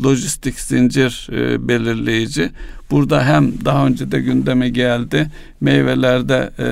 lojistik 0.04 0.60
zincir 0.60 1.28
e, 1.32 1.68
belirleyici. 1.68 2.50
Burada 2.90 3.24
hem 3.24 3.64
daha 3.64 3.86
önce 3.86 4.12
de 4.12 4.20
gündeme 4.20 4.68
geldi 4.68 5.30
meyvelerde 5.60 6.50
e, 6.58 6.68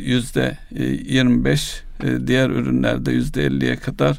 yüzde 0.00 0.58
25 0.70 1.82
e, 2.02 2.26
diğer 2.26 2.50
ürünlerde 2.50 3.12
yüzde 3.12 3.46
50'ye 3.46 3.76
kadar 3.76 4.18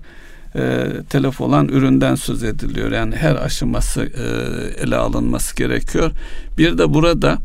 e, 0.55 0.87
telef 1.09 1.41
olan 1.41 1.67
üründen 1.67 2.15
söz 2.15 2.43
ediliyor. 2.43 2.91
Yani 2.91 3.15
her 3.15 3.35
aşaması 3.35 4.01
e, 4.01 4.83
ele 4.83 4.95
alınması 4.95 5.55
gerekiyor. 5.55 6.11
Bir 6.57 6.77
de 6.77 6.93
burada 6.93 7.37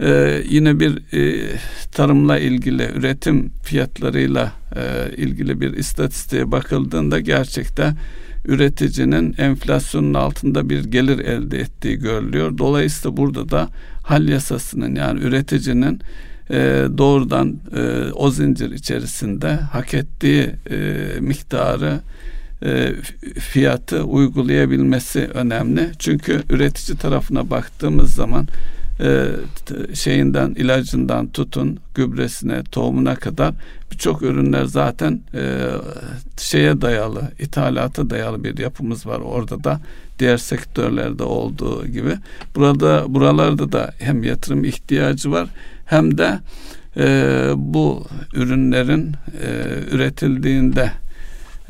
e, 0.00 0.42
yine 0.48 0.80
bir 0.80 1.16
e, 1.18 1.50
tarımla 1.92 2.38
ilgili 2.38 2.90
üretim 2.94 3.50
fiyatlarıyla 3.62 4.52
e, 4.76 5.14
ilgili 5.16 5.60
bir 5.60 5.72
istatistiğe 5.72 6.50
bakıldığında 6.50 7.20
gerçekten 7.20 7.96
üreticinin 8.44 9.34
enflasyonun 9.38 10.14
altında 10.14 10.68
bir 10.70 10.84
gelir 10.84 11.18
elde 11.18 11.58
ettiği 11.58 11.98
görülüyor. 11.98 12.58
Dolayısıyla 12.58 13.16
burada 13.16 13.48
da 13.48 13.68
hal 14.02 14.28
yasasının 14.28 14.94
yani 14.94 15.20
üreticinin 15.20 16.00
e, 16.50 16.86
doğrudan 16.98 17.56
e, 17.76 18.12
o 18.12 18.30
zincir 18.30 18.70
içerisinde 18.70 19.54
hak 19.54 19.94
ettiği 19.94 20.50
e, 20.70 20.76
miktarı 21.20 22.00
e, 22.64 22.94
fiyatı 23.40 24.02
uygulayabilmesi 24.02 25.20
önemli. 25.34 25.90
Çünkü 25.98 26.42
üretici 26.50 26.98
tarafına 26.98 27.50
baktığımız 27.50 28.14
zaman 28.14 28.46
e, 29.00 29.26
şeyinden 29.94 30.50
ilacından 30.50 31.26
tutun 31.26 31.78
gübresine 31.94 32.62
tohumuna 32.64 33.16
kadar 33.16 33.54
birçok 33.92 34.22
ürünler 34.22 34.64
zaten 34.64 35.20
e, 35.34 35.68
şeye 36.36 36.80
dayalı 36.80 37.22
ithalata 37.38 38.10
dayalı 38.10 38.44
bir 38.44 38.58
yapımız 38.58 39.06
var 39.06 39.20
orada 39.20 39.64
da 39.64 39.80
diğer 40.18 40.36
sektörlerde 40.36 41.22
olduğu 41.22 41.86
gibi 41.86 42.16
burada 42.54 43.04
buralarda 43.08 43.72
da 43.72 43.92
hem 43.98 44.22
yatırım 44.22 44.64
ihtiyacı 44.64 45.30
var 45.30 45.48
hem 45.86 46.18
de 46.18 46.38
bu 47.56 48.04
ürünlerin 48.34 49.12
üretildiğinde 49.92 50.90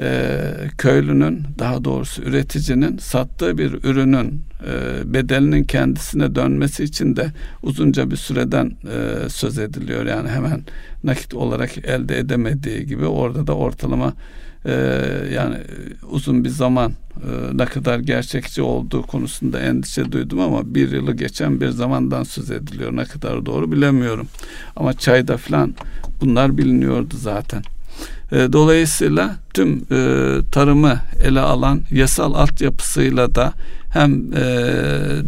e, 0.00 0.40
köylünün 0.78 1.42
daha 1.58 1.84
doğrusu 1.84 2.22
üreticinin 2.22 2.98
sattığı 2.98 3.58
bir 3.58 3.72
ürünün 3.72 4.42
e, 4.66 5.14
bedelinin 5.14 5.64
kendisine 5.64 6.34
dönmesi 6.34 6.84
için 6.84 7.16
de 7.16 7.26
uzunca 7.62 8.10
bir 8.10 8.16
süreden 8.16 8.66
e, 8.66 9.28
söz 9.28 9.58
ediliyor. 9.58 10.06
Yani 10.06 10.28
hemen 10.28 10.60
nakit 11.04 11.34
olarak 11.34 11.78
elde 11.78 12.18
edemediği 12.18 12.86
gibi 12.86 13.06
orada 13.06 13.46
da 13.46 13.56
ortalama 13.56 14.12
e, 14.66 14.72
yani 15.32 15.56
uzun 16.10 16.44
bir 16.44 16.48
zaman 16.48 16.92
e, 17.16 17.58
ne 17.58 17.64
kadar 17.64 17.98
gerçekçi 17.98 18.62
olduğu 18.62 19.02
konusunda 19.02 19.60
endişe 19.60 20.12
duydum 20.12 20.40
ama 20.40 20.74
bir 20.74 20.92
yılı 20.92 21.14
geçen 21.14 21.60
bir 21.60 21.68
zamandan 21.68 22.22
söz 22.22 22.50
ediliyor. 22.50 22.96
Ne 22.96 23.04
kadar 23.04 23.46
doğru 23.46 23.72
bilemiyorum. 23.72 24.28
Ama 24.76 24.92
çayda 24.92 25.36
falan 25.36 25.74
bunlar 26.20 26.58
biliniyordu 26.58 27.14
zaten. 27.16 27.62
E, 28.32 28.52
dolayısıyla 28.52 29.36
tüm 29.54 29.72
e, 29.90 30.38
tarımı 30.52 31.00
ele 31.24 31.40
alan 31.40 31.80
yasal 31.90 32.34
altyapısıyla 32.34 33.34
da 33.34 33.52
hem 33.90 34.32
e, 34.36 34.42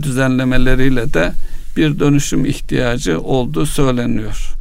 düzenlemeleriyle 0.02 1.14
de 1.14 1.32
bir 1.76 1.98
dönüşüm 1.98 2.44
ihtiyacı 2.44 3.20
olduğu 3.20 3.66
söyleniyor. 3.66 4.52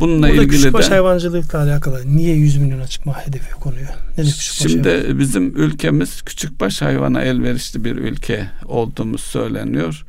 Bununla 0.00 0.28
Burada 0.28 0.42
ilgili 0.42 0.48
küçükbaş 0.48 0.86
de 0.86 0.90
hayvancılıkla 0.90 1.58
alakalı 1.58 2.16
niye 2.16 2.36
100 2.36 2.56
milyona 2.56 2.86
çıkma 2.86 3.26
hedefi 3.26 3.54
konuyor? 3.54 3.88
Nedir 4.18 4.52
Şimdi 4.52 4.88
hayvan? 4.88 5.18
bizim 5.18 5.56
ülkemiz 5.56 6.22
küçükbaş 6.22 6.82
hayvana 6.82 7.22
elverişli 7.22 7.84
bir 7.84 7.96
ülke 7.96 8.46
olduğumuz 8.66 9.20
söyleniyor. 9.20 10.04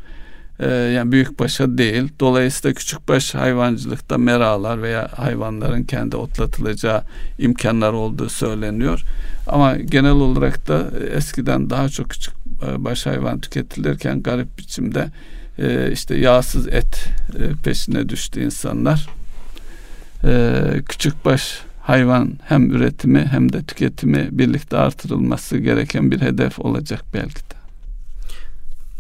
Ee, 0.64 0.72
yani 0.72 1.12
büyükbaşa 1.12 1.78
değil. 1.78 2.10
Dolayısıyla 2.20 2.74
küçükbaş 2.74 3.36
hayvancılıkta 3.36 4.18
meralar 4.18 4.82
veya 4.82 5.10
hayvanların 5.16 5.84
kendi 5.84 6.16
otlatılacağı 6.16 7.02
imkanlar 7.40 7.94
olduğu 7.94 8.30
söyleniyor. 8.30 9.02
Ama 9.48 9.78
genel 9.78 10.12
olarak 10.12 10.68
da 10.68 10.84
eskiden 11.16 11.70
daha 11.70 11.90
çok 11.90 12.10
küçük 12.10 12.34
baş 12.78 13.06
hayvan 13.06 13.40
tüketilirken 13.40 14.24
garip 14.24 14.58
biçimde 14.58 15.08
e, 15.60 15.92
işte 15.92 16.16
yağsız 16.16 16.68
et 16.68 17.06
e, 17.40 17.64
peşine 17.64 18.10
düştü 18.10 18.44
insanlar. 18.44 19.10
E, 20.24 20.62
küçükbaş 20.90 21.60
hayvan 21.82 22.34
hem 22.46 22.72
üretimi 22.72 23.26
hem 23.32 23.54
de 23.54 23.64
tüketimi 23.64 24.28
birlikte 24.32 24.78
artırılması 24.78 25.58
gereken 25.58 26.12
bir 26.12 26.22
hedef 26.22 26.60
olacak 26.60 27.04
belki 27.14 27.36
de. 27.36 27.63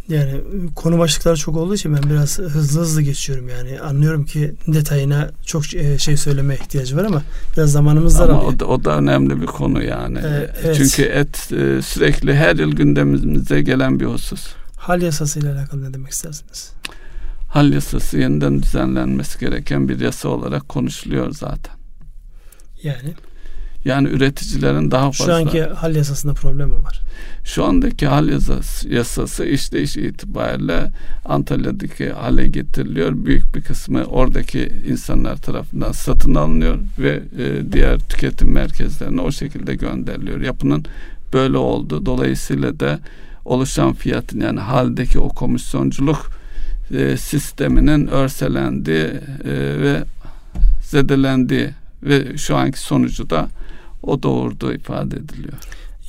Yani 0.07 0.41
konu 0.75 0.99
başlıkları 0.99 1.37
çok 1.37 1.57
olduğu 1.57 1.75
için 1.75 1.95
ben 1.95 2.09
biraz 2.09 2.39
hızlı 2.39 2.81
hızlı 2.81 3.01
geçiyorum 3.01 3.49
yani. 3.49 3.79
Anlıyorum 3.81 4.25
ki 4.25 4.55
detayına 4.67 5.29
çok 5.45 5.73
e, 5.73 5.97
şey 5.97 6.17
söyleme 6.17 6.55
ihtiyacı 6.55 6.97
var 6.97 7.03
ama 7.03 7.21
biraz 7.57 7.71
zamanımız 7.71 8.19
var. 8.19 8.29
Ama 8.29 8.41
o 8.41 8.59
da, 8.59 8.65
o 8.65 8.83
da 8.83 8.97
önemli 8.97 9.41
bir 9.41 9.45
konu 9.45 9.83
yani. 9.83 10.17
Ee, 10.17 10.49
evet. 10.63 10.75
Çünkü 10.77 11.03
et 11.03 11.51
e, 11.51 11.81
sürekli 11.81 12.35
her 12.35 12.55
yıl 12.55 12.71
gündemimize 12.71 13.61
gelen 13.61 13.99
bir 13.99 14.05
husus. 14.05 14.47
Hal 14.77 15.01
yasası 15.01 15.39
ile 15.39 15.49
alakalı 15.49 15.83
ne 15.83 15.93
demek 15.93 16.11
istersiniz? 16.11 16.71
Hal 17.49 17.73
yasası 17.73 18.17
yeniden 18.17 18.63
düzenlenmesi 18.63 19.39
gereken 19.39 19.89
bir 19.89 19.99
yasa 19.99 20.29
olarak 20.29 20.69
konuşuluyor 20.69 21.31
zaten. 21.33 21.73
Yani? 22.83 23.13
Yani 23.85 24.07
üreticilerin 24.07 24.91
daha 24.91 25.11
fazla... 25.11 25.25
Şu 25.25 25.33
anki 25.33 25.63
hal 25.63 25.95
yasasında 25.95 26.33
problem 26.33 26.69
mi 26.69 26.83
var? 26.83 27.01
Şu 27.43 27.65
andaki 27.65 28.07
hal 28.07 28.29
yasası, 28.29 28.89
yasası 28.89 29.45
işleyiş 29.45 29.97
itibariyle 29.97 30.91
Antalya'daki 31.25 32.09
hale 32.09 32.47
getiriliyor. 32.47 33.11
Büyük 33.25 33.55
bir 33.55 33.61
kısmı 33.61 34.03
oradaki 34.03 34.71
insanlar 34.87 35.37
tarafından 35.37 35.91
satın 35.91 36.35
alınıyor 36.35 36.77
ve 36.99 37.23
e, 37.39 37.71
diğer 37.71 37.99
tüketim 37.99 38.51
merkezlerine 38.51 39.21
o 39.21 39.31
şekilde 39.31 39.75
gönderiliyor. 39.75 40.41
Yapının 40.41 40.85
böyle 41.33 41.57
oldu. 41.57 42.05
Dolayısıyla 42.05 42.79
da 42.79 42.99
oluşan 43.45 43.93
fiyatın 43.93 44.39
yani 44.39 44.59
haldeki 44.59 45.19
o 45.19 45.29
komisyonculuk 45.29 46.29
e, 46.93 47.17
sisteminin 47.17 48.07
örselendiği 48.07 49.05
e, 49.45 49.53
ve 49.81 50.03
zedelendiği 50.81 51.69
ve 52.03 52.37
şu 52.37 52.55
anki 52.55 52.79
sonucu 52.79 53.29
da 53.29 53.47
o 54.03 54.23
doğurduğu 54.23 54.73
ifade 54.73 55.15
ediliyor. 55.15 55.53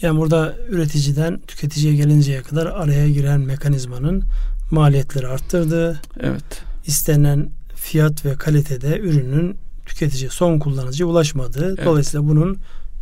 Yani 0.01 0.19
burada 0.19 0.57
üreticiden 0.69 1.41
tüketiciye 1.47 1.95
gelinceye 1.95 2.43
kadar 2.43 2.67
araya 2.67 3.09
giren 3.09 3.41
mekanizmanın 3.41 4.23
maliyetleri 4.71 5.27
arttırdığı, 5.27 6.01
evet. 6.21 6.63
istenen 6.87 7.49
fiyat 7.75 8.25
ve 8.25 8.35
kalitede 8.35 8.99
ürünün 8.99 9.57
tüketici 9.87 10.31
son 10.31 10.59
kullanıcıya 10.59 11.07
ulaşmadığı. 11.07 11.69
Evet. 11.69 11.85
Dolayısıyla 11.85 12.29
bunun 12.29 12.59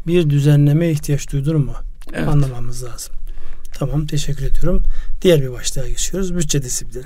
bir 0.07 0.31
düzenleme 0.31 0.91
ihtiyaç 0.91 1.33
duyduğunu 1.33 1.59
mu 1.59 1.75
evet. 2.13 2.29
anlamamız 2.29 2.85
lazım. 2.85 3.15
Tamam 3.75 4.07
teşekkür 4.07 4.45
ediyorum. 4.45 4.83
Diğer 5.23 5.43
bir 5.43 5.53
başlığa 5.53 5.89
geçiyoruz. 5.89 6.35
Bütçe 6.35 6.63
disiplini. 6.63 7.05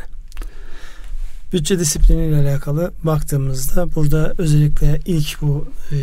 Bütçe 1.53 1.78
disiplini 1.78 2.26
ile 2.26 2.51
alakalı 2.51 2.92
baktığımızda 3.05 3.94
burada 3.94 4.34
özellikle 4.38 5.01
ilk 5.07 5.42
bu 5.42 5.68
e, 5.92 5.97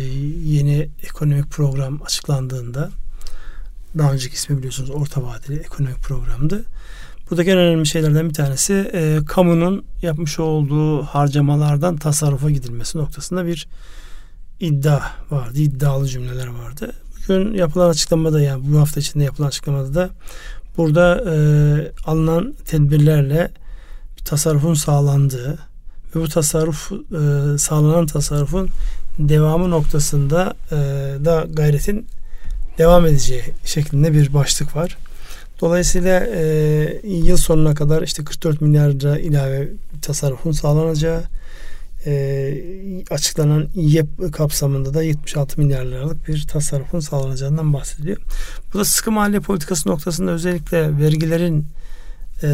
yeni 0.44 0.88
ekonomik 1.02 1.50
program 1.50 2.02
açıklandığında 2.02 2.90
daha 3.98 4.12
önceki 4.12 4.34
ismi 4.34 4.58
biliyorsunuz 4.58 4.90
orta 4.90 5.22
vadeli 5.22 5.60
ekonomik 5.60 5.98
programdı. 5.98 6.64
Buradaki 7.30 7.50
en 7.50 7.58
önemli 7.58 7.86
şeylerden 7.86 8.28
bir 8.28 8.34
tanesi 8.34 8.90
e, 8.92 9.18
kamunun 9.26 9.84
yapmış 10.02 10.38
olduğu 10.38 11.02
harcamalardan 11.02 11.96
tasarrufa 11.96 12.50
gidilmesi 12.50 12.98
noktasında 12.98 13.46
bir 13.46 13.68
iddia 14.60 15.00
vardı. 15.30 15.58
iddialı 15.58 16.08
cümleler 16.08 16.46
vardı. 16.46 16.92
Bugün 17.28 17.54
yapılan 17.54 17.90
açıklamada 17.90 18.40
yani 18.40 18.62
bu 18.72 18.78
hafta 18.78 19.00
içinde 19.00 19.24
yapılan 19.24 19.48
açıklamada 19.48 19.94
da 19.94 20.10
burada 20.76 21.24
e, 21.34 21.36
alınan 22.04 22.54
tedbirlerle 22.64 23.50
tasarrufun 24.24 24.74
sağlandığı 24.74 25.58
ve 26.16 26.20
bu 26.20 26.28
tasarruf 26.28 26.92
e, 26.92 27.58
sağlanan 27.58 28.06
tasarrufun 28.06 28.68
devamı 29.18 29.70
noktasında 29.70 30.54
e, 30.70 30.76
da 31.24 31.46
gayretin 31.52 32.06
devam 32.78 33.06
edeceği 33.06 33.42
şeklinde 33.64 34.12
bir 34.12 34.34
başlık 34.34 34.76
var. 34.76 34.96
Dolayısıyla 35.60 36.26
e, 36.26 37.00
yıl 37.04 37.36
sonuna 37.36 37.74
kadar 37.74 38.02
işte 38.02 38.24
44 38.24 38.60
milyar 38.60 38.90
lira 38.90 39.18
ilave 39.18 39.68
tasarrufun 40.02 40.52
sağlanacağı 40.52 41.22
e, 42.06 43.04
açıklanan 43.10 43.68
YEP 43.74 44.32
kapsamında 44.32 44.94
da 44.94 45.02
76 45.02 45.60
milyar 45.60 45.84
liralık 45.84 46.28
bir 46.28 46.46
tasarrufun 46.46 47.00
sağlanacağından 47.00 47.72
bahsediliyor. 47.72 48.18
Bu 48.74 48.78
da 48.78 48.84
sıkı 48.84 49.12
maliye 49.12 49.40
politikası 49.40 49.88
noktasında 49.88 50.30
özellikle 50.30 50.98
vergilerin 50.98 51.66
e, 52.42 52.48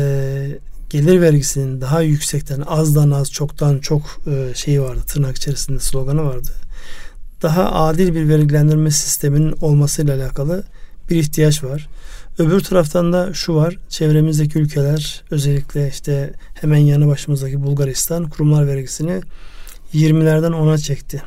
gelir 0.91 1.21
vergisinin 1.21 1.81
daha 1.81 2.03
yüksekten 2.03 2.61
azdan 2.61 3.11
az 3.11 3.33
çoktan 3.33 3.79
çok 3.79 4.21
e, 4.27 4.55
şeyi 4.55 4.83
vardı 4.83 5.01
tırnak 5.07 5.37
içerisinde 5.37 5.81
sloganı 5.81 6.25
vardı. 6.25 6.51
Daha 7.43 7.73
adil 7.73 8.15
bir 8.15 8.29
vergilendirme 8.29 8.91
sisteminin 8.91 9.55
olmasıyla 9.61 10.17
alakalı 10.17 10.65
bir 11.11 11.17
ihtiyaç 11.17 11.65
var. 11.65 11.89
Öbür 12.39 12.61
taraftan 12.61 13.13
da 13.13 13.35
şu 13.35 13.55
var. 13.55 13.79
Çevremizdeki 13.89 14.59
ülkeler 14.59 15.25
özellikle 15.31 15.89
işte 15.89 16.33
hemen 16.55 16.79
yanı 16.79 17.09
başımızdaki 17.09 17.63
Bulgaristan 17.63 18.29
kurumlar 18.29 18.67
vergisini 18.67 19.21
20'lerden 19.95 20.53
10'a 20.53 20.79
çekti. 20.79 21.23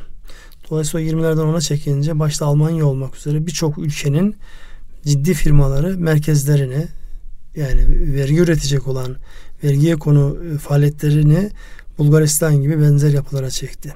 Dolayısıyla 0.70 1.12
20'lerden 1.12 1.42
10'a 1.42 1.60
çekince 1.60 2.18
başta 2.18 2.46
Almanya 2.46 2.86
olmak 2.86 3.16
üzere 3.16 3.46
birçok 3.46 3.78
ülkenin 3.78 4.36
ciddi 5.06 5.34
firmaları 5.34 5.98
merkezlerini 5.98 6.86
yani 7.56 7.84
vergi 7.88 8.38
üretecek 8.38 8.88
olan 8.88 9.16
vergiye 9.64 9.96
konu 9.96 10.38
e, 10.54 10.58
faaliyetlerini 10.58 11.50
Bulgaristan 11.98 12.62
gibi 12.62 12.82
benzer 12.82 13.10
yapılara 13.10 13.50
çekti. 13.50 13.94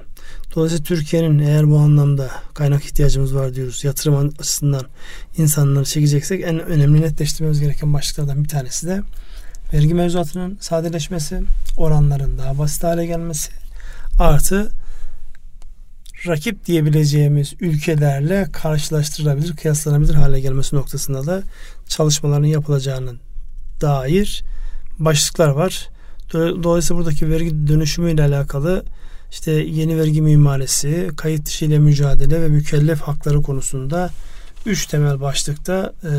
Dolayısıyla 0.55 0.83
Türkiye'nin 0.83 1.39
eğer 1.39 1.69
bu 1.69 1.77
anlamda 1.77 2.31
kaynak 2.53 2.85
ihtiyacımız 2.85 3.35
var 3.35 3.55
diyoruz 3.55 3.83
yatırım 3.83 4.31
açısından 4.39 4.83
insanları 5.37 5.85
çekeceksek 5.85 6.43
en 6.43 6.59
önemli 6.59 7.01
netleştirmemiz 7.01 7.59
gereken 7.59 7.93
başlıklardan 7.93 8.43
bir 8.43 8.49
tanesi 8.49 8.87
de 8.87 9.01
vergi 9.73 9.93
mevzuatının 9.93 10.57
sadeleşmesi, 10.61 11.41
oranların 11.77 12.37
daha 12.37 12.57
basit 12.57 12.83
hale 12.83 13.05
gelmesi 13.05 13.51
artı 14.19 14.71
rakip 16.27 16.65
diyebileceğimiz 16.65 17.53
ülkelerle 17.59 18.47
karşılaştırılabilir, 18.53 19.55
kıyaslanabilir 19.55 20.13
hale 20.13 20.39
gelmesi 20.39 20.75
noktasında 20.75 21.25
da 21.25 21.43
çalışmaların 21.87 22.47
yapılacağını 22.47 23.13
dair 23.81 24.43
başlıklar 24.99 25.47
var. 25.49 25.89
Dolayısıyla 26.33 26.99
buradaki 26.99 27.29
vergi 27.29 27.67
dönüşümü 27.67 28.11
ile 28.11 28.23
alakalı 28.23 28.83
işte 29.31 29.51
yeni 29.51 29.97
vergi 29.97 30.21
mimarisi, 30.21 31.09
kayıt 31.17 31.45
dışı 31.45 31.65
ile 31.65 31.79
mücadele 31.79 32.41
ve 32.41 32.47
mükellef 32.47 33.01
hakları 33.01 33.41
konusunda 33.41 34.09
üç 34.65 34.85
temel 34.85 35.21
başlıkta 35.21 35.93
e, 36.03 36.11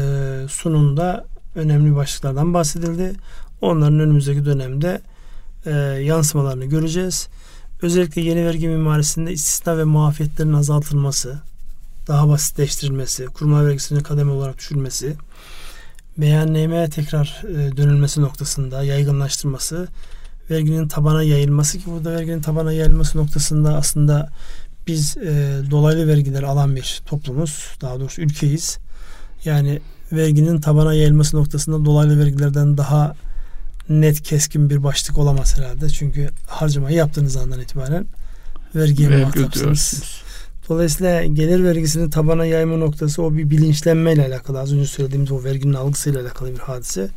sunumda 0.48 1.26
önemli 1.54 1.96
başlıklardan 1.96 2.54
bahsedildi. 2.54 3.12
Onların 3.60 4.00
önümüzdeki 4.00 4.44
dönemde 4.44 5.00
e, 5.66 5.70
yansımalarını 6.02 6.64
göreceğiz. 6.64 7.28
Özellikle 7.82 8.20
yeni 8.20 8.46
vergi 8.46 8.68
mimarisinde 8.68 9.32
istisna 9.32 9.78
ve 9.78 9.84
muafiyetlerin 9.84 10.52
azaltılması, 10.52 11.38
daha 12.08 12.28
basitleştirilmesi, 12.28 13.26
kurumlar 13.26 13.66
vergisinin 13.66 14.00
kademe 14.00 14.32
olarak 14.32 14.58
düşürülmesi, 14.58 15.16
beyannameye 16.18 16.90
tekrar 16.90 17.42
e, 17.48 17.76
dönülmesi 17.76 18.22
noktasında 18.22 18.84
yaygınlaştırması, 18.84 19.88
verginin 20.50 20.88
tabana 20.88 21.22
yayılması 21.22 21.78
ki 21.78 21.84
burada 21.86 22.12
verginin 22.12 22.42
tabana 22.42 22.72
yayılması 22.72 23.18
noktasında 23.18 23.76
aslında 23.76 24.30
biz 24.86 25.16
e, 25.16 25.60
dolaylı 25.70 26.08
vergiler 26.08 26.42
alan 26.42 26.76
bir 26.76 27.02
toplumuz. 27.06 27.64
Daha 27.80 28.00
doğrusu 28.00 28.22
ülkeyiz. 28.22 28.78
Yani 29.44 29.80
verginin 30.12 30.60
tabana 30.60 30.94
yayılması 30.94 31.36
noktasında 31.36 31.84
dolaylı 31.84 32.18
vergilerden 32.18 32.76
daha 32.76 33.14
net 33.88 34.22
keskin 34.22 34.70
bir 34.70 34.82
başlık 34.82 35.18
olamaz 35.18 35.58
herhalde. 35.58 35.88
Çünkü 35.88 36.30
harcamayı 36.46 36.96
yaptığınız 36.96 37.36
andan 37.36 37.60
itibaren 37.60 38.06
vergiye 38.74 39.10
Vergi 39.10 39.22
muhatapsınız. 39.22 40.02
Dolayısıyla 40.68 41.24
gelir 41.24 41.64
vergisinin 41.64 42.10
tabana 42.10 42.46
yayma 42.46 42.76
noktası 42.76 43.22
o 43.22 43.36
bir 43.36 43.50
bilinçlenmeyle 43.50 44.26
alakalı. 44.26 44.60
Az 44.60 44.72
önce 44.72 44.86
söylediğimiz 44.86 45.32
o 45.32 45.44
verginin 45.44 45.74
algısıyla 45.74 46.22
alakalı 46.22 46.52
bir 46.52 46.58
hadise. 46.58 47.08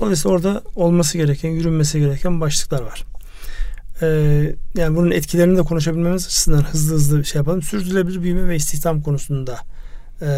Dolayısıyla 0.00 0.36
orada 0.36 0.62
olması 0.76 1.18
gereken, 1.18 1.50
yürünmesi 1.50 2.00
gereken 2.00 2.40
başlıklar 2.40 2.82
var. 2.82 3.04
Ee, 4.02 4.54
yani 4.76 4.96
bunun 4.96 5.10
etkilerini 5.10 5.58
de 5.58 5.62
konuşabilmemiz 5.62 6.26
açısından 6.26 6.62
hızlı 6.62 6.94
hızlı 6.94 7.24
şey 7.24 7.38
yapalım. 7.38 7.62
Sürdürülebilir 7.62 8.22
büyüme 8.22 8.48
ve 8.48 8.56
istihdam 8.56 9.02
konusunda 9.02 9.58
e, 10.22 10.28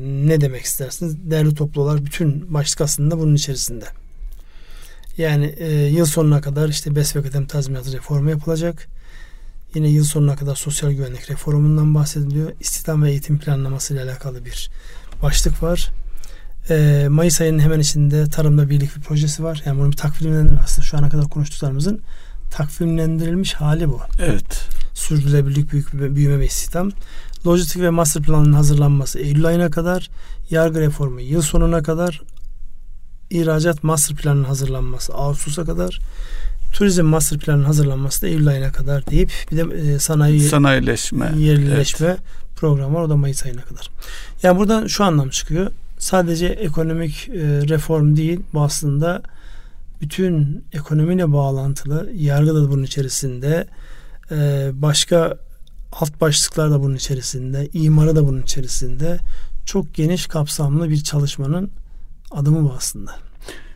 ne 0.00 0.40
demek 0.40 0.62
istersiniz? 0.62 1.30
Değerli 1.30 1.54
toplular 1.54 2.04
bütün 2.04 2.54
başlık 2.54 2.80
aslında 2.80 3.18
bunun 3.18 3.34
içerisinde. 3.34 3.84
Yani 5.18 5.54
e, 5.58 5.72
yıl 5.72 6.06
sonuna 6.06 6.40
kadar 6.40 6.68
işte 6.68 6.96
BES 6.96 7.16
ve 7.16 7.22
kadem 7.22 7.46
tazminatı 7.46 7.92
reformu 7.92 8.30
yapılacak. 8.30 8.88
Yine 9.74 9.88
yıl 9.88 10.04
sonuna 10.04 10.36
kadar 10.36 10.54
sosyal 10.54 10.90
güvenlik 10.90 11.30
reformundan 11.30 11.94
bahsediliyor. 11.94 12.52
İstihdam 12.60 13.02
ve 13.02 13.10
eğitim 13.10 13.38
planlaması 13.38 13.94
ile 13.94 14.02
alakalı 14.02 14.44
bir 14.44 14.70
başlık 15.22 15.62
var. 15.62 15.88
E, 16.70 17.06
Mayıs 17.08 17.40
ayının 17.40 17.58
hemen 17.58 17.80
içinde 17.80 18.30
tarımda 18.30 18.70
birlik 18.70 18.96
bir 18.96 19.00
projesi 19.00 19.44
var. 19.44 19.62
Yani 19.64 19.78
bunun 19.78 19.92
bir 19.92 19.96
takvimlendirme 19.96 20.60
aslında 20.64 20.86
şu 20.86 20.98
ana 20.98 21.08
kadar 21.08 21.28
konuştuklarımızın 21.28 22.00
takvimlendirilmiş 22.50 23.54
hali 23.54 23.88
bu. 23.88 24.00
Evet. 24.18 24.68
Sürdürülebilirlik 24.94 25.72
büyük 25.72 25.92
büyüme 25.92 26.38
ve 26.38 26.46
istihdam. 26.46 26.90
Lojistik 27.46 27.82
ve 27.82 27.90
master 27.90 28.22
planının 28.22 28.52
hazırlanması 28.52 29.18
Eylül 29.18 29.46
ayına 29.46 29.70
kadar, 29.70 30.10
yargı 30.50 30.80
reformu 30.80 31.20
yıl 31.20 31.42
sonuna 31.42 31.82
kadar, 31.82 32.22
ihracat 33.30 33.84
master 33.84 34.16
planının 34.16 34.44
hazırlanması 34.44 35.14
Ağustos'a 35.14 35.64
kadar, 35.64 35.98
turizm 36.72 37.04
master 37.04 37.38
planının 37.38 37.64
hazırlanması 37.64 38.22
da 38.22 38.26
Eylül 38.26 38.48
ayına 38.48 38.72
kadar 38.72 39.06
deyip 39.06 39.30
bir 39.50 39.56
de 39.56 39.92
e, 39.94 39.98
sanayi 39.98 40.40
sanayileşme, 40.40 41.32
yerleşme 41.36 42.06
evet. 42.06 42.18
programı 42.56 42.94
var 42.94 43.02
o 43.02 43.10
da 43.10 43.16
Mayıs 43.16 43.46
ayına 43.46 43.62
kadar. 43.62 43.90
Yani 44.42 44.58
buradan 44.58 44.86
şu 44.86 45.04
anlam 45.04 45.28
çıkıyor. 45.28 45.70
Sadece 45.98 46.46
ekonomik 46.46 47.28
e, 47.28 47.34
reform 47.68 48.16
değil 48.16 48.40
bu 48.54 48.62
aslında 48.62 49.22
bütün 50.00 50.64
ekonomiyle 50.72 51.32
bağlantılı 51.32 52.10
yargı 52.14 52.54
da 52.54 52.70
bunun 52.70 52.82
içerisinde 52.82 53.66
e, 54.30 54.70
başka 54.74 55.38
alt 55.92 56.20
başlıklar 56.20 56.70
da 56.70 56.82
bunun 56.82 56.96
içerisinde 56.96 57.68
imarı 57.72 58.16
da 58.16 58.26
bunun 58.26 58.42
içerisinde 58.42 59.18
çok 59.66 59.94
geniş 59.94 60.26
kapsamlı 60.26 60.90
bir 60.90 61.02
çalışmanın 61.02 61.70
adımı 62.30 62.64
bu 62.64 62.74
aslında. 62.76 63.27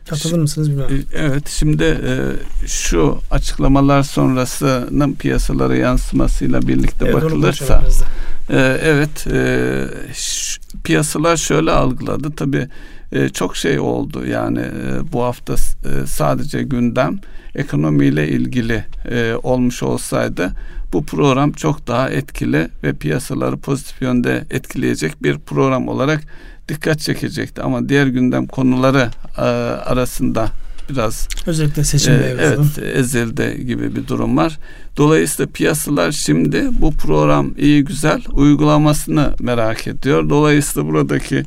Katılır 0.09 0.39
mısınız 0.39 0.69
bilmiyorum. 0.69 0.95
E, 1.13 1.19
evet 1.19 1.49
şimdi 1.49 1.83
e, 1.83 2.15
şu 2.67 3.17
açıklamalar 3.31 4.03
sonrasının 4.03 5.13
piyasalara 5.13 5.75
yansımasıyla 5.75 6.61
birlikte 6.61 7.05
evet, 7.05 7.15
bakılırsa 7.15 7.83
e, 8.49 8.57
evet 8.83 9.27
e, 9.27 9.87
ş, 10.13 10.61
piyasalar 10.83 11.37
şöyle 11.37 11.71
algıladı 11.71 12.31
tabi 12.31 12.67
e, 13.11 13.29
çok 13.29 13.57
şey 13.57 13.79
oldu 13.79 14.25
yani 14.25 14.59
e, 14.59 15.11
bu 15.13 15.23
hafta 15.23 15.53
e, 15.53 16.07
sadece 16.07 16.63
gündem 16.63 17.19
ekonomiyle 17.55 18.27
ilgili 18.27 18.85
e, 19.09 19.35
olmuş 19.43 19.83
olsaydı 19.83 20.51
bu 20.93 21.05
program 21.05 21.51
çok 21.51 21.87
daha 21.87 22.09
etkili 22.09 22.69
ve 22.83 22.93
piyasaları 22.93 23.57
pozitif 23.57 24.01
yönde 24.01 24.45
etkileyecek 24.49 25.23
bir 25.23 25.37
program 25.39 25.87
olarak 25.87 26.21
dikkat 26.69 26.99
çekecekti 26.99 27.61
ama 27.61 27.89
diğer 27.89 28.07
gündem 28.07 28.47
konuları 28.47 29.09
e, 29.37 29.41
arasında 29.41 30.47
biraz 30.89 31.27
özellikle 31.47 31.83
seçim 31.83 32.13
e, 32.13 32.17
evet 32.17 32.79
ezildi 32.95 33.65
gibi 33.65 33.95
bir 33.95 34.07
durum 34.07 34.37
var. 34.37 34.59
Dolayısıyla 34.97 35.51
piyasalar 35.51 36.11
şimdi 36.11 36.69
bu 36.71 36.91
program 36.91 37.51
iyi 37.57 37.83
güzel 37.83 38.21
uygulamasını 38.31 39.33
merak 39.39 39.87
ediyor. 39.87 40.29
Dolayısıyla 40.29 40.89
buradaki 40.89 41.43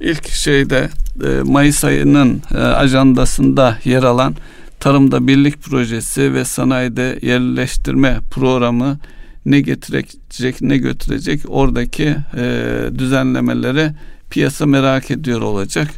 ilk 0.00 0.28
şeyde 0.28 0.88
e, 1.24 1.28
Mayıs 1.42 1.84
ayının 1.84 2.42
e, 2.54 2.58
ajandasında 2.58 3.78
yer 3.84 4.02
alan 4.02 4.34
tarımda 4.80 5.26
birlik 5.26 5.62
projesi 5.62 6.34
ve 6.34 6.44
sanayide 6.44 7.18
yerleştirme 7.22 8.18
programı 8.30 8.98
ne 9.46 9.60
getirecek 9.60 10.62
ne 10.62 10.76
götürecek 10.76 11.40
oradaki 11.48 12.16
e, 12.36 12.64
düzenlemeleri 12.98 13.90
piyasa 14.30 14.66
merak 14.66 15.10
ediyor 15.10 15.40
olacak 15.40 15.88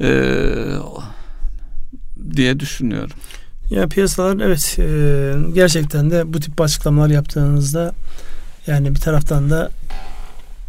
e, 0.00 0.08
diye 2.36 2.60
düşünüyorum. 2.60 3.16
Ya 3.70 3.88
piyasalar 3.88 4.40
evet 4.40 4.76
e, 4.78 5.34
gerçekten 5.54 6.10
de 6.10 6.32
bu 6.32 6.40
tip 6.40 6.60
açıklamalar 6.60 7.10
yaptığınızda 7.10 7.94
yani 8.66 8.94
bir 8.94 9.00
taraftan 9.00 9.50
da 9.50 9.70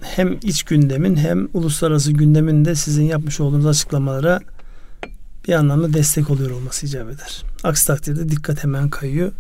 hem 0.02 0.38
iç 0.44 0.64
gündemin 0.64 1.16
hem 1.16 1.48
uluslararası 1.54 2.12
gündemin 2.12 2.66
de 2.66 2.76
sizin 2.76 3.04
yapmış 3.04 3.40
olduğunuz 3.40 3.66
açıklamalara 3.66 4.40
bir 5.48 5.54
anlamda 5.54 5.94
destek 5.94 6.30
oluyor 6.30 6.52
olması 6.52 6.86
icap 6.86 7.10
eder. 7.10 7.44
Aksi 7.64 7.88
takdirde 7.88 8.30
dikkat 8.30 8.64
hemen 8.64 8.90
kayıyor. 8.90 9.32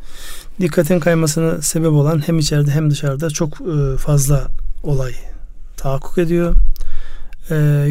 Dikkatin 0.61 0.99
kaymasına 0.99 1.61
sebep 1.61 1.91
olan 1.91 2.28
hem 2.28 2.39
içeride 2.39 2.71
hem 2.71 2.91
dışarıda 2.91 3.30
çok 3.30 3.61
e, 3.61 3.97
fazla 3.97 4.47
olay 4.84 5.13
tahakkuk 5.78 6.17
ediyor. 6.17 6.55
E, 7.52 7.88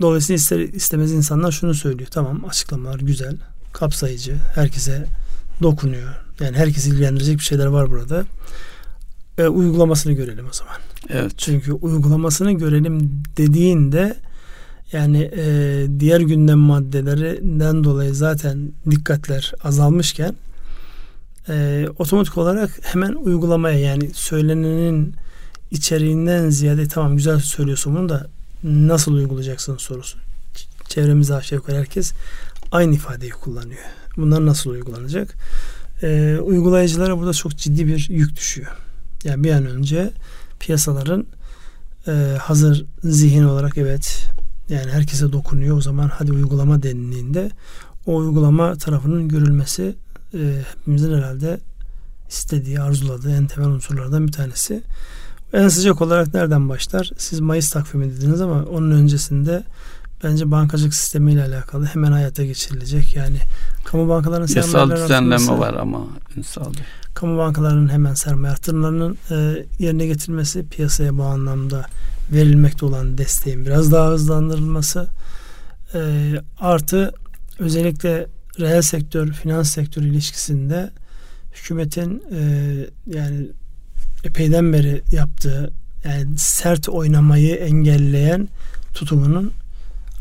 dolayısıyla 0.00 0.36
ister 0.36 0.58
istemez 0.60 1.12
insanlar 1.12 1.52
şunu 1.52 1.74
söylüyor. 1.74 2.08
Tamam 2.10 2.44
açıklamalar 2.44 3.00
güzel, 3.00 3.36
kapsayıcı, 3.72 4.34
herkese 4.54 5.06
dokunuyor. 5.62 6.14
Yani 6.40 6.56
herkesi 6.56 6.90
ilgilendirecek 6.90 7.38
bir 7.38 7.44
şeyler 7.44 7.66
var 7.66 7.90
burada. 7.90 8.24
E, 9.38 9.46
uygulamasını 9.46 10.12
görelim 10.12 10.46
o 10.50 10.52
zaman. 10.52 10.74
Evet. 11.08 11.32
Çünkü 11.36 11.72
uygulamasını 11.72 12.52
görelim 12.52 13.22
dediğinde 13.36 14.16
yani 14.92 15.30
e, 15.36 15.86
diğer 16.00 16.20
gündem 16.20 16.58
maddelerinden 16.58 17.84
dolayı 17.84 18.14
zaten 18.14 18.72
dikkatler 18.90 19.52
azalmışken 19.64 20.34
e, 21.48 21.86
otomatik 21.98 22.38
olarak 22.38 22.70
hemen 22.82 23.12
uygulamaya 23.12 23.78
yani 23.78 24.10
söylenenin 24.14 25.14
içeriğinden 25.70 26.50
ziyade 26.50 26.88
tamam 26.88 27.16
güzel 27.16 27.38
söylüyorsun 27.38 27.96
bunu 27.96 28.08
da 28.08 28.26
nasıl 28.64 29.12
uygulayacaksın 29.12 29.76
sorusu. 29.76 30.18
Çevremizde 30.88 31.34
aşağı 31.34 31.56
yukarı 31.56 31.76
herkes 31.76 32.12
aynı 32.72 32.94
ifadeyi 32.94 33.32
kullanıyor. 33.32 33.82
Bunlar 34.16 34.46
nasıl 34.46 34.70
uygulanacak? 34.70 35.34
E, 36.02 36.38
uygulayıcılara 36.42 37.18
burada 37.18 37.32
çok 37.32 37.56
ciddi 37.56 37.86
bir 37.86 38.06
yük 38.10 38.36
düşüyor. 38.36 38.72
Yani 39.24 39.44
bir 39.44 39.52
an 39.52 39.66
önce 39.66 40.10
piyasaların 40.60 41.26
e, 42.06 42.36
hazır 42.40 42.84
zihin 43.04 43.44
olarak 43.44 43.78
evet 43.78 44.28
yani 44.68 44.90
herkese 44.92 45.32
dokunuyor 45.32 45.76
o 45.76 45.80
zaman 45.80 46.08
hadi 46.08 46.32
uygulama 46.32 46.82
denildiğinde 46.82 47.50
o 48.06 48.16
uygulama 48.16 48.74
tarafının 48.74 49.28
görülmesi 49.28 49.94
e, 50.34 50.62
hepimizin 50.72 51.14
herhalde 51.14 51.60
istediği, 52.28 52.80
arzuladığı 52.80 53.36
en 53.36 53.46
temel 53.46 53.68
unsurlardan 53.68 54.26
bir 54.26 54.32
tanesi. 54.32 54.82
En 55.54 55.68
sıcak 55.68 56.02
olarak 56.02 56.34
nereden 56.34 56.68
başlar? 56.68 57.10
Siz 57.18 57.40
Mayıs 57.40 57.70
takvimi 57.70 58.16
dediniz 58.16 58.40
ama 58.40 58.64
onun 58.64 58.90
öncesinde 58.90 59.62
bence 60.24 60.50
bankacılık 60.50 60.94
sistemiyle 60.94 61.42
alakalı 61.44 61.84
hemen 61.84 62.12
hayata 62.12 62.44
geçirilecek. 62.44 63.16
Yani 63.16 63.36
kamu 63.84 64.08
bankalarının 64.08 64.48
yasal 64.54 64.90
düzenleme 64.90 65.58
var 65.58 65.74
ama 65.74 66.06
Ünsal 66.36 66.72
Kamu 67.14 67.38
bankalarının 67.38 67.88
hemen 67.88 68.14
sermaye 68.14 68.52
artırımlarının 68.52 69.18
e, 69.30 69.66
yerine 69.78 70.06
getirilmesi 70.06 70.68
piyasaya 70.68 71.18
bu 71.18 71.22
anlamda 71.22 71.86
verilmekte 72.32 72.86
olan 72.86 73.18
desteğin 73.18 73.66
biraz 73.66 73.92
daha 73.92 74.10
hızlandırılması 74.10 75.08
e, 75.94 76.32
artı 76.60 77.12
özellikle 77.58 78.26
reel 78.60 78.82
sektör 78.82 79.32
finans 79.32 79.70
sektörü 79.70 80.08
ilişkisinde 80.08 80.90
hükümetin 81.54 82.22
e, 82.32 82.40
yani 83.06 83.46
epeyden 84.24 84.72
beri 84.72 85.02
yaptığı 85.12 85.72
yani 86.04 86.38
sert 86.38 86.88
oynamayı 86.88 87.54
engelleyen 87.54 88.48
tutumunun 88.94 89.52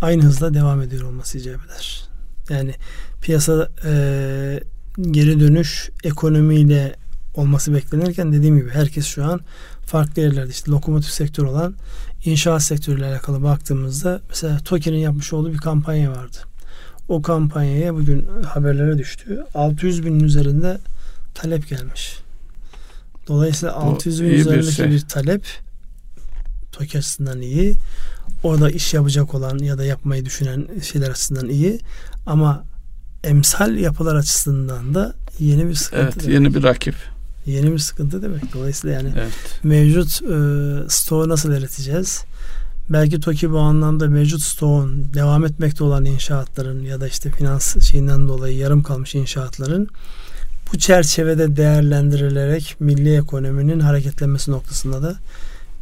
aynı 0.02 0.24
hızla 0.24 0.54
devam 0.54 0.82
ediyor 0.82 1.04
olması 1.04 1.38
icap 1.38 1.66
eder. 1.66 2.04
Yani 2.50 2.74
piyasa 3.22 3.70
e, 3.86 3.94
geri 5.02 5.40
dönüş 5.40 5.90
ekonomiyle 6.04 6.96
olması 7.34 7.74
beklenirken 7.74 8.34
dediğim 8.34 8.58
gibi 8.58 8.70
herkes 8.70 9.06
şu 9.06 9.26
an 9.26 9.42
farklı 9.86 10.22
yerlerde 10.22 10.50
işte 10.50 10.72
lokomotif 10.72 11.12
sektör 11.12 11.44
olan 11.44 11.76
inşaat 12.26 12.64
sektörüyle 12.64 13.06
alakalı 13.06 13.44
baktığımızda 13.44 14.22
mesela 14.30 14.58
TOKİ'nin 14.58 14.98
yapmış 14.98 15.34
olduğu 15.34 15.54
bir 15.54 15.58
kampanya 15.58 16.12
vardı. 16.12 16.38
O 17.08 17.22
kampanyaya 17.22 17.96
bugün 17.96 18.28
haberlere 18.46 18.98
düştü. 18.98 19.46
600 19.54 20.06
binin 20.06 20.20
üzerinde 20.20 20.78
talep 21.34 21.70
gelmiş. 21.70 22.23
Dolayısıyla 23.28 23.76
Bu 23.76 23.80
600 23.80 24.24
bin 24.24 24.30
üzerindeki 24.30 24.68
bir, 24.68 24.72
şey. 24.72 24.92
bir 24.92 25.02
talep 25.02 25.46
TOKİ 26.72 26.98
açısından 26.98 27.42
iyi. 27.42 27.76
Orada 28.44 28.70
iş 28.70 28.94
yapacak 28.94 29.34
olan 29.34 29.58
ya 29.58 29.78
da 29.78 29.86
yapmayı 29.86 30.26
düşünen 30.26 30.68
şeyler 30.82 31.10
açısından 31.10 31.50
iyi. 31.50 31.80
Ama 32.26 32.64
emsal 33.24 33.78
yapılar 33.78 34.16
açısından 34.16 34.94
da 34.94 35.14
yeni 35.40 35.70
bir 35.70 35.76
sıkıntı. 35.76 36.04
Evet, 36.04 36.20
demek. 36.20 36.34
yeni 36.34 36.54
bir 36.54 36.64
rakip. 36.64 36.96
Yeni 37.46 37.72
bir 37.72 37.80
sıkıntı 37.80 38.22
demek. 38.22 38.54
Dolayısıyla 38.54 38.96
yani 38.96 39.14
evet. 39.18 39.34
mevcut 39.64 40.22
e, 40.22 40.36
stoğu 40.90 41.30
nasıl 41.30 41.54
eriteceğiz? 41.54 42.24
Belki 42.90 43.20
TOKİ 43.20 43.52
bu 43.52 43.60
anlamda 43.60 44.08
mevcut 44.08 44.42
stoğun 44.42 45.14
devam 45.14 45.46
etmekte 45.46 45.84
olan 45.84 46.06
inşaatların 46.06 46.84
ya 46.84 47.02
da 47.02 47.08
işte 47.08 47.32
finans 47.32 47.90
şeyinden 47.90 48.28
dolayı 48.28 48.58
yarım 48.58 48.84
kalmış 48.84 49.16
inşaatların 49.16 49.90
bu 50.74 50.78
çerçevede 50.78 51.56
değerlendirilerek 51.56 52.76
milli 52.80 53.18
ekonominin 53.18 53.80
hareketlenmesi 53.80 54.52
noktasında 54.52 55.04
da 55.04 55.16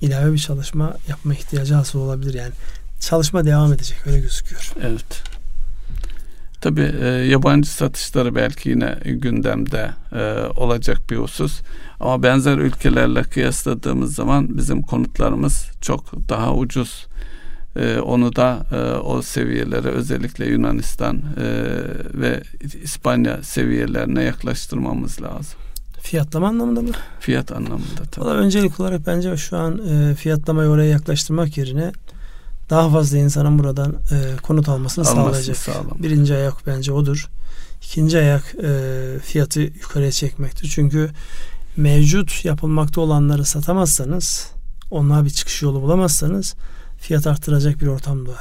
ilave 0.02 0.34
bir 0.34 0.38
çalışma 0.38 0.94
yapma 1.08 1.34
ihtiyacı 1.34 1.74
hasıl 1.74 2.00
olabilir. 2.00 2.34
Yani 2.34 2.52
çalışma 3.00 3.46
devam 3.46 3.74
edecek 3.74 3.98
öyle 4.08 4.20
gözüküyor. 4.20 4.72
Evet. 4.84 5.24
Tabi 6.62 6.82
e, 7.02 7.08
yabancı 7.08 7.70
satışları 7.70 8.36
belki 8.36 8.70
yine 8.70 8.98
gündemde 9.06 9.92
e, 10.14 10.22
olacak 10.56 10.98
bir 11.10 11.18
husus. 11.18 11.62
Ama 12.00 12.24
benzer 12.24 12.58
ülkelerle 12.58 13.24
kıyasladığımız 13.24 14.16
zaman 14.16 14.58
bizim 14.58 14.82
konutlarımız 14.82 15.66
çok 15.82 16.30
daha 16.30 16.56
ucuz. 16.56 17.06
E, 17.76 18.00
onu 18.00 18.36
da 18.36 18.66
e, 18.72 19.00
o 19.00 19.22
seviyelere 19.22 19.88
özellikle 19.88 20.46
Yunanistan 20.46 21.16
e, 21.16 21.44
ve 22.14 22.44
İspanya 22.84 23.44
seviyelerine 23.44 24.24
yaklaştırmamız 24.24 25.22
lazım. 25.22 25.60
Fiyatlama 26.02 26.48
anlamında 26.48 26.82
mı? 26.82 26.90
Fiyat 27.20 27.52
anlamında 27.52 28.04
tabii. 28.12 28.26
Valla 28.26 28.34
öncelik 28.34 28.80
olarak 28.80 29.08
bence 29.08 29.38
şu 29.38 29.58
an 29.58 29.82
e, 29.88 30.16
fiyatlamayı 30.16 30.70
oraya 30.70 30.90
yaklaştırmak 30.90 31.58
yerine 31.58 31.92
daha 32.70 32.90
fazla 32.90 33.18
insanın 33.18 33.60
buradan 33.60 33.92
e, 33.92 34.42
konut 34.42 34.70
almasını 34.70 35.08
Almasını 35.08 35.26
sağlayacak. 35.26 35.58
Sağlam. 35.58 36.04
Birinci 36.04 36.36
ayak 36.36 36.68
bence 36.68 36.92
odur. 36.92 37.30
İkinci 37.84 38.18
ayak 38.18 38.56
e, 38.64 39.20
fiyatı 39.24 39.60
yukarıya 39.62 40.12
çekmektir. 40.12 40.72
Çünkü 40.76 41.10
mevcut 41.78 42.46
yapılmakta 42.46 43.02
olanları 43.02 43.46
satamazsanız, 43.46 44.52
onlara 44.92 45.26
bir 45.26 45.30
çıkış 45.30 45.62
yolu 45.62 45.82
bulamazsanız 45.82 46.56
fiyat 47.02 47.28
arttıracak 47.28 47.82
bir 47.82 47.88
ortamda 47.88 48.32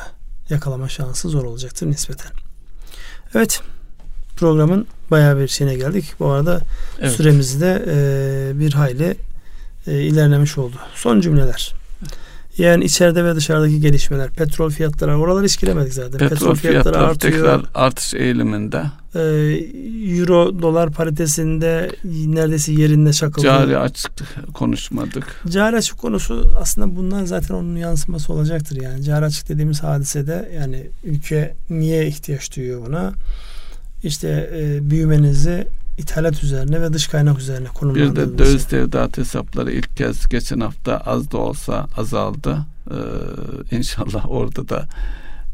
yakalama 0.51 0.89
şansı 0.89 1.29
zor 1.29 1.45
olacaktır 1.45 1.87
nispeten. 1.87 2.33
Evet, 3.35 3.63
programın 4.37 4.87
bayağı 5.11 5.39
bir 5.39 5.49
şeyine 5.49 5.75
geldik. 5.75 6.15
Bu 6.19 6.27
arada 6.27 6.61
evet. 7.01 7.13
süremiz 7.13 7.61
de 7.61 7.85
e, 7.89 8.61
bir 8.61 8.73
hayli 8.73 9.17
e, 9.87 10.01
ilerlemiş 10.01 10.59
oldu. 10.59 10.77
Son 10.95 11.21
cümleler. 11.21 11.80
Yani 12.59 12.85
içeride 12.85 13.25
ve 13.25 13.37
dışarıdaki 13.37 13.81
gelişmeler, 13.81 14.31
petrol 14.31 14.71
fiyatları, 14.71 15.19
oraları 15.19 15.45
hiç 15.45 15.61
giremedik 15.61 15.95
zaten. 15.95 16.19
Petrol, 16.19 16.29
petrol 16.29 16.55
fiyatları, 16.55 16.83
fiyatları 16.83 17.07
artıyor. 17.07 17.33
tekrar 17.33 17.65
artış 17.75 18.15
eğiliminde. 18.15 18.83
Ee, 19.15 19.21
Euro 20.19 20.63
dolar 20.63 20.91
paritesinde 20.91 21.91
neredeyse 22.05 22.73
yerinde 22.73 23.13
çakıldı. 23.13 23.47
Cari 23.47 23.79
açık 23.79 24.13
konuşmadık. 24.55 25.43
Cari 25.49 25.77
açık 25.77 25.99
konusu 25.99 26.53
aslında 26.61 26.97
bundan 26.97 27.25
zaten 27.25 27.55
onun 27.55 27.77
yansıması 27.77 28.33
olacaktır 28.33 28.83
yani. 28.83 29.03
Cari 29.03 29.25
açık 29.25 29.49
dediğimiz 29.49 29.83
hadisede 29.83 30.53
yani 30.55 30.87
ülke 31.05 31.55
niye 31.71 32.07
ihtiyaç 32.07 32.57
duyuyor 32.57 32.87
buna? 32.87 33.13
İşte 34.03 34.51
e, 34.55 34.91
büyümenizi 34.91 35.67
ithalat 36.01 36.45
üzerine 36.45 36.83
ve 36.83 36.93
dış 36.93 37.09
kaynak 37.09 37.39
üzerine 37.39 37.69
konumlandırılması. 37.69 38.33
Bir 38.33 38.39
de 38.39 38.45
döviz 38.45 38.67
tevdiat 38.67 39.19
hesapları 39.19 39.73
ilk 39.73 39.97
kez 39.97 40.29
geçen 40.29 40.61
hafta 40.61 40.99
az 40.99 41.31
da 41.31 41.39
olsa 41.39 41.87
azaldı. 41.97 42.59
Ee, 42.91 43.77
inşallah 43.77 44.31
orada 44.31 44.69
da 44.69 44.87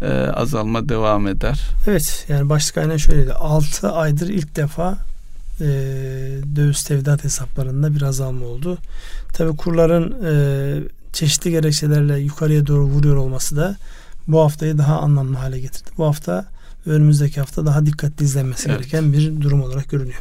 e, 0.03 0.09
azalma 0.31 0.89
devam 0.89 1.27
eder. 1.27 1.61
Evet 1.87 2.27
yani 2.29 2.49
başlık 2.49 2.79
aynen 2.79 2.97
şöyleydi. 2.97 3.33
6 3.33 3.93
aydır 3.93 4.29
ilk 4.29 4.57
defa 4.57 4.99
e, 5.61 5.67
döviz 6.57 6.85
tevdiat 6.85 7.25
hesaplarında 7.25 7.95
bir 7.95 8.03
azalma 8.03 8.47
oldu. 8.47 8.79
Tabi 9.33 9.57
kurların 9.57 10.17
e, 10.25 10.33
çeşitli 11.13 11.51
gerekçelerle 11.51 12.19
yukarıya 12.19 12.67
doğru 12.67 12.85
vuruyor 12.85 13.17
olması 13.17 13.57
da 13.57 13.77
bu 14.29 14.41
haftayı 14.41 14.79
daha 14.79 15.01
anlamlı 15.01 15.37
hale 15.37 15.61
getirdi. 15.61 15.91
Bu 15.99 16.05
hafta 16.05 16.47
önümüzdeki 16.87 17.41
hafta 17.41 17.67
daha 17.67 17.87
dikkatli 17.87 18.25
izlenmesi 18.25 18.69
evet. 18.69 18.79
gereken 18.79 19.13
bir 19.13 19.41
durum 19.41 19.63
olarak 19.63 19.89
görünüyor. 19.89 20.21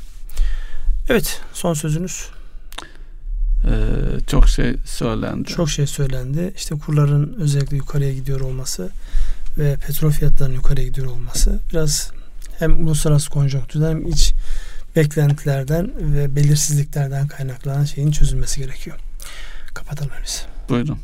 Evet 1.10 1.41
son 1.53 1.74
sözünüz. 1.74 2.30
Ee, 3.66 3.70
çok 4.28 4.49
şey 4.49 4.76
söylendi. 4.86 5.47
Çok 5.47 5.70
şey 5.70 5.88
söylendi. 5.88 6.53
İşte 6.58 6.76
kurların 6.76 7.36
özellikle 7.39 7.78
yukarıya 7.78 8.14
gidiyor 8.14 8.39
olması 8.39 8.89
ve 9.58 9.76
petrol 9.76 10.12
fiyatlarının 10.12 10.56
yukarıya 10.56 10.88
gidiyor 10.88 11.08
olması 11.08 11.60
biraz 11.72 12.12
hem 12.60 12.88
uluslararası 12.88 13.30
konjonktürden 13.30 13.89
hem 13.89 14.08
iç 14.08 14.34
beklentilerden 14.95 15.91
ve 15.99 16.36
belirsizliklerden 16.36 17.28
kaynaklanan 17.28 17.86
şeyin 17.86 18.12
çözülmesi 18.12 18.62
gerekiyor. 18.62 18.97
Kapatalım 19.74 20.12
öyleyse. 20.12 20.41
Buyurun. 20.70 20.99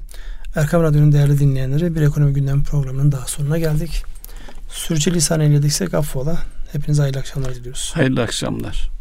Erkam 0.55 0.83
Radyo'nun 0.83 1.11
değerli 1.11 1.39
dinleyenleri 1.39 1.95
bir 1.95 2.01
ekonomi 2.01 2.33
gündemi 2.33 2.63
programının 2.63 3.11
daha 3.11 3.27
sonuna 3.27 3.57
geldik. 3.57 4.03
Sürçülisan 4.69 5.39
eylediksek 5.39 5.93
affola. 5.93 6.39
Hepinize 6.71 7.01
hayırlı 7.01 7.19
akşamlar 7.19 7.55
diliyoruz. 7.55 7.91
Hayırlı 7.93 8.21
akşamlar. 8.21 8.91